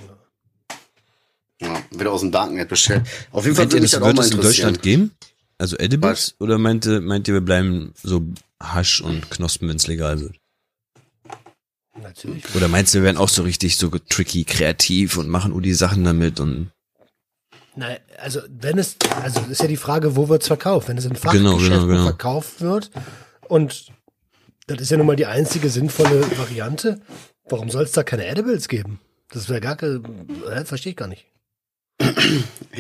Ja, 1.61 1.83
wieder 1.91 2.13
aus 2.13 2.21
dem 2.21 2.31
Darknet 2.31 2.69
bestellt. 2.69 3.03
Auf 3.33 3.45
jeden 3.45 3.57
Fall 3.57 3.67
würde 3.67 3.81
mich 3.83 3.91
das 3.91 3.99
das 3.99 4.03
auch 4.03 4.07
wird 4.07 4.17
mal 4.17 4.23
es 4.25 4.31
in 4.31 4.37
interessieren. 4.39 4.67
Deutschland 4.75 4.83
geben? 4.83 5.11
Also 5.59 5.77
Edibles? 5.79 6.37
Oder 6.39 6.59
meint 6.59 6.87
ihr, 6.87 7.01
meint 7.01 7.27
ihr, 7.29 7.35
wir 7.35 7.41
bleiben 7.41 7.93
so 8.03 8.23
Hasch 8.63 9.01
und 9.01 9.31
Knospen, 9.31 9.69
wenn 9.69 9.77
es 9.77 9.87
legal 9.89 10.21
wird? 10.21 10.37
Natürlich. 12.01 12.45
Oder 12.55 12.69
meinst 12.69 12.95
du, 12.95 12.99
wir 12.99 13.05
werden 13.05 13.17
auch 13.17 13.29
so 13.29 13.43
richtig 13.43 13.77
so 13.77 13.89
tricky, 13.89 14.45
kreativ 14.45 15.17
und 15.17 15.29
machen 15.29 15.53
nur 15.53 15.63
die 15.63 15.75
Sachen 15.75 16.05
damit 16.05 16.41
und 16.41 16.71
Nein, 17.77 17.99
also 18.19 18.41
wenn 18.49 18.79
es, 18.79 18.97
also 19.23 19.41
ist 19.49 19.61
ja 19.63 19.69
die 19.69 19.77
Frage, 19.77 20.17
wo 20.17 20.29
wird's 20.29 20.49
verkauft? 20.49 20.89
Wenn 20.89 20.99
es 20.99 21.05
in 21.05 21.15
Fachgeschäften 21.15 21.59
Genau, 21.59 21.59
genau, 21.59 21.87
genau. 21.87 22.03
verkauft 22.05 22.61
wird 22.61 22.91
und 23.49 23.87
das 24.67 24.81
ist 24.81 24.91
ja 24.91 24.97
nun 24.97 25.07
mal 25.07 25.17
die 25.17 25.27
einzige 25.27 25.69
sinnvolle 25.71 26.21
Variante, 26.39 27.01
warum 27.49 27.71
soll 27.71 27.85
es 27.85 27.93
da 27.93 28.03
keine 28.03 28.27
Edibles 28.27 28.69
geben? 28.69 29.01
Das 29.31 29.49
wäre 29.49 29.61
gar 29.61 29.77
keine, 29.77 30.03
äh, 30.51 30.65
verstehe 30.65 30.91
ich 30.91 30.97
gar 30.97 31.09
nicht. 31.09 31.27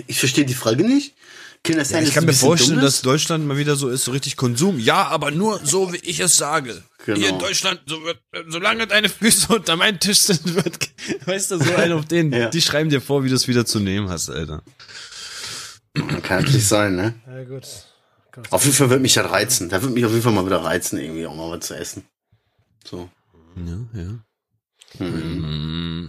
Ich 0.07 0.19
verstehe 0.19 0.45
die 0.45 0.55
Frage 0.55 0.85
nicht. 0.85 1.15
Kinder, 1.63 1.83
Ja, 1.85 2.01
ich 2.01 2.15
kann 2.15 2.25
mir 2.25 2.33
vorstellen, 2.33 2.81
dass 2.81 3.03
Deutschland 3.03 3.47
mal 3.47 3.59
wieder 3.59 3.77
so 3.77 3.91
ist, 3.91 4.05
so 4.05 4.13
richtig 4.13 4.37
Konsum. 4.37 4.79
Ja, 4.79 5.09
aber 5.09 5.31
nur 5.31 5.61
so, 5.65 5.93
wie 5.93 5.99
ich 5.99 6.19
es 6.21 6.37
sage. 6.37 6.83
Genau. 7.05 7.19
Hier 7.19 7.29
in 7.31 7.39
Deutschland, 7.39 7.81
so 7.87 8.03
wird, 8.03 8.19
solange 8.49 8.87
deine 8.87 9.09
Füße 9.11 9.55
unter 9.55 9.77
meinem 9.77 10.01
Tisch 10.01 10.21
sind, 10.21 10.55
wird, 10.55 10.79
weißt 11.27 11.51
du, 11.51 11.59
so 11.59 11.75
ein 11.75 11.93
auf 11.93 12.07
den, 12.07 12.33
Ja. 12.33 12.49
die 12.49 12.63
schreiben 12.63 12.89
dir 12.89 13.03
vor, 13.03 13.25
wie 13.25 13.29
du 13.29 13.35
es 13.35 13.47
wieder 13.47 13.67
zu 13.67 13.79
nehmen 13.79 14.09
hast, 14.09 14.31
Alter. 14.31 14.63
Kann 16.23 16.45
natürlich 16.45 16.67
sein, 16.67 16.97
ne? 16.97 17.15
Ja 17.27 17.45
gut. 17.45 17.67
Auf 18.51 18.65
jeden 18.65 18.77
Fall 18.77 18.91
wird 18.91 19.03
mich 19.03 19.15
das 19.15 19.31
reizen. 19.31 19.69
Da 19.69 19.83
wird 19.83 19.93
mich 19.93 20.05
auf 20.05 20.13
jeden 20.13 20.23
Fall 20.23 20.33
mal 20.33 20.47
wieder 20.47 20.63
reizen, 20.65 20.99
irgendwie 20.99 21.27
auch 21.27 21.35
mal 21.35 21.51
was 21.51 21.67
zu 21.67 21.75
essen. 21.77 22.05
So. 22.85 23.11
Ja, 23.57 24.01
ja. 24.01 25.05
Mhm. 25.05 26.09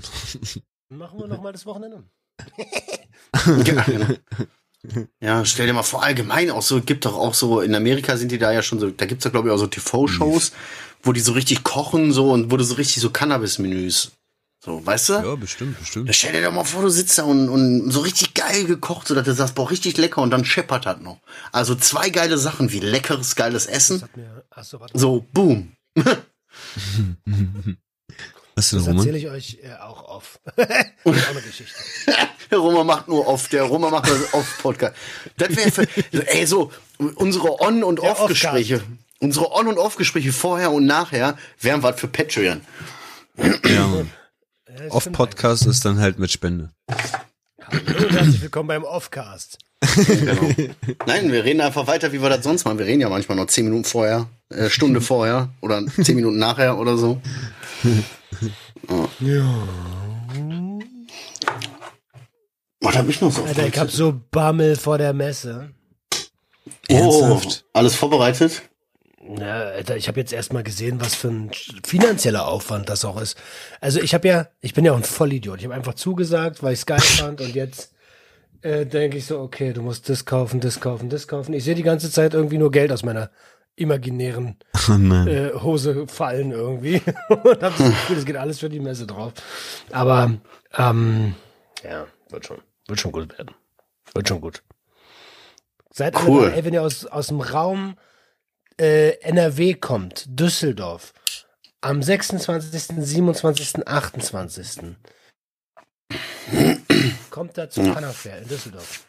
Mm. 0.89 0.95
Machen 0.97 1.19
wir 1.19 1.27
noch 1.27 1.41
mal 1.41 1.51
das 1.51 1.65
Wochenende. 1.65 2.03
Ja, 3.65 3.83
genau. 3.83 4.05
Ja, 5.19 5.45
stell 5.45 5.67
dir 5.67 5.73
mal 5.73 5.83
vor, 5.83 6.03
allgemein 6.03 6.49
auch 6.49 6.63
so, 6.63 6.81
gibt 6.81 7.05
doch 7.05 7.15
auch 7.15 7.33
so, 7.33 7.61
in 7.61 7.75
Amerika 7.75 8.17
sind 8.17 8.31
die 8.31 8.39
da 8.39 8.51
ja 8.51 8.63
schon 8.63 8.79
so, 8.79 8.89
da 8.89 9.05
gibt's 9.05 9.23
ja 9.25 9.31
glaube 9.31 9.47
ich 9.49 9.53
auch 9.53 9.57
so 9.57 9.67
TV-Shows, 9.67 10.53
wo 11.03 11.13
die 11.13 11.19
so 11.19 11.33
richtig 11.33 11.63
kochen 11.63 12.11
so 12.11 12.31
und 12.31 12.51
wo 12.51 12.57
du 12.57 12.63
so 12.63 12.75
richtig 12.75 13.01
so 13.01 13.11
Cannabis-Menüs, 13.11 14.11
so, 14.63 14.83
weißt 14.83 15.09
du? 15.09 15.13
Ja, 15.13 15.35
bestimmt, 15.35 15.79
bestimmt. 15.79 16.15
Stell 16.15 16.33
dir 16.33 16.43
doch 16.43 16.51
mal 16.51 16.63
vor, 16.63 16.81
du 16.81 16.89
sitzt 16.89 17.17
da 17.17 17.23
und, 17.23 17.49
und 17.49 17.91
so 17.91 17.99
richtig 17.99 18.33
geil 18.33 18.65
gekocht, 18.65 19.07
so 19.07 19.15
dass 19.15 19.25
du 19.25 19.33
sagst, 19.33 19.53
boah, 19.55 19.69
richtig 19.69 19.97
lecker 19.97 20.21
und 20.21 20.31
dann 20.31 20.45
scheppert 20.45 20.87
das 20.87 20.99
noch. 20.99 21.19
Also 21.51 21.75
zwei 21.75 22.09
geile 22.09 22.37
Sachen 22.39 22.71
wie 22.71 22.79
leckeres, 22.79 23.35
geiles 23.35 23.67
Essen, 23.67 24.03
mir, 24.15 24.43
so, 24.93 25.25
boom. 25.31 25.73
Was 28.55 28.69
denn, 28.69 28.79
Das 28.79 28.87
Roman? 28.87 28.99
erzähle 29.07 29.17
ich 29.17 29.27
euch 29.29 29.59
äh, 29.63 29.73
auch 29.81 30.21
ist 30.57 31.05
auch 31.05 31.31
eine 31.31 31.41
Geschichte. 31.41 31.75
Der 32.51 32.57
Roma 32.57 32.83
macht 32.83 33.07
nur 33.07 33.25
off, 33.27 33.47
der 33.47 33.63
Roma 33.63 33.89
macht 33.89 34.09
das 34.09 34.33
off-Podcast. 34.33 34.93
Das 35.37 35.55
wäre 35.55 35.71
für, 35.71 35.87
ey, 36.33 36.45
so, 36.45 36.69
unsere 37.15 37.61
On- 37.61 37.81
und 37.85 38.01
Off-Gespräche, 38.01 38.83
unsere 39.19 39.53
On- 39.53 39.67
und 39.67 39.77
Off-Gespräche 39.77 40.33
vorher 40.33 40.69
und 40.73 40.85
nachher 40.85 41.37
wären 41.61 41.81
was 41.81 41.97
für 41.97 42.09
Patreon. 42.09 42.59
Ja, 43.37 43.45
Ja, 43.69 44.03
das 44.77 44.91
Off 44.91 45.03
stimmt 45.03 45.15
Podcast 45.15 45.65
ist 45.65 45.85
dann 45.85 45.99
halt 46.01 46.19
mit 46.19 46.29
Spende. 46.29 46.71
Hallo 46.89 47.79
und 48.05 48.11
herzlich 48.11 48.41
willkommen 48.41 48.67
beim 48.67 48.83
Offcast. 48.83 49.57
Genau. 49.95 50.49
Nein, 51.07 51.31
wir 51.31 51.45
reden 51.45 51.61
einfach 51.61 51.87
weiter, 51.87 52.11
wie 52.11 52.21
wir 52.21 52.29
das 52.29 52.43
sonst 52.43 52.65
machen. 52.65 52.79
Wir 52.79 52.85
reden 52.85 52.99
ja 52.99 53.07
manchmal 53.07 53.37
noch 53.37 53.47
zehn 53.47 53.63
Minuten 53.63 53.85
vorher, 53.85 54.27
äh, 54.49 54.69
Stunde 54.69 54.99
vorher 54.99 55.47
oder 55.61 55.81
zehn 56.03 56.15
Minuten 56.17 56.37
nachher 56.37 56.77
oder 56.77 56.97
so. 56.97 57.21
Ja. 59.19 59.67
Was 62.81 62.97
hab 62.97 63.07
ich 63.07 63.21
noch 63.21 63.31
so? 63.31 63.43
Alter, 63.43 63.67
ich 63.67 63.77
hab 63.77 63.91
so 63.91 64.19
Bammel 64.31 64.75
vor 64.75 64.97
der 64.97 65.13
Messe. 65.13 65.71
oh, 66.89 66.93
Ernsthaft? 66.93 67.65
alles 67.73 67.95
vorbereitet? 67.95 68.63
Na, 69.23 69.65
Alter, 69.65 69.97
ich 69.97 70.07
habe 70.07 70.19
jetzt 70.19 70.33
erstmal 70.33 70.63
gesehen, 70.63 70.99
was 70.99 71.13
für 71.13 71.27
ein 71.27 71.51
finanzieller 71.85 72.47
Aufwand 72.47 72.89
das 72.89 73.05
auch 73.05 73.21
ist. 73.21 73.37
Also 73.79 74.01
ich 74.01 74.15
habe 74.15 74.27
ja, 74.27 74.47
ich 74.61 74.73
bin 74.73 74.83
ja 74.83 74.93
auch 74.93 74.97
ein 74.97 75.03
Vollidiot. 75.03 75.59
Ich 75.59 75.65
habe 75.65 75.75
einfach 75.75 75.93
zugesagt, 75.93 76.63
weil 76.63 76.73
ich 76.73 76.79
es 76.79 76.85
geil 76.87 76.99
fand 76.99 77.39
und 77.39 77.53
jetzt 77.53 77.93
äh, 78.61 78.85
denke 78.85 79.17
ich 79.17 79.25
so, 79.25 79.39
okay, 79.39 79.73
du 79.73 79.83
musst 79.83 80.09
das 80.09 80.25
kaufen, 80.25 80.59
das 80.59 80.79
kaufen, 80.79 81.09
das 81.09 81.27
kaufen. 81.27 81.53
Ich 81.53 81.63
sehe 81.63 81.75
die 81.75 81.83
ganze 81.83 82.11
Zeit 82.11 82.33
irgendwie 82.33 82.57
nur 82.57 82.71
Geld 82.71 82.91
aus 82.91 83.03
meiner 83.03 83.29
imaginären 83.75 84.57
Oh 84.89 84.93
äh, 84.93 85.53
Hose 85.61 86.07
fallen 86.07 86.51
irgendwie 86.51 87.01
und 87.29 87.45
habe 87.45 87.59
das 87.59 87.77
Gefühl, 87.77 88.17
es 88.17 88.25
geht 88.25 88.35
alles 88.37 88.59
für 88.59 88.69
die 88.69 88.79
Messe 88.79 89.05
drauf. 89.05 89.33
Aber 89.91 90.33
ähm, 90.77 91.35
ja, 91.83 92.07
wird 92.29 92.45
schon, 92.45 92.57
wird 92.87 92.99
schon 92.99 93.11
gut 93.11 93.37
werden. 93.37 93.53
Wird 94.13 94.27
schon 94.27 94.41
gut. 94.41 94.63
Seid 95.93 96.15
alle 96.15 96.27
Cool. 96.27 96.45
dabei, 96.45 96.57
ey, 96.57 96.65
wenn 96.65 96.73
ihr 96.73 96.81
aus, 96.81 97.05
aus 97.05 97.27
dem 97.27 97.41
Raum 97.41 97.97
äh, 98.79 99.19
NRW 99.21 99.75
kommt, 99.75 100.25
Düsseldorf, 100.27 101.13
am 101.81 102.01
26., 102.01 102.95
27., 102.97 103.87
28. 103.87 104.95
kommt 107.29 107.57
da 107.57 107.69
zum 107.69 107.93
Cannafair 107.93 108.39
in 108.39 108.47
Düsseldorf. 108.47 109.07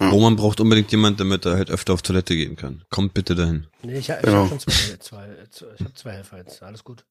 Roman 0.00 0.36
braucht 0.36 0.60
unbedingt 0.60 0.90
jemand, 0.92 1.20
damit 1.20 1.44
er 1.46 1.54
halt 1.56 1.70
öfter 1.70 1.92
auf 1.94 2.02
Toilette 2.02 2.34
gehen 2.36 2.56
kann. 2.56 2.82
Kommt 2.90 3.12
bitte 3.14 3.34
dahin. 3.34 3.66
Nee, 3.82 3.98
ich, 3.98 4.08
ich 4.08 4.16
Genau. 4.22 4.48
habe 4.48 4.48
schon 4.48 4.58
zwei, 4.60 4.96
zwei, 5.00 5.66
ich 5.78 5.84
hab 5.84 5.98
zwei 5.98 6.12
Helfer 6.12 6.38
jetzt. 6.38 6.62
Alles 6.62 6.84
gut. 6.84 7.04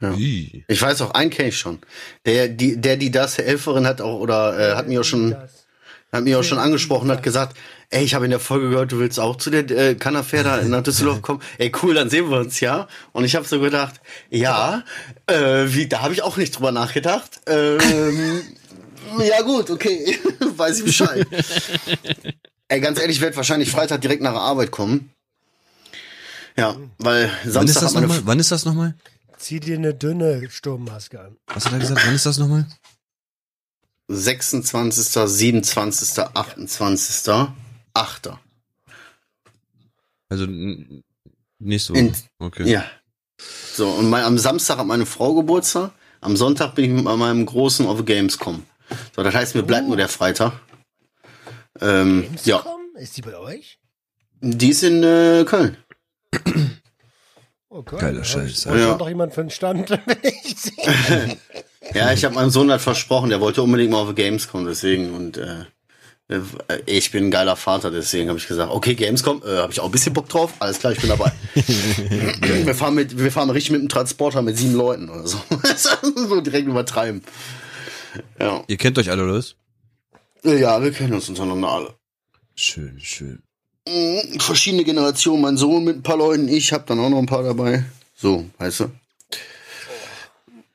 Ja. 0.00 0.14
Ich 0.16 0.80
weiß 0.80 1.02
auch, 1.02 1.10
einen 1.12 1.30
kenne 1.30 1.50
ich 1.50 1.58
schon. 1.58 1.78
Der, 2.24 2.48
die, 2.48 2.76
der, 2.80 2.96
die 2.96 3.10
das 3.10 3.36
Helferin 3.38 3.86
hat 3.86 4.00
auch, 4.00 4.18
oder 4.20 4.58
äh, 4.72 4.74
hat 4.74 4.88
mir 4.88 5.00
auch 5.02 5.04
schon, 5.04 5.32
Das. 5.32 5.66
hat 6.10 6.24
mir 6.24 6.38
auch 6.38 6.42
schon 6.42 6.58
angesprochen, 6.58 7.10
hat 7.10 7.22
gesagt, 7.22 7.56
ey, 7.90 8.02
ich 8.02 8.14
habe 8.14 8.24
in 8.24 8.30
der 8.30 8.40
Folge 8.40 8.70
gehört, 8.70 8.92
du 8.92 8.98
willst 8.98 9.20
auch 9.20 9.36
zu 9.36 9.50
der 9.50 9.70
äh, 9.70 9.94
Cannafair 9.94 10.42
da 10.42 10.62
nach 10.62 10.82
Düsseldorf 10.82 11.20
kommen. 11.20 11.42
Ey, 11.58 11.70
cool, 11.82 11.94
dann 11.94 12.08
sehen 12.08 12.30
wir 12.30 12.38
uns, 12.38 12.60
ja. 12.60 12.88
Und 13.12 13.24
ich 13.24 13.36
habe 13.36 13.46
so 13.46 13.60
gedacht, 13.60 14.00
ja, 14.30 14.84
äh, 15.26 15.66
wie, 15.66 15.86
da 15.86 16.00
habe 16.00 16.14
ich 16.14 16.22
auch 16.22 16.38
nicht 16.38 16.56
drüber 16.56 16.72
nachgedacht. 16.72 17.40
Ähm, 17.46 18.42
ja 19.18 19.42
gut, 19.42 19.70
okay, 19.70 20.18
weiß 20.56 20.78
ich 20.80 20.84
Bescheid. 20.84 21.26
ey, 22.68 22.80
ganz 22.80 22.98
ehrlich, 23.00 23.16
ich 23.16 23.22
werde 23.22 23.36
wahrscheinlich 23.36 23.70
Freitag 23.70 24.00
direkt 24.00 24.22
nach 24.22 24.32
der 24.32 24.40
Arbeit 24.40 24.70
kommen. 24.70 25.10
Ja, 26.56 26.76
weil 26.98 27.30
Wann 27.44 27.66
ist 27.68 27.74
Samstag 27.74 27.82
das 27.82 27.94
nochmal? 27.94 28.20
Wann 28.24 28.38
ist 28.40 28.50
das 28.52 28.64
nochmal? 28.64 28.94
Zieh 29.38 29.60
dir 29.60 29.76
eine 29.76 29.94
dünne 29.94 30.48
Sturmmaske 30.50 31.20
an. 31.20 31.36
Was 31.46 31.64
hat 31.66 31.72
er 31.72 31.78
gesagt? 31.78 32.02
Wann 32.04 32.14
ist 32.14 32.26
das 32.26 32.38
nochmal? 32.38 32.66
26., 34.08 35.06
27., 35.30 36.18
28., 36.34 37.32
8. 37.94 38.30
Also 40.28 40.44
n- 40.44 41.02
nächste 41.58 41.92
Woche. 41.92 42.00
In- 42.00 42.14
Okay. 42.38 42.70
Ja. 42.70 42.84
So, 43.74 43.88
und 43.88 44.10
mein, 44.10 44.24
am 44.24 44.36
Samstag 44.38 44.78
hat 44.78 44.86
meine 44.86 45.06
Frau 45.06 45.34
Geburtstag. 45.34 45.92
Am 46.20 46.36
Sonntag 46.36 46.74
bin 46.74 46.84
ich 46.84 46.90
mit 46.90 47.04
meinem 47.04 47.46
Großen 47.46 47.86
auf 47.86 48.04
Gamescom. 48.04 48.62
So, 49.14 49.22
das 49.22 49.34
heißt, 49.34 49.54
mir 49.54 49.62
bleibt 49.62 49.86
nur 49.86 49.96
der 49.96 50.08
Freitag. 50.08 50.52
Ähm, 51.80 52.26
ja? 52.44 52.64
Ist 52.96 53.16
die 53.16 53.22
bei 53.22 53.36
euch? 53.36 53.80
die 54.40 54.70
ist 54.70 54.82
in 54.82 55.02
äh, 55.02 55.44
Köln. 55.46 55.76
Okay. 57.68 57.96
Geiler 57.98 58.24
Scheiß, 58.24 58.62
Da 58.64 58.74
ja. 58.74 58.88
ja. 58.88 58.94
doch 58.94 59.08
jemand 59.08 59.34
für 59.34 59.42
den 59.44 59.50
Stand, 59.50 59.90
wenn 59.90 60.16
ich 60.22 60.56
sehe. 60.56 61.38
Ja, 61.94 62.12
ich 62.12 62.24
habe 62.24 62.36
meinem 62.36 62.50
Sohn 62.50 62.70
halt 62.70 62.82
versprochen, 62.82 63.30
der 63.30 63.40
wollte 63.40 63.62
unbedingt 63.62 63.90
mal 63.90 64.02
auf 64.02 64.14
Gamescom, 64.14 64.64
deswegen. 64.64 65.12
Und 65.12 65.38
äh, 65.38 65.64
äh, 66.28 66.40
ich 66.86 67.10
bin 67.10 67.24
ein 67.24 67.30
geiler 67.32 67.56
Vater, 67.56 67.90
deswegen 67.90 68.28
habe 68.28 68.38
ich 68.38 68.46
gesagt, 68.46 68.70
okay, 68.70 68.94
Gamescom, 68.94 69.42
äh, 69.44 69.56
habe 69.56 69.72
ich 69.72 69.80
auch 69.80 69.86
ein 69.86 69.90
bisschen 69.90 70.12
Bock 70.12 70.28
drauf. 70.28 70.52
Alles 70.60 70.78
klar, 70.78 70.92
ich 70.92 71.00
bin 71.00 71.08
dabei. 71.08 71.32
wir 71.54 72.74
fahren 72.76 72.94
mit, 72.94 73.18
wir 73.18 73.32
fahren 73.32 73.50
richtig 73.50 73.72
mit 73.72 73.80
dem 73.80 73.88
Transporter 73.88 74.40
mit 74.42 74.56
sieben 74.56 74.74
Leuten 74.74 75.08
oder 75.08 75.26
so. 75.26 75.40
so 76.28 76.40
direkt 76.40 76.68
übertreiben. 76.68 77.22
Ja. 78.38 78.64
Ihr 78.66 78.76
kennt 78.76 78.98
euch 78.98 79.10
alle, 79.10 79.24
oder 79.24 79.34
was? 79.34 79.56
ja, 80.42 80.82
wir 80.82 80.92
kennen 80.92 81.14
uns 81.14 81.28
untereinander 81.28 81.68
alle. 81.68 81.94
Schön, 82.54 82.98
schön. 83.00 83.42
Mhm, 83.88 84.40
Verschiedene 84.40 84.84
Generationen, 84.84 85.42
mein 85.42 85.56
Sohn 85.56 85.84
mit 85.84 85.96
ein 85.96 86.02
paar 86.02 86.16
Leuten, 86.16 86.48
ich 86.48 86.72
habe 86.72 86.84
dann 86.86 87.00
auch 87.00 87.08
noch 87.08 87.18
ein 87.18 87.26
paar 87.26 87.42
dabei. 87.42 87.84
So, 88.14 88.46
weißt 88.58 88.80
du. 88.80 88.90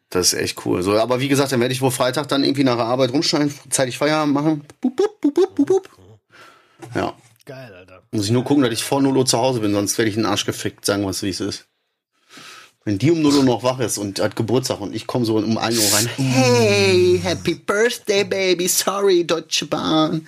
Das 0.09 0.33
ist 0.33 0.39
echt 0.39 0.65
cool. 0.65 0.81
So, 0.81 0.97
aber 0.97 1.19
wie 1.19 1.27
gesagt, 1.27 1.51
dann 1.51 1.59
werde 1.59 1.73
ich 1.73 1.81
wohl 1.81 1.91
Freitag 1.91 2.27
dann 2.27 2.43
irgendwie 2.43 2.63
nach 2.63 2.77
der 2.77 2.85
Arbeit 2.85 3.11
rumschneiden, 3.11 3.53
zeitig 3.69 3.97
Feierabend 3.97 4.33
machen. 4.33 4.61
Bup, 4.81 4.95
bup, 4.95 5.21
bup, 5.21 5.33
bup, 5.33 5.55
bup, 5.55 5.67
bup. 5.67 5.89
Ja. 6.93 7.13
Geil, 7.45 7.73
Alter. 7.75 8.01
Muss 8.11 8.25
ich 8.25 8.31
nur 8.31 8.43
gucken, 8.43 8.63
dass 8.63 8.73
ich 8.73 8.83
vor 8.83 9.01
0 9.01 9.15
Uhr 9.17 9.25
zu 9.25 9.37
Hause 9.37 9.59
bin, 9.59 9.73
sonst 9.73 9.97
werde 9.97 10.09
ich 10.09 10.15
in 10.15 10.23
den 10.23 10.31
Arsch 10.31 10.45
gefickt, 10.45 10.85
sagen 10.85 11.03
wir 11.03 11.09
es, 11.09 11.21
wie 11.21 11.29
es 11.29 11.41
ist. 11.41 11.67
Wenn 12.87 12.99
die 12.99 13.09
um 13.09 13.21
0 13.23 13.37
Uhr 13.37 13.43
noch 13.43 13.63
wach 13.63 13.79
ist 13.79 13.97
und 13.97 14.19
hat 14.19 14.35
Geburtstag 14.35 14.79
und 14.79 14.93
ich 14.95 15.07
komme 15.07 15.25
so 15.25 15.37
um 15.37 15.57
1 15.57 15.77
Uhr 15.79 15.93
rein, 15.97 16.07
hey, 16.17 17.19
happy 17.21 17.55
birthday, 17.55 18.23
baby, 18.23 18.67
sorry, 18.67 19.25
Deutsche 19.25 19.65
Bahn. 19.65 20.27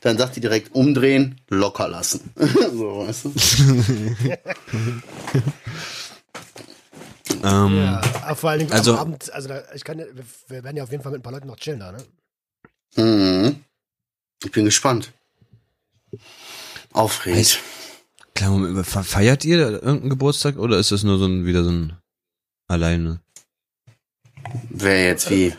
Dann 0.00 0.18
sagt 0.18 0.34
die 0.34 0.40
direkt 0.40 0.74
umdrehen, 0.74 1.40
locker 1.48 1.86
lassen. 1.86 2.32
so, 2.36 3.06
weißt 3.06 3.24
du? 3.26 3.32
Ähm, 7.44 7.76
Ja, 7.76 8.34
vor 8.34 8.50
allen 8.50 8.58
Dingen 8.60 8.72
Also- 8.72 8.92
am 8.92 8.98
Abend, 8.98 9.32
also 9.32 9.48
da, 9.48 9.62
ich 9.74 9.82
kann, 9.84 9.98
wir 9.98 10.62
werden 10.64 10.76
ja 10.76 10.82
auf 10.84 10.90
jeden 10.90 11.02
Fall 11.02 11.12
mit 11.12 11.20
ein 11.20 11.22
paar 11.22 11.32
Leuten 11.32 11.46
noch 11.48 11.56
chillen 11.56 11.80
da, 11.80 11.92
ne? 11.92 12.04
Mhm. 12.96 13.64
Ich 14.44 14.50
bin 14.52 14.64
gespannt. 14.64 15.12
Aufregend. 16.92 17.58
Klar, 18.34 18.84
feiert 19.04 19.44
ihr 19.44 19.58
da 19.58 19.70
irgendeinen 19.70 20.10
Geburtstag 20.10 20.58
oder 20.58 20.78
ist 20.78 20.90
das 20.92 21.02
nur 21.02 21.18
so 21.18 21.26
ein, 21.26 21.44
wieder 21.46 21.64
so 21.64 21.70
ein 21.70 21.92
alleine? 22.68 23.20
Wer 24.70 25.06
jetzt 25.06 25.30
wie? 25.30 25.52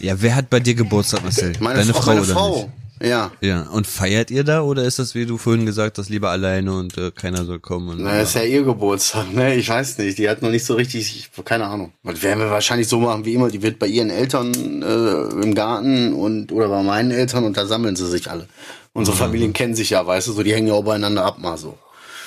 Ja, 0.00 0.20
wer 0.20 0.34
hat 0.34 0.50
bei 0.50 0.60
dir 0.60 0.74
Geburtstag, 0.74 1.22
Marcel? 1.22 1.52
Meine 1.60 1.80
Deine 1.80 1.92
Frau, 1.92 2.00
Frau 2.02 2.10
meine 2.10 2.22
oder 2.22 2.32
Frau. 2.34 2.56
nicht? 2.56 2.68
Ja. 3.00 3.30
Ja, 3.40 3.62
und 3.62 3.86
feiert 3.86 4.30
ihr 4.32 4.42
da 4.42 4.62
oder 4.62 4.82
ist 4.82 4.98
das, 4.98 5.14
wie 5.14 5.24
du 5.24 5.38
vorhin 5.38 5.64
gesagt 5.66 5.98
hast, 5.98 6.08
lieber 6.08 6.30
alleine 6.30 6.72
und 6.72 6.98
äh, 6.98 7.12
keiner 7.12 7.44
soll 7.44 7.60
kommen? 7.60 7.90
Und, 7.90 8.02
Na, 8.02 8.20
ist 8.20 8.34
ja 8.34 8.42
ihr 8.42 8.64
Geburtstag, 8.64 9.32
ne? 9.32 9.54
Ich 9.54 9.68
weiß 9.68 9.98
nicht. 9.98 10.18
Die 10.18 10.28
hat 10.28 10.42
noch 10.42 10.50
nicht 10.50 10.64
so 10.64 10.74
richtig, 10.74 11.30
ich, 11.36 11.44
keine 11.44 11.66
Ahnung. 11.66 11.92
Das 12.02 12.22
werden 12.22 12.40
wir 12.40 12.50
wahrscheinlich 12.50 12.88
so 12.88 12.98
machen 12.98 13.24
wie 13.24 13.34
immer. 13.34 13.50
Die 13.50 13.62
wird 13.62 13.78
bei 13.78 13.86
ihren 13.86 14.10
Eltern 14.10 14.52
äh, 14.82 15.42
im 15.44 15.54
Garten 15.54 16.12
und 16.12 16.50
oder 16.50 16.68
bei 16.68 16.82
meinen 16.82 17.12
Eltern 17.12 17.44
und 17.44 17.56
da 17.56 17.66
sammeln 17.66 17.94
sie 17.94 18.08
sich 18.08 18.28
alle. 18.28 18.48
Unsere 18.92 19.16
Familien 19.16 19.52
kennen 19.52 19.74
sich 19.74 19.90
ja, 19.90 20.06
weißt 20.06 20.28
du, 20.28 20.32
so 20.32 20.42
die 20.42 20.54
hängen 20.54 20.68
ja 20.68 20.74
auch 20.74 20.84
beieinander 20.84 21.24
ab 21.24 21.38
mal 21.38 21.56
so. 21.56 21.78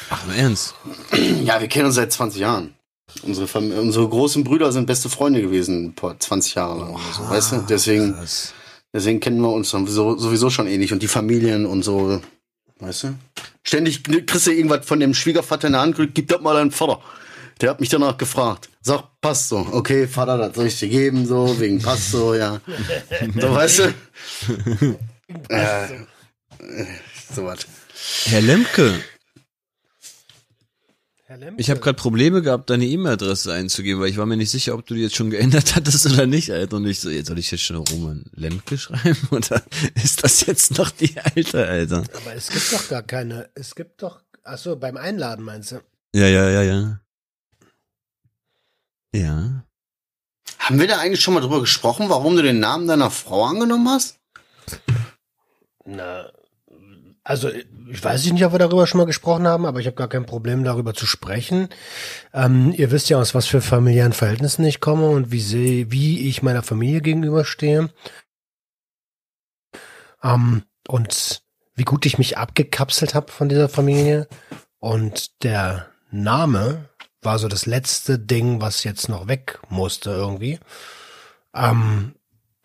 Ach, 0.09 0.25
im 0.25 0.33
Ernst? 0.33 0.75
Ja, 1.43 1.59
wir 1.59 1.67
kennen 1.67 1.85
uns 1.85 1.95
seit 1.95 2.11
20 2.11 2.41
Jahren. 2.41 2.75
Unsere, 3.23 3.47
Fam 3.47 3.71
unsere 3.71 4.07
großen 4.07 4.43
Brüder 4.43 4.71
sind 4.71 4.85
beste 4.85 5.09
Freunde 5.09 5.41
gewesen, 5.41 5.93
vor 5.99 6.17
20 6.17 6.55
Jahre 6.55 6.85
oder 6.91 7.03
so, 7.15 7.29
weißt 7.29 7.51
du? 7.51 7.65
Deswegen, 7.67 8.13
Krass. 8.13 8.53
deswegen 8.93 9.19
kennen 9.19 9.41
wir 9.41 9.51
uns 9.51 9.69
sowieso, 9.69 10.17
sowieso 10.17 10.49
schon 10.49 10.67
ähnlich. 10.67 10.93
Und 10.93 11.01
die 11.03 11.07
Familien 11.07 11.65
und 11.65 11.83
so, 11.83 12.21
weißt 12.79 13.03
du? 13.03 13.15
Ständig 13.63 14.03
kriegst 14.03 14.47
du 14.47 14.51
irgendwas 14.51 14.85
von 14.85 14.99
dem 14.99 15.13
Schwiegervater 15.13 15.67
in 15.67 15.73
der 15.73 15.81
Hand, 15.81 15.95
gib 16.13 16.27
das 16.29 16.41
mal 16.41 16.53
deinem 16.55 16.71
Vater. 16.71 17.01
Der 17.59 17.69
hat 17.69 17.79
mich 17.79 17.89
danach 17.89 18.17
gefragt. 18.17 18.69
Sag, 18.81 19.03
passt 19.21 19.49
so. 19.49 19.67
Okay, 19.71 20.07
Vater, 20.07 20.37
das 20.37 20.55
soll 20.55 20.65
ich 20.65 20.79
dir 20.79 20.89
geben, 20.89 21.27
so, 21.27 21.59
wegen 21.59 21.79
passt 21.79 22.11
so, 22.11 22.33
ja. 22.33 22.59
So, 23.39 23.53
weißt 23.53 23.79
du? 23.79 24.97
äh, 25.49 25.87
so 27.35 27.45
was. 27.45 27.65
Herr 28.25 28.41
Lemke, 28.41 29.01
Herr 31.31 31.37
Lemke. 31.37 31.61
ich 31.61 31.69
habe 31.69 31.79
gerade 31.79 31.95
Probleme 31.95 32.41
gehabt, 32.41 32.69
deine 32.69 32.85
E-Mail-Adresse 32.85 33.53
einzugeben, 33.53 34.01
weil 34.01 34.09
ich 34.09 34.17
war 34.17 34.25
mir 34.25 34.35
nicht 34.35 34.49
sicher, 34.49 34.73
ob 34.73 34.85
du 34.85 34.95
die 34.95 35.01
jetzt 35.01 35.15
schon 35.15 35.29
geändert 35.29 35.75
hattest 35.75 36.05
oder 36.05 36.27
nicht, 36.27 36.51
Alter. 36.51 36.75
Und 36.75 36.85
ich 36.85 36.99
so, 36.99 37.09
jetzt 37.09 37.27
soll 37.27 37.39
ich 37.39 37.49
jetzt 37.51 37.63
schon 37.63 37.77
Roman 37.77 38.25
Lemke 38.33 38.77
schreiben 38.77 39.17
oder 39.31 39.63
ist 40.03 40.25
das 40.25 40.45
jetzt 40.45 40.77
noch 40.77 40.91
die 40.91 41.15
alte, 41.17 41.65
Alter? 41.65 42.03
Aber 42.13 42.35
es 42.35 42.49
gibt 42.49 42.73
doch 42.73 42.89
gar 42.89 43.03
keine, 43.03 43.49
es 43.55 43.75
gibt 43.75 44.03
doch, 44.03 44.21
ach 44.43 44.57
so, 44.57 44.75
beim 44.75 44.97
Einladen 44.97 45.45
meinst 45.45 45.71
du? 45.71 45.81
Ja, 46.13 46.27
ja, 46.27 46.49
ja, 46.49 46.63
ja. 46.63 46.99
Ja. 49.13 49.65
Haben 50.59 50.79
wir 50.79 50.87
da 50.87 50.99
eigentlich 50.99 51.21
schon 51.21 51.33
mal 51.33 51.39
drüber 51.41 51.61
gesprochen, 51.61 52.09
warum 52.09 52.35
du 52.35 52.43
den 52.43 52.59
Namen 52.59 52.87
deiner 52.87 53.09
Frau 53.09 53.45
angenommen 53.45 53.87
hast? 53.87 54.19
Na, 55.85 56.29
also 57.31 57.49
ich 57.49 58.03
weiß 58.03 58.29
nicht, 58.29 58.43
ob 58.43 58.51
wir 58.51 58.59
darüber 58.59 58.85
schon 58.85 58.97
mal 58.97 59.05
gesprochen 59.05 59.47
haben, 59.47 59.65
aber 59.65 59.79
ich 59.79 59.85
habe 59.85 59.95
gar 59.95 60.09
kein 60.09 60.25
Problem 60.25 60.65
darüber 60.65 60.93
zu 60.93 61.05
sprechen. 61.05 61.69
Ähm, 62.33 62.73
ihr 62.75 62.91
wisst 62.91 63.09
ja, 63.09 63.17
aus 63.17 63.33
was 63.33 63.47
für 63.47 63.61
familiären 63.61 64.11
Verhältnissen 64.11 64.65
ich 64.65 64.81
komme 64.81 65.07
und 65.07 65.31
wie, 65.31 65.39
sie, 65.39 65.89
wie 65.91 66.27
ich 66.27 66.43
meiner 66.43 66.61
Familie 66.61 66.99
gegenüberstehe. 66.99 67.89
Ähm, 70.21 70.63
und 70.89 71.41
wie 71.73 71.85
gut 71.85 72.05
ich 72.05 72.17
mich 72.17 72.37
abgekapselt 72.37 73.15
habe 73.15 73.31
von 73.31 73.47
dieser 73.47 73.69
Familie. 73.69 74.27
Und 74.79 75.41
der 75.43 75.87
Name 76.11 76.89
war 77.21 77.39
so 77.39 77.47
das 77.47 77.65
letzte 77.65 78.19
Ding, 78.19 78.59
was 78.59 78.83
jetzt 78.83 79.07
noch 79.07 79.29
weg 79.29 79.57
musste 79.69 80.09
irgendwie. 80.09 80.59
Ähm, 81.55 82.13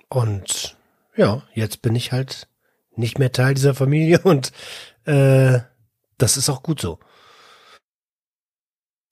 und 0.09 0.77
ja, 1.15 1.45
jetzt 1.55 1.83
bin 1.83 1.95
ich 1.95 2.11
halt 2.11 2.49
nicht 2.99 3.19
mehr 3.19 3.33
Teil 3.33 3.55
dieser 3.55 3.75
Familie 3.75 4.21
und 4.21 4.53
äh, 5.05 5.61
das 6.19 6.37
ist 6.37 6.49
auch 6.49 6.63
gut 6.63 6.81
so. 6.81 6.99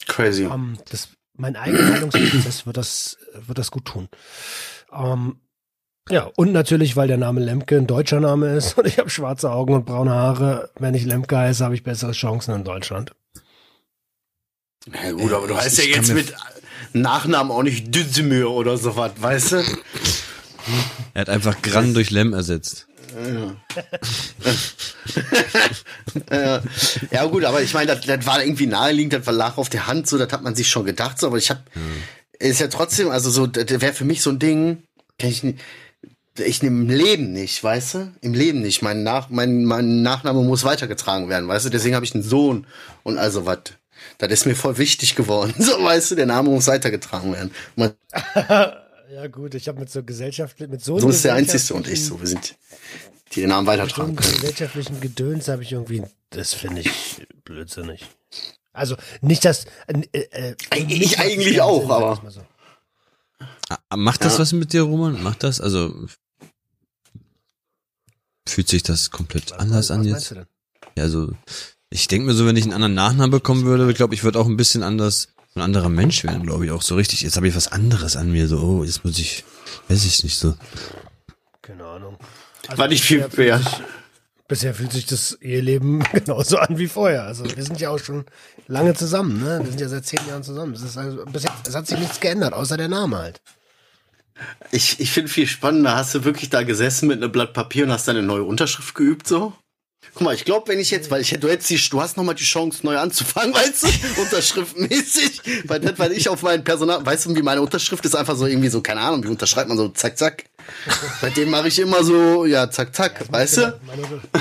Crazy. 0.07 0.45
Ähm, 0.45 0.79
das, 0.91 1.09
mein 1.35 1.57
eigener 1.57 1.95
Heilungsprozess 1.95 2.67
wird 2.67 2.77
das, 2.77 3.19
wird 3.35 3.59
das 3.59 3.71
gut 3.71 3.87
tun. 3.87 4.09
Ähm, 4.93 5.41
ja, 6.11 6.31
und 6.37 6.53
natürlich, 6.53 6.97
weil 6.97 7.09
der 7.09 7.17
Name 7.17 7.41
Lemke 7.41 7.79
ein 7.79 7.87
deutscher 7.87 8.21
Name 8.21 8.55
ist 8.55 8.77
und 8.77 8.87
ich 8.87 8.99
habe 8.99 9.09
schwarze 9.09 9.51
Augen 9.51 9.75
und 9.75 9.87
braune 9.87 10.11
Haare. 10.11 10.71
Wenn 10.79 10.95
ich 10.95 11.05
Lemke 11.05 11.39
heiße, 11.39 11.65
habe 11.65 11.75
ich 11.75 11.83
bessere 11.83 12.13
Chancen 12.13 12.55
in 12.55 12.65
Deutschland. 12.65 13.13
Ja 14.93 15.13
gut, 15.13 15.33
aber 15.33 15.47
du 15.47 15.57
heißt 15.57 15.79
ja 15.79 15.85
jetzt 15.85 16.13
mit 16.13 16.35
Nachnamen 16.93 17.51
auch 17.51 17.63
nicht 17.63 17.95
Düzemür 17.95 18.51
oder 18.51 18.77
sowas, 18.77 19.13
weißt 19.19 19.53
du? 19.53 19.65
Er 21.15 21.21
hat 21.23 21.31
einfach 21.31 21.63
Gran 21.63 21.95
durch 21.95 22.11
Lem 22.11 22.35
ersetzt. 22.35 22.87
Äh, 26.31 26.61
ja 27.11 27.25
gut, 27.27 27.45
aber 27.45 27.63
ich 27.63 27.75
meine, 27.75 27.95
das, 27.95 28.07
das 28.07 28.27
war 28.27 28.43
irgendwie 28.43 28.67
naheliegend, 28.67 29.13
das 29.13 29.27
war 29.27 29.35
lag 29.35 29.57
auf 29.57 29.69
der 29.69 29.87
Hand, 29.87 30.09
so, 30.09 30.19
das 30.19 30.33
hat 30.33 30.43
man 30.43 30.55
sich 30.55 30.69
schon 30.69 30.85
gedacht, 30.85 31.19
so, 31.19 31.29
aber 31.29 31.39
ich 31.39 31.51
habe, 31.51 31.63
ist 32.39 32.61
ja 32.61 32.69
trotzdem, 32.69 33.11
also 33.11 33.31
so, 33.31 33.47
das 33.47 33.81
wäre 33.81 33.93
für 33.93 34.05
mich 34.05 34.23
so 34.23 34.31
ein 34.31 34.39
Ding, 34.39 34.83
kann 35.19 35.31
ich 35.31 35.43
nicht, 35.43 35.59
ich 36.39 36.63
im 36.63 36.89
Leben 36.89 37.33
nicht, 37.33 37.63
weißt 37.63 37.95
du? 37.95 38.13
Im 38.21 38.35
Leben 38.35 38.61
nicht. 38.61 38.83
Mein, 38.83 39.03
Nach, 39.05 39.31
mein, 39.31 39.65
mein 39.65 40.03
Nachname 40.03 40.43
muss 40.43 40.65
weitergetragen 40.65 41.29
werden, 41.29 41.49
weißt 41.49 41.67
du? 41.67 41.71
Deswegen 41.71 41.95
habe 41.95 42.05
ich 42.05 42.15
einen 42.15 42.25
Sohn 42.25 42.67
und 43.05 43.19
also 43.19 43.47
was. 43.47 43.61
Das 44.19 44.31
ist 44.31 44.47
mir 44.47 44.57
voll 44.57 44.79
wichtig 44.79 45.15
geworden. 45.15 45.55
So, 45.59 45.83
weißt 45.83 46.11
du, 46.11 46.15
der 46.17 46.27
Name 46.27 46.51
muss 46.51 46.67
weitergetragen 46.67 47.33
werden. 47.33 47.53
Mein 47.77 47.93
Ja 49.13 49.27
gut, 49.29 49.55
ich 49.55 49.69
habe 49.69 49.81
mit 49.81 49.91
so 49.91 50.03
Gesellschaft, 50.03 50.59
mit 50.61 50.83
so 50.83 50.99
Sohn 50.99 51.11
ist 51.11 51.25
der 51.25 51.35
Einzige 51.35 51.75
und 51.75 51.87
ich 51.89 52.05
so. 52.05 52.19
Wir 52.21 52.27
sind, 52.27 52.57
die 53.33 53.41
den 53.41 53.51
Namen 53.51 53.67
Mit 53.67 53.75
so 53.75 53.81
weitertragen 53.83 54.09
einem 54.11 54.17
können. 54.17 54.35
gesellschaftlichen 54.35 55.01
Gedöns 55.01 55.49
habe 55.49 55.63
ich 55.63 55.73
irgendwie, 55.73 56.03
das 56.31 56.55
finde 56.55 56.81
ich 56.83 57.27
blödsinnig. 57.45 58.05
Also 58.73 58.97
nicht 59.21 59.45
das. 59.45 59.67
Äh, 59.87 60.03
äh, 60.31 60.55
Ich 60.75 60.87
nicht 60.87 61.19
eigentlich 61.21 61.61
auch, 61.61 61.83
Sinn, 61.83 61.91
aber- 61.91 62.31
so. 62.31 62.41
Ah, 63.69 63.97
Macht 63.97 64.25
das 64.25 64.35
Ja. 64.35 64.39
was 64.41 64.53
mit 64.53 64.73
dir, 64.73 64.83
Roman? 64.83 65.23
Macht 65.23 65.43
das? 65.43 65.61
Also 65.61 66.07
fühlt 68.49 68.69
sich 68.69 68.83
das 68.83 69.11
komplett 69.11 69.51
Was- 69.53 69.59
anders 69.59 69.79
was 69.79 69.91
an 69.91 69.99
meinst 70.01 70.13
jetzt? 70.15 70.31
du 70.31 70.35
denn? 70.37 70.47
Ja, 70.97 71.05
also 71.05 71.33
ich 71.91 72.09
denke 72.09 72.27
mir 72.27 72.35
so, 72.35 72.47
wenn 72.47 72.57
ich 72.57 72.65
einen 72.65 72.73
anderen 72.73 72.95
Nachnamen 72.95 73.31
bekommen 73.31 73.65
würde, 73.65 73.89
ich 73.91 73.97
glaube, 73.97 74.15
ich 74.15 74.25
würde 74.25 74.39
auch 74.39 74.47
ein 74.47 74.57
bisschen 74.57 74.83
anders, 74.83 75.29
ein 75.55 75.61
anderer 75.63 75.89
Mensch 75.89 76.25
werden, 76.25 76.43
glaube 76.45 76.65
ich, 76.67 76.73
auch 76.73 76.83
so 76.83 76.97
richtig. 76.97 77.23
Jetzt 77.23 77.37
habe 77.37 77.47
ich 77.49 77.55
was 77.55 77.71
anderes 77.71 78.17
an 78.17 78.31
mir, 78.33 78.49
so, 78.49 78.59
oh, 78.59 78.85
jetzt 78.85 79.05
muss 79.05 79.19
ich, 79.19 79.45
weiß 79.89 80.05
ich 80.05 80.25
nicht 80.25 80.37
so. 80.39 80.55
Keine 81.63 81.85
Ahnung. 81.85 82.17
Also 82.67 82.79
War 82.79 82.89
nicht 82.89 83.05
viel 83.05 83.21
bisher 83.29 83.59
sich- 83.59 83.83
Bisher 84.47 84.75
fühlt 84.75 84.93
sich 84.93 85.07
das 85.07 85.33
Eheleben 85.41 86.03
genauso 86.13 86.59
an 86.59 86.77
wie 86.79 86.87
vorher. 86.89 87.25
Also 87.25 87.45
wir 87.57 87.63
sind 87.65 87.81
ja 87.81 87.89
auch 87.91 87.99
schon 87.99 88.27
lange 88.67 88.93
zusammen, 88.95 89.43
ne? 89.43 89.61
Wir 89.63 89.71
sind 89.71 89.81
ja 89.81 89.89
seit 89.89 90.05
zehn 90.05 90.21
Jahren 90.29 90.43
zusammen. 90.43 90.75
Es, 90.75 90.83
ist 90.83 90.99
also, 90.99 91.25
bis 91.25 91.45
jetzt, 91.45 91.67
es 91.67 91.75
hat 91.75 91.87
sich 91.87 91.99
nichts 91.99 92.21
geändert, 92.21 92.53
außer 92.53 92.77
der 92.77 92.89
Name 92.89 93.17
halt. 93.17 93.41
Ich, 94.71 95.01
ich 95.01 95.11
finde 95.13 95.31
viel 95.31 95.47
spannender, 95.47 95.97
hast 95.97 96.15
du 96.15 96.25
wirklich 96.25 96.51
da 96.51 96.63
gesessen 96.65 97.07
mit 97.09 97.23
einem 97.23 97.33
Blatt 97.33 97.55
Papier 97.55 97.85
und 97.85 97.93
hast 97.93 98.07
deine 98.09 98.23
neue 98.23 98.43
Unterschrift 98.43 98.95
geübt, 98.95 99.27
so? 99.27 99.55
Guck 100.13 100.23
mal, 100.23 100.35
ich 100.35 100.45
glaube, 100.45 100.69
wenn 100.69 100.79
ich 100.79 100.91
jetzt, 100.91 101.11
weil 101.11 101.23
ich 101.23 101.31
du 101.31 101.49
hättest 101.49 101.71
die, 101.71 101.81
du 101.91 102.01
hast 102.01 102.17
noch 102.17 102.25
mal 102.25 102.35
die 102.35 102.45
Chance, 102.45 102.81
neu 102.85 102.97
anzufangen, 102.99 103.53
weißt 103.55 103.83
du, 103.85 104.21
unterschriftmäßig, 104.23 105.41
weil 105.67 105.81
das, 105.81 105.99
weil 105.99 106.13
ich 106.13 106.29
auf 106.29 106.43
meinen 106.43 106.63
Personal, 106.63 107.05
weißt 107.05 107.27
du, 107.27 107.37
wie 107.37 107.43
meine 107.43 107.61
Unterschrift 107.63 108.05
ist 108.05 108.15
einfach 108.15 108.37
so 108.37 108.47
irgendwie 108.47 108.69
so, 108.69 108.81
keine 108.81 109.01
Ahnung, 109.01 109.25
wie 109.25 109.29
unterschreibt 109.29 109.69
man 109.69 109.77
so, 109.79 109.89
zack, 109.89 110.17
zack. 110.19 110.45
Bei 111.21 111.31
dem 111.31 111.51
mache 111.51 111.69
ich 111.69 111.79
immer 111.79 112.05
so, 112.05 112.45
ja, 112.47 112.71
zack, 112.71 112.95
zack, 112.95 113.25
weißt 113.33 113.57
du? 113.59 113.81
Meine 113.87 114.03
Unter- 114.03 114.23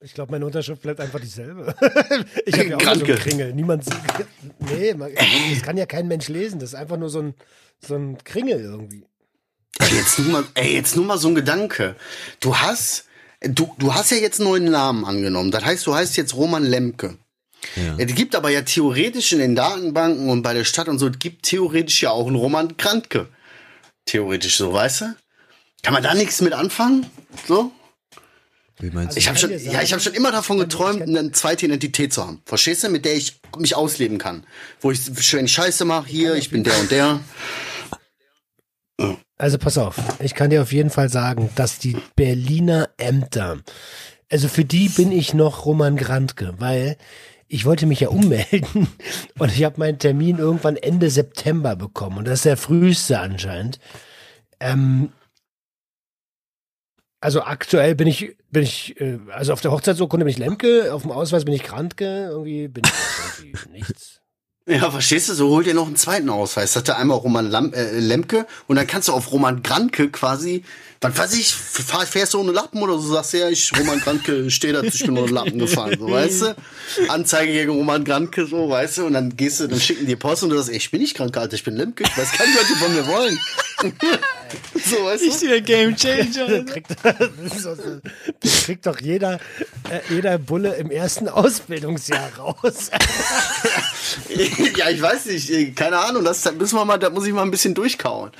Ich 0.00 0.14
glaube, 0.14 0.30
meine 0.30 0.46
Unterschrift 0.46 0.80
bleibt 0.82 1.00
einfach 1.00 1.18
dieselbe. 1.18 1.74
Ich 2.46 2.54
habe 2.56 2.68
ja 2.68 2.76
auch 2.76 2.80
so 2.80 2.86
Kranke. 2.86 3.12
einen 3.14 3.20
Kringel. 3.20 3.52
Niemand 3.52 3.84
sieht. 3.84 3.96
Nee, 4.60 4.94
man, 4.94 5.10
das 5.14 5.62
kann 5.62 5.76
ja 5.76 5.86
kein 5.86 6.06
Mensch 6.06 6.28
lesen. 6.28 6.60
Das 6.60 6.70
ist 6.70 6.74
einfach 6.76 6.96
nur 6.96 7.10
so 7.10 7.20
ein, 7.20 7.34
so 7.84 7.96
ein 7.96 8.16
Kringel 8.22 8.60
irgendwie. 8.60 9.04
Ey, 9.80 9.96
jetzt 9.96 10.18
nur 10.20 10.28
mal, 10.28 10.44
ey, 10.54 10.74
jetzt 10.74 10.94
nur 10.94 11.04
mal 11.04 11.18
so 11.18 11.26
ein 11.28 11.34
Gedanke. 11.34 11.96
Du 12.38 12.56
hast, 12.56 13.06
du, 13.42 13.74
du 13.78 13.94
hast 13.94 14.10
ja 14.10 14.16
jetzt 14.18 14.40
einen 14.40 14.48
neuen 14.50 14.70
Namen 14.70 15.04
angenommen. 15.04 15.50
Das 15.50 15.64
heißt, 15.64 15.86
du 15.86 15.94
heißt 15.94 16.16
jetzt 16.16 16.34
Roman 16.34 16.64
Lemke. 16.64 17.16
Ja. 17.76 17.96
Es 17.98 18.14
gibt 18.14 18.34
aber 18.36 18.50
ja 18.50 18.62
theoretisch 18.62 19.32
in 19.32 19.40
den 19.40 19.56
Datenbanken 19.56 20.28
und 20.30 20.42
bei 20.42 20.54
der 20.54 20.64
Stadt 20.64 20.88
und 20.88 20.98
so, 20.98 21.08
es 21.08 21.18
gibt 21.18 21.44
theoretisch 21.44 22.02
ja 22.02 22.10
auch 22.10 22.26
einen 22.26 22.36
Roman 22.36 22.76
Krantke. 22.76 23.28
Theoretisch 24.06 24.56
so, 24.56 24.72
weißt 24.72 25.00
du? 25.02 25.16
Kann 25.82 25.92
man 25.94 26.02
da 26.02 26.14
nichts 26.14 26.40
mit 26.40 26.52
anfangen? 26.52 27.06
So? 27.46 27.72
Wie 28.80 28.90
meinst 28.90 29.08
Also 29.08 29.14
du? 29.16 29.18
Ich 29.20 29.28
habe 29.28 29.38
kann 29.40 29.50
schon, 29.50 29.58
sagen- 29.58 29.74
ja, 29.74 29.82
ich 29.82 29.92
habe 29.92 30.00
schon 30.02 30.14
immer 30.14 30.30
davon 30.30 30.58
geträumt, 30.58 31.02
eine 31.02 31.32
zweite 31.32 31.66
Identität 31.66 32.12
zu 32.12 32.24
haben. 32.24 32.40
Verstehst 32.46 32.84
du? 32.84 32.88
Mit 32.90 33.04
der 33.04 33.16
ich 33.16 33.40
mich 33.58 33.74
ausleben 33.74 34.18
kann. 34.18 34.44
Wo 34.80 34.92
ich 34.92 35.00
schön 35.20 35.48
Scheiße 35.48 35.84
mache, 35.84 36.08
hier, 36.08 36.34
ich 36.36 36.50
bin 36.50 36.62
der 36.64 36.78
und 36.78 36.90
der. 36.90 37.20
Also 39.36 39.58
pass 39.58 39.78
auf, 39.78 39.96
ich 40.20 40.34
kann 40.34 40.50
dir 40.50 40.62
auf 40.62 40.72
jeden 40.72 40.90
Fall 40.90 41.08
sagen, 41.08 41.50
dass 41.54 41.78
die 41.78 41.96
Berliner 42.16 42.88
Ämter, 42.96 43.58
also 44.30 44.48
für 44.48 44.64
die 44.64 44.88
bin 44.88 45.12
ich 45.12 45.32
noch 45.32 45.64
Roman 45.64 45.96
Grantke, 45.96 46.54
weil 46.58 46.96
ich 47.46 47.64
wollte 47.64 47.86
mich 47.86 48.00
ja 48.00 48.08
ummelden 48.08 48.88
und 49.38 49.52
ich 49.52 49.62
habe 49.64 49.78
meinen 49.78 49.98
Termin 49.98 50.38
irgendwann 50.38 50.76
Ende 50.76 51.08
September 51.08 51.76
bekommen 51.76 52.18
und 52.18 52.26
das 52.26 52.40
ist 52.40 52.44
der 52.44 52.56
früheste 52.56 53.20
anscheinend. 53.20 53.78
Ähm, 54.58 55.12
also 57.20 57.42
aktuell 57.42 57.94
bin 57.94 58.08
ich, 58.08 58.36
bin 58.50 58.64
ich, 58.64 59.00
äh, 59.00 59.18
also 59.30 59.52
auf 59.52 59.60
der 59.60 59.70
Hochzeitsurkunde 59.70 60.24
bin 60.24 60.32
ich 60.32 60.38
Lemke, 60.38 60.92
auf 60.92 61.02
dem 61.02 61.12
Ausweis 61.12 61.44
bin 61.44 61.54
ich 61.54 61.62
Grantke, 61.62 62.26
irgendwie 62.30 62.68
bin 62.68 62.84
ich 62.84 62.92
irgendwie 63.44 63.70
nichts. 63.70 64.20
Ja, 64.68 64.90
verstehst 64.90 65.30
du? 65.30 65.34
So 65.34 65.48
hol 65.48 65.64
dir 65.64 65.72
noch 65.72 65.86
einen 65.86 65.96
zweiten 65.96 66.28
Ausweis. 66.28 66.76
Hat 66.76 66.88
er 66.88 66.98
einmal 66.98 67.16
Roman 67.16 67.50
Lam 67.50 67.72
äh, 67.72 67.98
Lemke 67.98 68.46
und 68.66 68.76
dann 68.76 68.86
kannst 68.86 69.08
du 69.08 69.12
auf 69.12 69.32
Roman 69.32 69.62
Granke 69.62 70.10
quasi, 70.10 70.62
was 71.00 71.16
weiß 71.16 71.34
ich, 71.38 71.54
fahr, 71.54 72.04
fährst 72.04 72.34
du 72.34 72.40
ohne 72.40 72.52
Lappen 72.52 72.82
oder 72.82 72.98
so, 72.98 73.14
sagst 73.14 73.32
du 73.32 73.38
ja, 73.38 73.48
ich, 73.48 73.72
Roman 73.78 73.98
Granke, 73.98 74.50
stehe 74.50 74.74
da, 74.74 74.82
ich 74.82 75.00
bin 75.00 75.16
ohne 75.16 75.32
Lappen 75.32 75.58
gefahren, 75.58 75.96
so, 75.98 76.10
weißt 76.10 76.42
du? 76.42 76.56
Anzeige 77.08 77.52
gegen 77.52 77.70
Roman 77.70 78.04
Granke, 78.04 78.46
so, 78.46 78.68
weißt 78.68 78.98
du? 78.98 79.06
Und 79.06 79.14
dann 79.14 79.34
gehst 79.36 79.60
du, 79.60 79.68
dann 79.68 79.80
schicken 79.80 80.06
die 80.06 80.16
Post 80.16 80.42
und 80.42 80.50
du 80.50 80.56
sagst, 80.56 80.68
ey, 80.68 80.76
ich 80.76 80.90
bin 80.90 81.00
nicht 81.00 81.16
krank, 81.16 81.34
Alter, 81.34 81.54
ich 81.54 81.64
bin 81.64 81.74
Lemke, 81.74 82.04
ich 82.04 82.18
weiß 82.18 82.36
gar 82.36 82.46
nicht, 82.46 82.58
was 82.58 82.68
die 82.68 82.74
von 82.74 82.94
mir 82.94 83.06
wollen. 83.06 83.38
so, 84.74 85.04
weißt 85.04 85.42
du? 85.42 85.48
der 85.48 85.60
Game 85.62 85.96
Changer. 85.96 86.64
das 88.40 88.64
kriegt 88.64 88.86
doch 88.86 89.00
jeder, 89.00 89.40
äh, 89.88 90.00
jeder 90.10 90.36
Bulle 90.36 90.74
im 90.74 90.90
ersten 90.90 91.28
Ausbildungsjahr 91.28 92.36
raus. 92.36 92.90
Ja, 94.76 94.88
ich 94.90 95.00
weiß 95.02 95.26
nicht, 95.26 95.50
äh, 95.50 95.70
keine 95.72 95.98
Ahnung, 95.98 96.24
das, 96.24 96.44
müssen 96.54 96.76
wir 96.76 96.84
mal, 96.84 96.98
da 96.98 97.10
muss 97.10 97.26
ich 97.26 97.32
mal 97.32 97.42
ein 97.42 97.50
bisschen 97.50 97.74
durchkauen. 97.74 98.30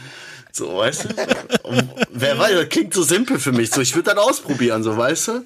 So, 0.53 0.77
weißt 0.79 1.05
du? 1.05 1.09
Und 1.69 1.89
wer 2.11 2.39
weiß, 2.39 2.53
das 2.53 2.69
klingt 2.69 2.95
so 2.95 3.03
simpel 3.03 3.39
für 3.39 3.53
mich. 3.53 3.71
So, 3.71 3.81
ich 3.81 3.95
würde 3.95 4.15
das 4.15 4.19
ausprobieren, 4.25 4.83
so, 4.83 4.97
weißt 4.97 5.29
du? 5.29 5.45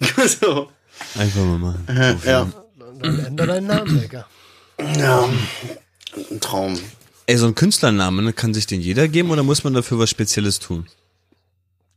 so. 0.40 0.70
Einfach 1.18 1.40
mal 1.44 1.58
machen. 1.58 2.20
Ja, 2.24 2.46
Dann 3.00 3.18
ändere 3.26 3.46
deinen 3.48 3.66
Namen, 3.66 4.00
Digga. 4.00 4.26
ja. 4.98 5.28
Ein 6.30 6.40
Traum. 6.40 6.78
Ey, 7.26 7.36
so 7.36 7.46
ein 7.46 7.54
Künstlername, 7.54 8.22
ne, 8.22 8.32
kann 8.32 8.54
sich 8.54 8.66
den 8.66 8.80
jeder 8.80 9.06
geben 9.08 9.30
oder 9.30 9.42
muss 9.42 9.62
man 9.62 9.74
dafür 9.74 9.98
was 9.98 10.10
Spezielles 10.10 10.58
tun? 10.58 10.86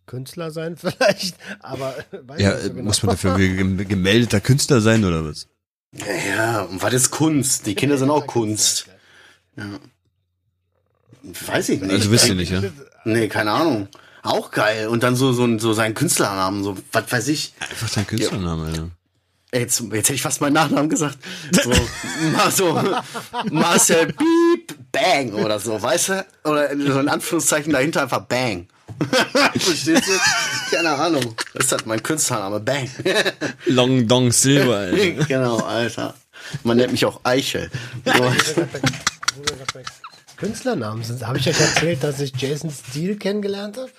Künstler 0.06 0.52
sein 0.52 0.76
vielleicht, 0.78 1.36
aber 1.62 1.96
weiß 2.12 2.40
Ja, 2.42 2.52
nicht 2.52 2.62
so 2.64 2.68
äh, 2.68 2.74
genau. 2.74 2.84
muss 2.84 3.02
man 3.04 3.16
dafür 3.16 3.38
ge- 3.38 3.86
gemeldeter 3.86 4.42
Künstler 4.42 4.82
sein 4.82 5.04
oder 5.06 5.26
was? 5.26 5.48
Ja, 5.94 6.36
ja, 6.36 6.62
und 6.64 6.82
was 6.82 6.94
ist 6.94 7.12
Kunst? 7.12 7.66
Die 7.68 7.76
Kinder 7.76 7.98
sind 7.98 8.10
auch 8.10 8.26
Kunst. 8.26 8.88
Weiß 11.46 11.70
ich 11.70 11.82
nicht. 11.82 11.92
Also 11.92 12.12
wisst 12.12 12.28
ihr 12.28 12.36
nicht, 12.36 12.52
ja? 12.52 12.62
Nee, 13.06 13.28
keine 13.28 13.52
Ahnung. 13.52 13.88
Auch 14.24 14.52
geil. 14.52 14.88
Und 14.88 15.04
dann 15.04 15.16
so, 15.16 15.34
so, 15.34 15.60
so 15.60 15.74
sein 15.74 15.94
Künstlernamen, 15.94 16.64
so, 16.64 16.78
was 16.92 17.12
weiß 17.12 17.28
ich. 17.28 17.54
Einfach 17.60 17.90
dein 17.90 18.08
Künstlername, 18.08 18.76
ja. 18.76 18.88
Ey, 19.52 19.62
Jetzt, 19.62 19.82
jetzt 19.82 19.92
hätte 19.92 20.14
ich 20.14 20.22
fast 20.22 20.42
meinen 20.42 20.54
Nachnamen 20.54 20.90
gesagt. 20.90 21.20
So, 21.52 21.70
mal 22.32 22.50
so 22.50 22.82
Marcel 23.52 24.08
Beep 24.08 24.76
Bang 24.92 25.34
oder 25.34 25.60
so, 25.60 25.80
weißt 25.80 26.10
du? 26.10 26.26
Oder 26.46 26.70
so 26.70 27.00
in 27.00 27.10
Anführungszeichen 27.10 27.72
dahinter 27.72 28.02
einfach 28.02 28.22
Bang. 28.22 28.68
Verstehst 29.58 30.08
du? 30.08 30.76
Keine 30.76 30.92
Ahnung. 30.92 31.36
Das 31.54 31.66
ist 31.66 31.72
halt 31.72 31.86
mein 31.86 32.02
Künstlername, 32.02 32.60
Bang. 32.60 32.90
Long 33.66 34.08
Dong 34.08 34.32
Silver, 34.32 34.78
Alter. 34.78 35.26
genau, 35.26 35.58
Alter. 35.58 36.16
Man 36.64 36.78
nennt 36.78 36.92
mich 36.92 37.06
auch 37.06 37.22
Eichel. 37.24 37.70
Künstlernamen 40.38 41.04
sind. 41.04 41.26
Habe 41.26 41.38
ich 41.38 41.48
euch 41.48 41.60
erzählt, 41.60 42.04
dass 42.04 42.20
ich 42.20 42.34
Jason 42.36 42.70
Steele 42.70 43.16
kennengelernt 43.16 43.78
habe? 43.78 43.92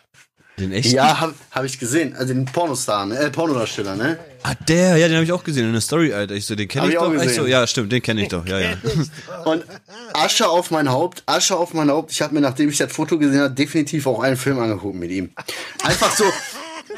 Den 0.58 0.72
echten? 0.72 0.94
Ja, 0.94 1.20
habe 1.20 1.34
hab 1.50 1.64
ich 1.64 1.80
gesehen. 1.80 2.14
Also 2.14 2.32
den 2.32 2.44
Pornostar, 2.44 3.06
ne? 3.06 3.18
Äh, 3.18 3.30
Pornodarsteller, 3.30 3.96
ne? 3.96 4.18
Ah, 4.44 4.54
der, 4.68 4.96
ja, 4.98 5.08
den 5.08 5.16
habe 5.16 5.24
ich 5.24 5.32
auch 5.32 5.42
gesehen 5.42 5.66
in 5.66 5.72
der 5.72 5.80
Story, 5.80 6.12
Alter. 6.12 6.34
Ich 6.34 6.46
so, 6.46 6.54
den 6.54 6.68
kenne 6.68 6.86
ich 6.86 6.92
ich 6.92 6.98
auch 6.98 7.06
doch. 7.06 7.14
Ich 7.14 7.20
so, 7.20 7.26
gesehen. 7.42 7.48
ja, 7.48 7.66
stimmt, 7.66 7.90
den 7.90 8.02
kenne 8.02 8.22
ich 8.22 8.28
doch, 8.28 8.46
ja, 8.46 8.60
ja. 8.60 8.74
Und 9.44 9.64
Asche 10.12 10.48
auf 10.48 10.70
mein 10.70 10.88
Haupt, 10.90 11.24
Asche 11.26 11.56
auf 11.56 11.74
mein 11.74 11.90
Haupt. 11.90 12.12
Ich 12.12 12.22
habe 12.22 12.34
mir, 12.34 12.40
nachdem 12.40 12.68
ich 12.68 12.78
das 12.78 12.92
Foto 12.92 13.18
gesehen 13.18 13.40
habe, 13.40 13.54
definitiv 13.54 14.06
auch 14.06 14.20
einen 14.20 14.36
Film 14.36 14.60
angeguckt 14.60 14.94
mit 14.94 15.10
ihm. 15.10 15.32
Einfach 15.82 16.14
so, 16.14 16.24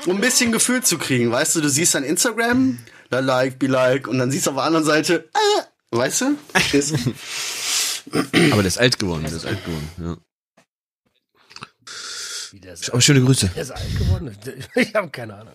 um 0.04 0.16
ein 0.16 0.20
bisschen 0.20 0.52
Gefühl 0.52 0.82
zu 0.82 0.98
kriegen. 0.98 1.32
Weißt 1.32 1.56
du, 1.56 1.62
du 1.62 1.70
siehst 1.70 1.94
dann 1.94 2.04
Instagram, 2.04 2.78
da 3.08 3.20
like, 3.20 3.58
be 3.58 3.68
like, 3.68 4.06
und 4.06 4.18
dann 4.18 4.30
siehst 4.30 4.46
du 4.46 4.50
auf 4.50 4.56
der 4.56 4.64
anderen 4.64 4.84
Seite, 4.84 5.30
äh, 5.32 5.96
weißt 5.96 6.20
du? 6.22 6.36
Aber 8.52 8.62
der 8.62 8.66
ist 8.66 8.78
alt 8.78 8.98
geworden, 8.98 9.22
der 9.24 9.32
ist 9.32 9.46
alt 9.46 9.64
geworden, 9.64 9.88
ja. 9.98 10.16
Ist, 12.80 12.90
Aber 12.90 13.00
schöne 13.00 13.20
Grüße. 13.22 13.48
der 13.54 13.62
ist 13.62 13.70
alt 13.70 13.98
geworden. 13.98 14.36
Ich 14.74 14.94
habe 14.94 15.08
keine 15.10 15.34
Ahnung. 15.36 15.54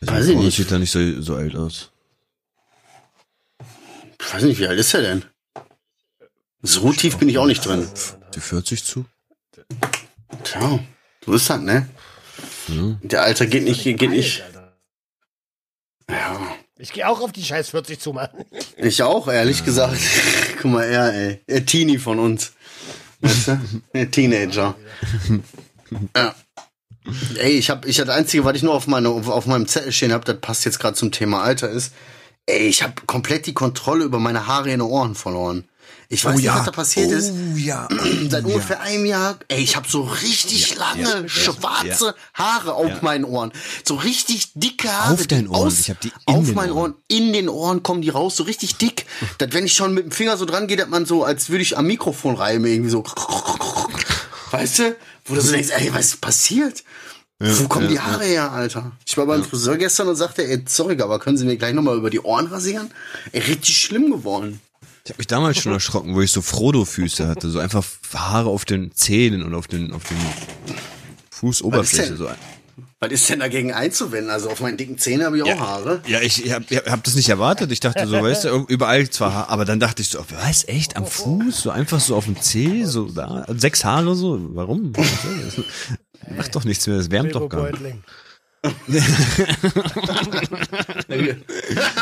Weiß 0.00 0.26
ich 0.26 0.36
Oh, 0.36 0.42
nicht. 0.42 0.56
sieht 0.56 0.70
da 0.70 0.78
nicht 0.78 0.90
so, 0.90 1.20
so 1.22 1.36
alt 1.36 1.54
aus. 1.54 1.90
Ich 4.20 4.34
weiß 4.34 4.42
nicht, 4.44 4.58
wie 4.58 4.66
alt 4.66 4.78
ist 4.78 4.94
er 4.94 5.02
denn? 5.02 5.24
So 6.62 6.92
tief 6.92 7.16
bin 7.18 7.28
ich 7.28 7.38
auch 7.38 7.46
nicht 7.46 7.64
drin. 7.64 7.88
Die 8.34 8.40
40 8.40 8.84
zu? 8.84 9.04
Tja, 10.44 10.78
so 11.24 11.32
ist 11.32 11.50
das, 11.50 11.60
ne? 11.60 11.88
Ja. 12.68 12.98
Der 13.02 13.22
Alter 13.22 13.46
geht 13.46 13.64
nicht, 13.64 13.82
geht 13.84 14.00
nicht. 14.10 14.42
Alter. 14.42 14.72
Ja. 16.08 16.56
Ich 16.78 16.92
gehe 16.92 17.06
auch 17.08 17.20
auf 17.20 17.32
die 17.32 17.44
scheiß 17.44 17.70
40 17.70 18.00
zu, 18.00 18.12
Mann. 18.12 18.28
Ich 18.76 19.02
auch, 19.02 19.28
ehrlich 19.28 19.64
gesagt. 19.64 20.00
Guck 20.60 20.70
mal, 20.72 20.84
er, 20.84 21.12
ey. 21.14 21.40
Der 21.48 21.64
Teenie 21.66 21.98
von 21.98 22.18
uns. 22.18 22.52
Weißt 23.22 23.48
du? 23.48 24.06
Teenager. 24.10 24.74
Ja. 26.16 26.34
Ey, 27.36 27.52
ich 27.52 27.70
hab, 27.70 27.86
ich 27.86 27.96
das 27.96 28.08
einzige, 28.08 28.44
was 28.44 28.56
ich 28.56 28.62
nur 28.62 28.74
auf, 28.74 28.86
meine, 28.86 29.08
auf 29.08 29.46
meinem 29.46 29.66
Zettel 29.66 29.92
stehen 29.92 30.12
habe, 30.12 30.24
das 30.24 30.40
passt 30.40 30.64
jetzt 30.64 30.78
gerade 30.78 30.94
zum 30.94 31.10
Thema 31.10 31.42
Alter, 31.42 31.68
ist, 31.68 31.92
ey, 32.46 32.68
ich 32.68 32.82
habe 32.82 32.94
komplett 33.06 33.46
die 33.46 33.54
Kontrolle 33.54 34.04
über 34.04 34.18
meine 34.18 34.46
Haare 34.46 34.70
in 34.70 34.78
den 34.78 34.88
Ohren 34.88 35.14
verloren. 35.14 35.64
Ich 36.12 36.26
weiß 36.26 36.36
nicht, 36.36 36.46
was 36.46 36.66
da 36.66 36.70
passiert 36.72 37.10
oh, 37.10 37.14
ist. 37.14 37.32
ja. 37.56 37.88
Seit 38.28 38.44
ungefähr 38.44 38.82
einem 38.82 39.06
Jahr, 39.06 39.38
ey, 39.48 39.62
ich 39.62 39.76
habe 39.76 39.88
so 39.88 40.02
richtig 40.02 40.76
lange, 40.76 41.26
schwarze 41.26 42.14
Haare 42.34 42.74
auf 42.74 43.00
meinen 43.00 43.24
Ohren. 43.24 43.50
So 43.82 43.94
richtig 43.94 44.52
dicke 44.54 44.92
Haare. 44.92 45.14
Auf 45.14 45.26
deinen 45.26 45.48
Ohren? 45.48 45.72
Ich 45.72 45.88
hab 45.88 46.00
die 46.00 46.08
in 46.08 46.14
Auf 46.26 46.44
den 46.44 46.54
meinen 46.54 46.72
Ohren. 46.72 46.92
Ohren. 46.92 47.02
In 47.08 47.32
den 47.32 47.48
Ohren 47.48 47.82
kommen 47.82 48.02
die 48.02 48.10
raus, 48.10 48.36
so 48.36 48.42
richtig 48.42 48.76
dick. 48.76 49.06
dass 49.38 49.54
wenn 49.54 49.64
ich 49.64 49.72
schon 49.72 49.94
mit 49.94 50.04
dem 50.04 50.10
Finger 50.10 50.36
so 50.36 50.44
dran 50.44 50.66
gehe, 50.66 50.76
dass 50.76 50.88
man 50.88 51.06
so, 51.06 51.24
als 51.24 51.48
würde 51.48 51.62
ich 51.62 51.78
am 51.78 51.86
Mikrofon 51.86 52.34
reiben, 52.34 52.66
irgendwie 52.66 52.90
so. 52.90 53.04
Weißt 54.50 54.80
du? 54.80 54.96
Wo 55.24 55.34
du 55.34 55.40
so 55.40 55.50
denkst, 55.50 55.70
ey, 55.70 55.94
was 55.94 56.08
ist 56.08 56.20
passiert? 56.20 56.84
Wo 57.38 57.68
kommen 57.68 57.88
die 57.88 57.98
Haare 57.98 58.24
her, 58.24 58.52
Alter? 58.52 58.92
Ich 59.06 59.16
war 59.16 59.24
beim 59.24 59.42
Friseur 59.42 59.78
gestern 59.78 60.08
und 60.08 60.16
sagte, 60.16 60.46
ey, 60.46 60.62
sorry, 60.68 61.00
aber 61.00 61.18
können 61.18 61.38
Sie 61.38 61.46
mir 61.46 61.56
gleich 61.56 61.72
nochmal 61.72 61.96
über 61.96 62.10
die 62.10 62.20
Ohren 62.20 62.48
rasieren? 62.48 62.90
Ey, 63.32 63.40
richtig 63.40 63.78
schlimm 63.78 64.10
geworden. 64.10 64.60
Ich 65.04 65.10
habe 65.10 65.18
mich 65.18 65.26
damals 65.26 65.58
schon 65.58 65.72
erschrocken, 65.72 66.14
wo 66.14 66.20
ich 66.20 66.30
so 66.30 66.42
Frodo-Füße 66.42 67.26
hatte. 67.26 67.50
So 67.50 67.58
einfach 67.58 67.84
Haare 68.14 68.48
auf 68.48 68.64
den 68.64 68.94
Zähnen 68.94 69.42
und 69.42 69.54
auf 69.54 69.66
den, 69.66 69.92
auf 69.92 70.04
den 70.04 70.16
Fußoberfläche. 71.30 72.12
Was 72.12 72.18
So. 72.18 72.28
Was 73.00 73.10
ist 73.10 73.28
denn 73.28 73.40
dagegen 73.40 73.72
einzuwenden? 73.72 74.30
Also 74.30 74.48
auf 74.48 74.60
meinen 74.60 74.76
dicken 74.76 74.96
Zähnen 74.96 75.26
habe 75.26 75.36
ich 75.36 75.42
auch 75.42 75.58
Haare. 75.58 76.02
Ja, 76.06 76.20
ich 76.20 76.52
hab, 76.52 76.70
ich 76.70 76.78
hab 76.78 77.02
das 77.02 77.16
nicht 77.16 77.28
erwartet. 77.28 77.72
Ich 77.72 77.80
dachte 77.80 78.06
so, 78.06 78.22
weißt 78.22 78.44
du, 78.44 78.64
überall 78.68 79.10
zwar 79.10 79.34
Haare, 79.34 79.48
aber 79.48 79.64
dann 79.64 79.80
dachte 79.80 80.02
ich 80.02 80.08
so, 80.08 80.24
was, 80.30 80.68
echt, 80.68 80.96
am 80.96 81.04
Fuß? 81.04 81.62
So 81.62 81.70
einfach 81.70 81.98
so 81.98 82.14
auf 82.14 82.26
dem 82.26 82.40
Zeh, 82.40 82.84
so 82.84 83.06
da, 83.06 83.44
sechs 83.56 83.84
Haare 83.84 84.14
so, 84.14 84.38
warum? 84.54 84.92
Macht 86.36 86.54
doch 86.54 86.62
nichts 86.64 86.86
mehr, 86.86 86.96
das 86.96 87.10
wärmt 87.10 87.34
doch 87.34 87.48
gar 87.48 87.72
nicht. 87.72 87.96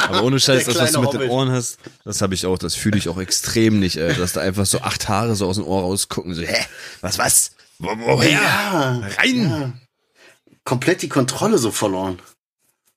Aber 0.08 0.22
ohne 0.22 0.38
Scheiß, 0.40 0.64
das, 0.66 0.76
was 0.78 0.92
du 0.92 1.00
mit 1.00 1.12
den 1.12 1.20
Hobbit. 1.20 1.30
Ohren 1.30 1.50
hast, 1.50 1.78
das 2.04 2.20
habe 2.22 2.34
ich 2.34 2.46
auch, 2.46 2.58
das 2.58 2.74
fühle 2.74 2.98
ich 2.98 3.08
auch 3.08 3.18
extrem 3.18 3.80
nicht, 3.80 3.96
ey, 3.96 4.14
dass 4.14 4.32
da 4.32 4.40
einfach 4.40 4.66
so 4.66 4.80
acht 4.80 5.08
Haare 5.08 5.36
so 5.36 5.46
aus 5.48 5.56
dem 5.56 5.64
Ohr 5.66 5.82
rausgucken, 5.82 6.34
so, 6.34 6.42
hä, 6.42 6.66
was, 7.00 7.18
was? 7.18 7.52
Wo, 7.78 7.88
woher? 7.98 8.30
Ja, 8.30 9.00
Rein! 9.18 9.80
komplett 10.64 11.02
die 11.02 11.08
Kontrolle 11.08 11.58
so 11.58 11.70
verloren. 11.70 12.18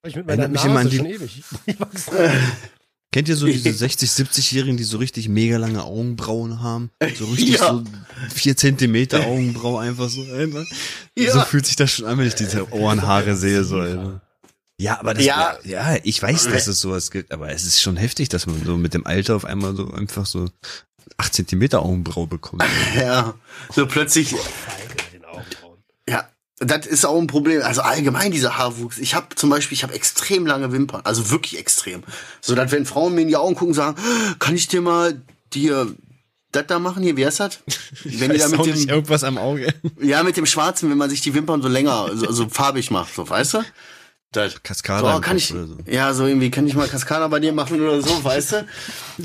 Ich 0.05 0.16
mit 0.16 0.28
meiner 0.28 0.47
Nase 0.49 0.68
immer 0.68 0.82
an 0.82 0.89
die- 0.89 0.97
schon 0.97 1.05
ewig. 1.05 1.43
Kennt 3.14 3.30
ihr 3.30 3.36
so 3.38 3.45
diese 3.45 3.72
60, 3.74 4.09
70-Jährigen, 4.09 4.76
die 4.76 4.84
so 4.84 4.97
richtig 4.97 5.30
mega 5.30 5.57
lange 5.57 5.84
Augenbrauen 5.84 6.61
haben? 6.61 6.89
So 7.16 7.26
richtig 7.26 7.49
Ja. 7.59 7.70
so 7.70 7.84
vier 8.34 8.57
Zentimeter 8.57 9.26
Augenbraue 9.26 9.82
einfach 9.82 10.09
so, 10.09 10.24
Alter. 10.24 10.66
Ja. 11.18 11.32
So 11.32 11.41
fühlt 11.41 11.66
sich 11.66 11.76
das 11.76 11.91
schon 11.91 12.05
an, 12.07 12.18
wenn 12.18 12.28
ich 12.28 12.36
diese 12.36 12.72
Ohrenhaare 12.74 13.38
sehe, 13.38 13.64
so, 13.64 13.78
Alter. 13.78 14.22
Ja, 14.80 14.99
aber 14.99 15.14
das, 15.14 15.24
ja. 15.24 15.57
Ja. 15.64 15.93
ja, 15.93 15.99
ich 16.03 16.22
weiß, 16.22 16.45
dass 16.45 16.66
es 16.68 16.80
sowas 16.80 17.11
gibt, 17.11 17.32
aber 17.32 17.51
es 17.51 17.64
ist 17.64 17.82
schon 17.82 17.95
heftig, 17.95 18.30
dass 18.30 18.47
man 18.47 18.66
so 18.66 18.76
mit 18.76 18.95
dem 18.95 19.05
Alter 19.05 19.36
auf 19.36 19.45
einmal 19.45 19.76
so 19.76 19.91
einfach 19.91 20.26
so 20.26 20.49
acht 21.18 21.36
Zentimeter 21.36 21.84
Augenbraue 21.84 22.28
bekommt. 22.28 22.64
Ja, 22.95 23.36
so 23.74 23.86
plötzlich, 23.86 24.34
das 26.66 26.86
ist 26.86 27.05
auch 27.05 27.20
ein 27.20 27.28
Problem. 27.28 27.61
Also 27.61 27.82
allgemein 27.82 28.32
dieser 28.32 28.57
Haarwuchs. 28.57 28.97
Ich 28.97 29.16
habe 29.16 29.36
zum 29.36 29.49
Beispiel, 29.49 29.76
ich 29.76 29.84
habe 29.84 29.93
extrem 29.93 30.45
lange 30.45 30.72
Wimpern, 30.72 31.01
also 31.03 31.30
wirklich 31.30 31.57
extrem. 31.57 32.03
So 32.41 32.55
dass 32.55 32.72
wenn 32.72 32.86
Frauen 32.86 33.16
mir 33.16 33.22
in 33.22 33.28
die 33.28 33.36
Augen 33.36 33.55
gucken, 33.55 33.74
sagen, 33.74 33.97
kann 34.39 34.55
ich 34.55 34.68
dir 34.68 34.82
mal 34.82 35.22
dir 35.53 35.93
das 36.53 36.68
da 36.68 36.80
machen 36.80 37.03
hier, 37.03 37.18
wie 37.18 37.26
heißt 37.26 37.39
das? 37.39 37.59
Wenn 38.03 38.32
die 38.32 38.38
da 38.38 38.47
mit 38.47 38.64
dem, 38.64 38.88
irgendwas 38.88 39.24
am 39.24 39.39
Auge. 39.39 39.74
ja, 39.99 40.22
mit 40.22 40.38
dem 40.38 40.45
Schwarzen, 40.45 40.89
wenn 40.89 40.99
man 40.99 41.09
sich 41.09 41.22
die 41.22 41.34
Wimpern 41.34 41.64
so 41.64 41.68
länger, 41.68 42.11
so, 42.14 42.32
so 42.32 42.47
farbig 42.47 42.91
macht, 42.91 43.16
so, 43.16 43.28
weißt 43.28 43.55
du? 43.55 43.66
Das. 44.34 44.62
Kaskade 44.64 45.08
So, 45.10 45.22
kann 45.22 45.38
ich, 45.38 45.54
oder 45.54 45.68
so. 45.68 45.78
ja, 45.90 46.14
so 46.14 46.26
irgendwie 46.26 46.50
kann 46.52 46.68
ich 46.68 46.74
mal 46.74 46.88
Kaskade 46.88 47.30
bei 47.30 47.40
dir 47.40 47.54
machen 47.54 47.80
oder 47.80 48.02
so, 48.02 48.24
weißt 48.24 48.52
du? 48.52 48.68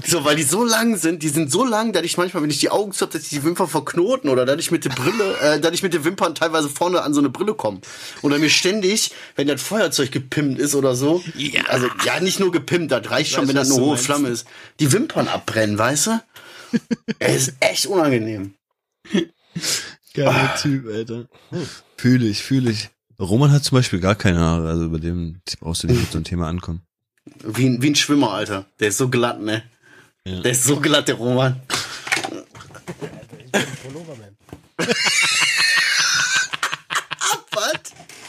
So, 0.06 0.24
weil 0.24 0.36
die 0.36 0.42
so 0.42 0.64
lang 0.64 0.96
sind, 0.96 1.22
die 1.22 1.28
sind 1.30 1.50
so 1.50 1.64
lang, 1.64 1.92
dass 1.92 2.02
ich 2.04 2.16
manchmal, 2.16 2.42
wenn 2.42 2.50
ich 2.50 2.58
die 2.58 2.70
Augen 2.70 2.92
zu 2.92 3.04
hab, 3.04 3.10
dass 3.10 3.22
ich 3.22 3.30
die 3.30 3.42
Wimpern 3.42 3.68
verknoten 3.68 4.28
oder 4.30 4.44
dass 4.46 4.58
ich 4.58 4.70
mit 4.70 4.84
der 4.84 4.90
Brille, 4.90 5.36
äh, 5.40 5.60
dass 5.60 5.72
ich 5.72 5.82
mit 5.82 5.94
den 5.94 6.04
Wimpern 6.04 6.34
teilweise 6.34 6.68
vorne 6.68 7.02
an 7.02 7.14
so 7.14 7.20
eine 7.20 7.30
Brille 7.30 7.54
komme. 7.54 7.80
Oder 8.22 8.38
mir 8.38 8.50
ständig, 8.50 9.10
wenn 9.34 9.48
das 9.48 9.62
Feuerzeug 9.62 10.12
gepimpt 10.12 10.60
ist 10.60 10.74
oder 10.74 10.94
so, 10.94 11.24
Ja. 11.34 11.62
also 11.68 11.88
ja, 12.04 12.20
nicht 12.20 12.38
nur 12.38 12.52
gepimpt, 12.52 12.92
das 12.92 13.10
reicht 13.10 13.32
schon, 13.32 13.42
weiß, 13.42 13.48
wenn 13.48 13.56
das 13.56 13.70
eine 13.70 13.80
hohe 13.80 13.88
meinst. 13.94 14.04
Flamme 14.04 14.28
ist. 14.28 14.46
Die 14.78 14.92
Wimpern 14.92 15.28
abbrennen, 15.28 15.78
weißt 15.78 16.06
du? 16.08 16.20
Es 17.18 17.48
ist 17.48 17.54
echt 17.60 17.86
unangenehm. 17.86 18.54
Geiler 20.14 20.54
Typ, 20.60 20.86
Alter. 20.86 21.26
Fühle 21.96 22.26
ich, 22.26 22.42
fühle 22.42 22.70
ich. 22.72 22.90
Roman 23.20 23.50
hat 23.52 23.64
zum 23.64 23.76
Beispiel 23.76 23.98
gar 24.00 24.14
keine 24.14 24.38
Haare, 24.38 24.68
also 24.68 24.84
über 24.84 24.98
dem 25.00 25.40
brauchst 25.60 25.82
du 25.82 25.86
nicht 25.88 26.00
mit 26.00 26.10
so 26.12 26.18
einem 26.18 26.24
Thema 26.24 26.48
ankommen. 26.48 26.82
Wie, 27.44 27.66
ein- 27.68 27.82
wie 27.82 27.90
ein 27.90 27.94
Schwimmer, 27.96 28.32
Alter. 28.32 28.66
Der 28.80 28.88
ist 28.88 28.98
so 28.98 29.08
glatt, 29.08 29.40
ne? 29.40 29.62
Ja. 30.24 30.40
Der 30.40 30.52
ist 30.52 30.64
so 30.64 30.78
glatt, 30.80 31.08
der 31.08 31.16
Roman. 31.16 31.60
Pulloverman. 33.82 34.36
Was? 37.52 37.80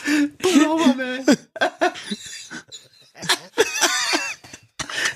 Pulloverman. 0.40 1.26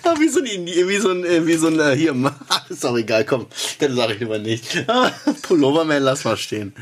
Ah, 0.05 0.15
wie 0.19 0.27
so 0.27 0.39
ein, 0.41 0.65
wie 0.65 0.97
so 0.97 1.11
ein, 1.11 1.23
äh, 1.23 1.47
wie 1.47 1.55
so 1.55 1.67
ein, 1.67 1.79
äh, 1.79 1.95
hier, 1.95 2.13
ist 2.69 2.85
auch 2.85 2.97
egal, 2.97 3.23
komm, 3.25 3.47
das 3.79 3.93
sage 3.95 4.13
ich 4.13 4.19
lieber 4.19 4.37
nicht. 4.37 4.83
Ah, 4.87 5.11
Pulloverman, 5.43 6.03
lass 6.03 6.25
mal 6.25 6.35
stehen. 6.37 6.73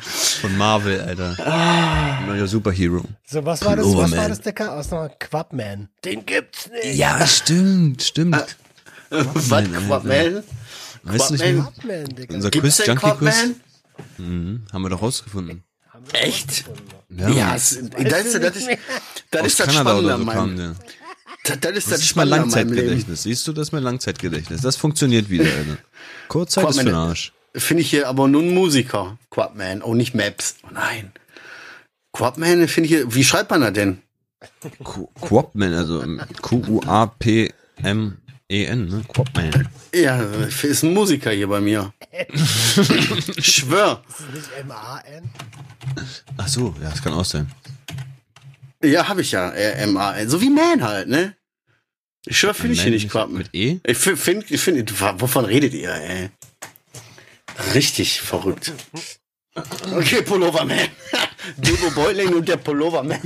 Von 0.41 0.57
Marvel, 0.57 0.99
Alter. 1.01 2.25
Neuer 2.27 2.47
Superhero. 2.47 3.03
So, 3.25 3.45
was 3.45 3.63
war 3.63 3.75
das? 3.75 3.85
Was 3.85 4.11
war 4.11 4.29
das, 4.29 4.41
Dicker? 4.41 4.73
Aus 4.75 4.91
einer 4.91 5.09
Quapman. 5.09 5.89
Den 6.03 6.25
gibt's 6.25 6.69
nicht. 6.69 6.95
Ja, 6.97 7.25
stimmt, 7.27 8.01
stimmt. 8.01 8.57
Was, 9.09 9.51
Alter. 9.51 9.69
Quapman? 9.81 10.43
Weißt 11.03 11.29
du 11.29 11.33
nicht 11.33 11.43
mehr? 11.43 11.53
Quapman? 11.63 12.05
Digga. 12.15 12.35
Unser 12.35 12.49
Gibt's 12.49 12.77
Quiz, 12.77 12.85
denn 12.85 12.97
Junkie 12.97 13.17
Quiz? 13.17 13.35
Quapman? 13.35 13.55
Mhm, 14.17 14.61
haben 14.73 14.81
wir 14.81 14.89
doch 14.89 15.01
rausgefunden. 15.01 15.63
Echt? 16.13 16.63
Ja, 17.09 17.29
Ja, 17.29 17.53
das, 17.53 17.73
ist, 17.73 17.93
das, 17.93 18.25
ist, 18.25 18.33
das, 18.43 18.55
ist, 18.55 18.69
das 19.29 19.45
ist 19.45 19.59
das 19.59 19.67
Kanada 19.67 19.91
Spannende 19.91 20.13
an 20.15 20.19
so 20.21 20.25
kam 20.25 20.55
meinem, 20.55 20.57
der. 20.57 20.75
das, 21.43 21.59
das 21.59 21.71
ist 21.75 21.91
Das 21.91 21.99
das 21.99 22.01
ist 22.01 22.15
Leben. 22.15 22.29
Langzeitgedächtnis. 22.29 23.23
Siehst 23.23 23.47
du, 23.47 23.53
das 23.53 23.67
ist 23.67 23.71
mein 23.73 23.83
Langzeitgedächtnis. 23.83 24.61
Das 24.61 24.75
funktioniert 24.77 25.29
wieder, 25.29 25.45
Alter. 25.45 25.77
Kurzzeit 26.29 26.67
ist 26.69 26.79
für 26.79 26.85
den 26.85 26.95
Arsch. 26.95 27.33
Finde 27.55 27.81
ich 27.81 27.89
hier 27.89 28.07
aber 28.07 28.27
nur 28.27 28.41
ein 28.41 28.53
Musiker. 28.53 29.17
Quapman. 29.29 29.81
Oh, 29.81 29.93
nicht 29.93 30.15
Maps. 30.15 30.55
Oh 30.63 30.67
nein. 30.71 31.11
Quapman 32.13 32.67
finde 32.67 32.87
ich 32.89 32.95
hier, 32.95 33.13
wie 33.13 33.23
schreibt 33.23 33.51
man 33.51 33.61
das 33.61 33.73
denn? 33.73 34.01
Qu- 34.83 35.07
Quapman, 35.21 35.73
also 35.73 36.01
ähm, 36.01 36.21
Q-U-A-P-M-E-N, 36.41 37.51
ne? 38.87 39.03
Quapman. 39.07 39.69
Ja, 39.93 40.19
ist 40.63 40.83
ein 40.83 40.93
Musiker 40.93 41.31
hier 41.31 41.47
bei 41.47 41.61
mir. 41.61 41.93
schwör. 43.39 44.03
Ist 44.09 44.19
das 44.19 44.33
nicht 44.33 44.49
M-A-N? 44.61 45.29
Ach 46.37 46.47
so, 46.47 46.75
ja, 46.81 46.89
das 46.89 47.01
kann 47.03 47.13
auch 47.13 47.25
sein. 47.25 47.51
Ja, 48.83 49.07
habe 49.07 49.21
ich 49.21 49.31
ja. 49.31 49.49
Äh, 49.51 49.83
M-A-N. 49.83 50.29
So 50.29 50.41
wie 50.41 50.49
Man 50.49 50.83
halt, 50.83 51.07
ne? 51.07 51.35
Ich 52.25 52.39
schwör, 52.39 52.53
finde 52.53 52.73
ich 52.73 52.81
hier 52.81 52.91
nicht 52.91 53.09
Quapman. 53.09 53.39
Mit 53.39 53.49
E? 53.53 53.79
Ich 53.85 53.97
finde, 53.97 54.45
ich 54.49 54.61
find, 54.61 54.99
wovon 55.19 55.45
redet 55.45 55.73
ihr, 55.73 55.93
ey? 55.93 56.29
Richtig 57.73 58.21
verrückt. 58.21 58.71
Okay, 59.95 60.21
Pulloverman. 60.21 60.87
Bilbo 61.57 61.89
Beutling 61.95 62.33
und 62.33 62.47
der 62.47 62.57
Pulloverman. 62.57 63.19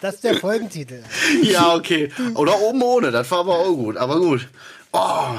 Das 0.00 0.14
ist 0.14 0.24
der 0.24 0.36
Folgentitel. 0.38 1.02
ja, 1.42 1.74
okay. 1.74 2.10
Oder 2.34 2.58
oben 2.60 2.80
ohne, 2.82 3.10
das 3.10 3.30
war 3.30 3.40
aber 3.40 3.58
auch 3.58 3.74
gut. 3.74 3.96
Aber 3.96 4.18
gut. 4.20 4.48
Oh, 4.92 5.34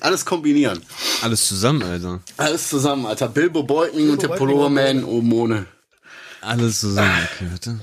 alles 0.00 0.24
kombinieren. 0.24 0.82
Alles 1.20 1.48
zusammen, 1.48 1.82
Alter. 1.82 2.20
Alles 2.36 2.68
zusammen, 2.68 3.06
Alter. 3.06 3.28
Bilbo 3.28 3.64
Beutling 3.64 4.10
und 4.10 4.22
der 4.22 4.28
Beutling 4.28 4.48
Pulloverman 4.48 5.04
oben 5.04 5.32
ohne. 5.32 5.66
Alles 6.40 6.80
zusammen, 6.80 7.28
okay, 7.34 7.46
warte. 7.50 7.80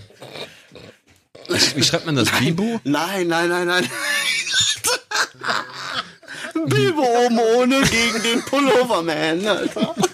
Wie 1.75 1.83
schreibt 1.83 2.05
man 2.05 2.15
das? 2.15 2.29
Bibo? 2.39 2.79
Nein, 2.83 3.27
nein, 3.27 3.49
nein, 3.49 3.67
nein. 3.67 3.88
Bilbo 6.66 7.01
oben 7.26 7.39
ohne 7.39 7.82
gegen 7.82 8.24
den 8.24 8.41
Pulloverman, 8.43 9.47
Alter. 9.47 9.95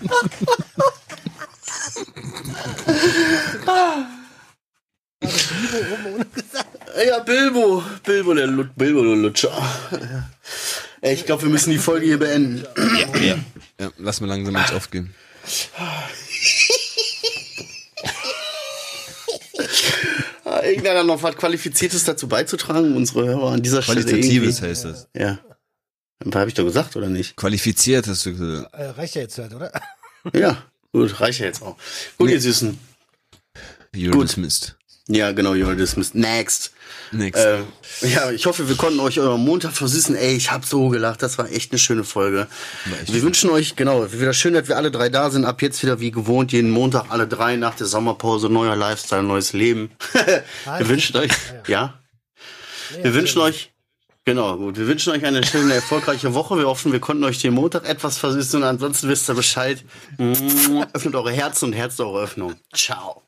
Ja, 7.08 7.20
Bilbo. 7.20 7.84
Bilbo, 8.04 8.34
der 8.34 8.48
Lut 8.48 8.76
Bilbo, 8.76 9.04
der 9.04 9.16
Lutscher. 9.16 9.52
Ey, 11.02 11.14
ich 11.14 11.26
glaube, 11.26 11.44
wir 11.44 11.50
müssen 11.50 11.72
die 11.72 11.78
Folge 11.78 12.06
hier 12.06 12.20
beenden. 12.20 12.64
Ja. 13.22 13.38
Ja, 13.80 13.92
lass 13.98 14.22
mal 14.22 14.28
langsam 14.28 14.56
ins 14.56 14.72
Aufgehen. 14.74 15.14
Irgendeiner 20.64 21.04
noch 21.04 21.24
was 21.24 21.36
Qualifiziertes 21.36 22.04
dazu 22.04 22.28
beizutragen? 22.28 22.96
Unsere 22.96 23.26
Hörer 23.26 23.54
an 23.54 23.62
dieser 23.62 23.82
Stelle. 23.82 24.04
Qualitatives 24.04 24.62
heißt 24.62 24.86
das. 24.86 25.08
Ja. 25.16 25.40
Habe 26.34 26.48
ich 26.48 26.54
doch 26.54 26.66
gesagt, 26.66 26.96
oder 26.96 27.10
nicht? 27.10 27.36
Qualifiziert 27.36 28.08
hast 28.08 28.26
du 28.26 28.32
gesagt. 28.36 28.74
Äh, 28.74 28.86
reicht 28.90 29.16
ja 29.16 29.22
jetzt 29.22 29.38
halt, 29.38 29.54
oder? 29.54 29.72
Ja, 30.36 30.64
gut, 30.92 31.20
reicht 31.20 31.40
ja 31.40 31.48
jetzt 31.48 31.64
auch. 31.64 31.78
Gut, 32.20 32.30
ihr 32.30 32.40
Süßen. 32.40 32.78
You're 33.96 34.12
Gut. 34.12 34.26
dismissed. 34.30 34.76
Ja, 35.08 35.32
genau, 35.32 35.54
you're 35.54 35.76
dismissed. 35.76 36.14
Next. 36.14 36.72
Next. 37.12 37.44
Äh, 37.44 37.60
ja, 38.02 38.32
ich 38.32 38.46
hoffe, 38.46 38.70
wir 38.70 38.78
konnten 38.78 39.00
euch 39.00 39.20
euren 39.20 39.42
Montag 39.42 39.74
versüßen. 39.74 40.16
Ey, 40.16 40.36
ich 40.36 40.52
hab 40.52 40.64
so 40.64 40.90
gelacht. 40.90 41.22
Das 41.22 41.38
war 41.38 41.52
echt 41.52 41.72
eine 41.72 41.80
schöne 41.80 42.04
Folge. 42.04 42.48
Wir 43.08 43.22
wünschen 43.22 43.50
euch, 43.50 43.76
genau, 43.76 44.12
wieder 44.14 44.34
schön, 44.34 44.54
dass 44.54 44.68
wir 44.68 44.78
alle 44.78 44.92
drei 44.92 45.10
da 45.10 45.30
sind. 45.30 45.44
Ab 45.44 45.62
jetzt 45.62 45.82
wieder 45.84 46.00
wie 46.00 46.12
gewohnt, 46.12 46.54
jeden 46.54 46.70
Montag 46.70 47.06
alle 47.10 47.28
drei 47.28 47.58
nach 47.58 47.76
der 47.76 47.88
Sommerpause. 47.88 48.48
Neuer 48.48 48.76
Lifestyle, 48.76 49.24
neues 49.24 49.54
Leben. 49.54 49.92
wir 50.78 50.88
wünschen 50.88 51.18
euch, 51.18 51.32
ja. 51.68 52.00
Wir 53.02 53.14
wünschen 53.14 53.42
euch, 53.42 53.72
genau, 54.26 54.58
gut. 54.58 54.78
Wir 54.78 54.88
wünschen 54.88 55.14
euch 55.14 55.26
eine 55.26 55.46
schöne, 55.46 55.74
erfolgreiche 55.74 56.34
Woche. 56.34 56.58
Wir 56.58 56.68
hoffen, 56.68 56.92
wir 56.92 57.00
konnten 57.00 57.24
euch 57.24 57.40
den 57.40 57.54
Montag 57.54 57.88
etwas 57.88 58.18
versüßen 58.18 58.62
und 58.62 58.68
ansonsten 58.68 59.10
wisst 59.10 59.30
ihr 59.30 59.36
Bescheid. 59.36 59.84
Öffnet 60.94 61.16
eure 61.16 61.32
Herzen 61.32 61.66
und 61.66 61.74
Herz 61.74 62.00
eure 62.00 62.24
Öffnung. 62.24 62.56
Ciao. 62.74 63.24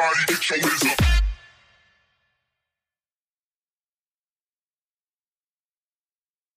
party, 0.00 0.32
hit 0.32 0.48
your 0.48 0.58
wizard. 0.60 1.09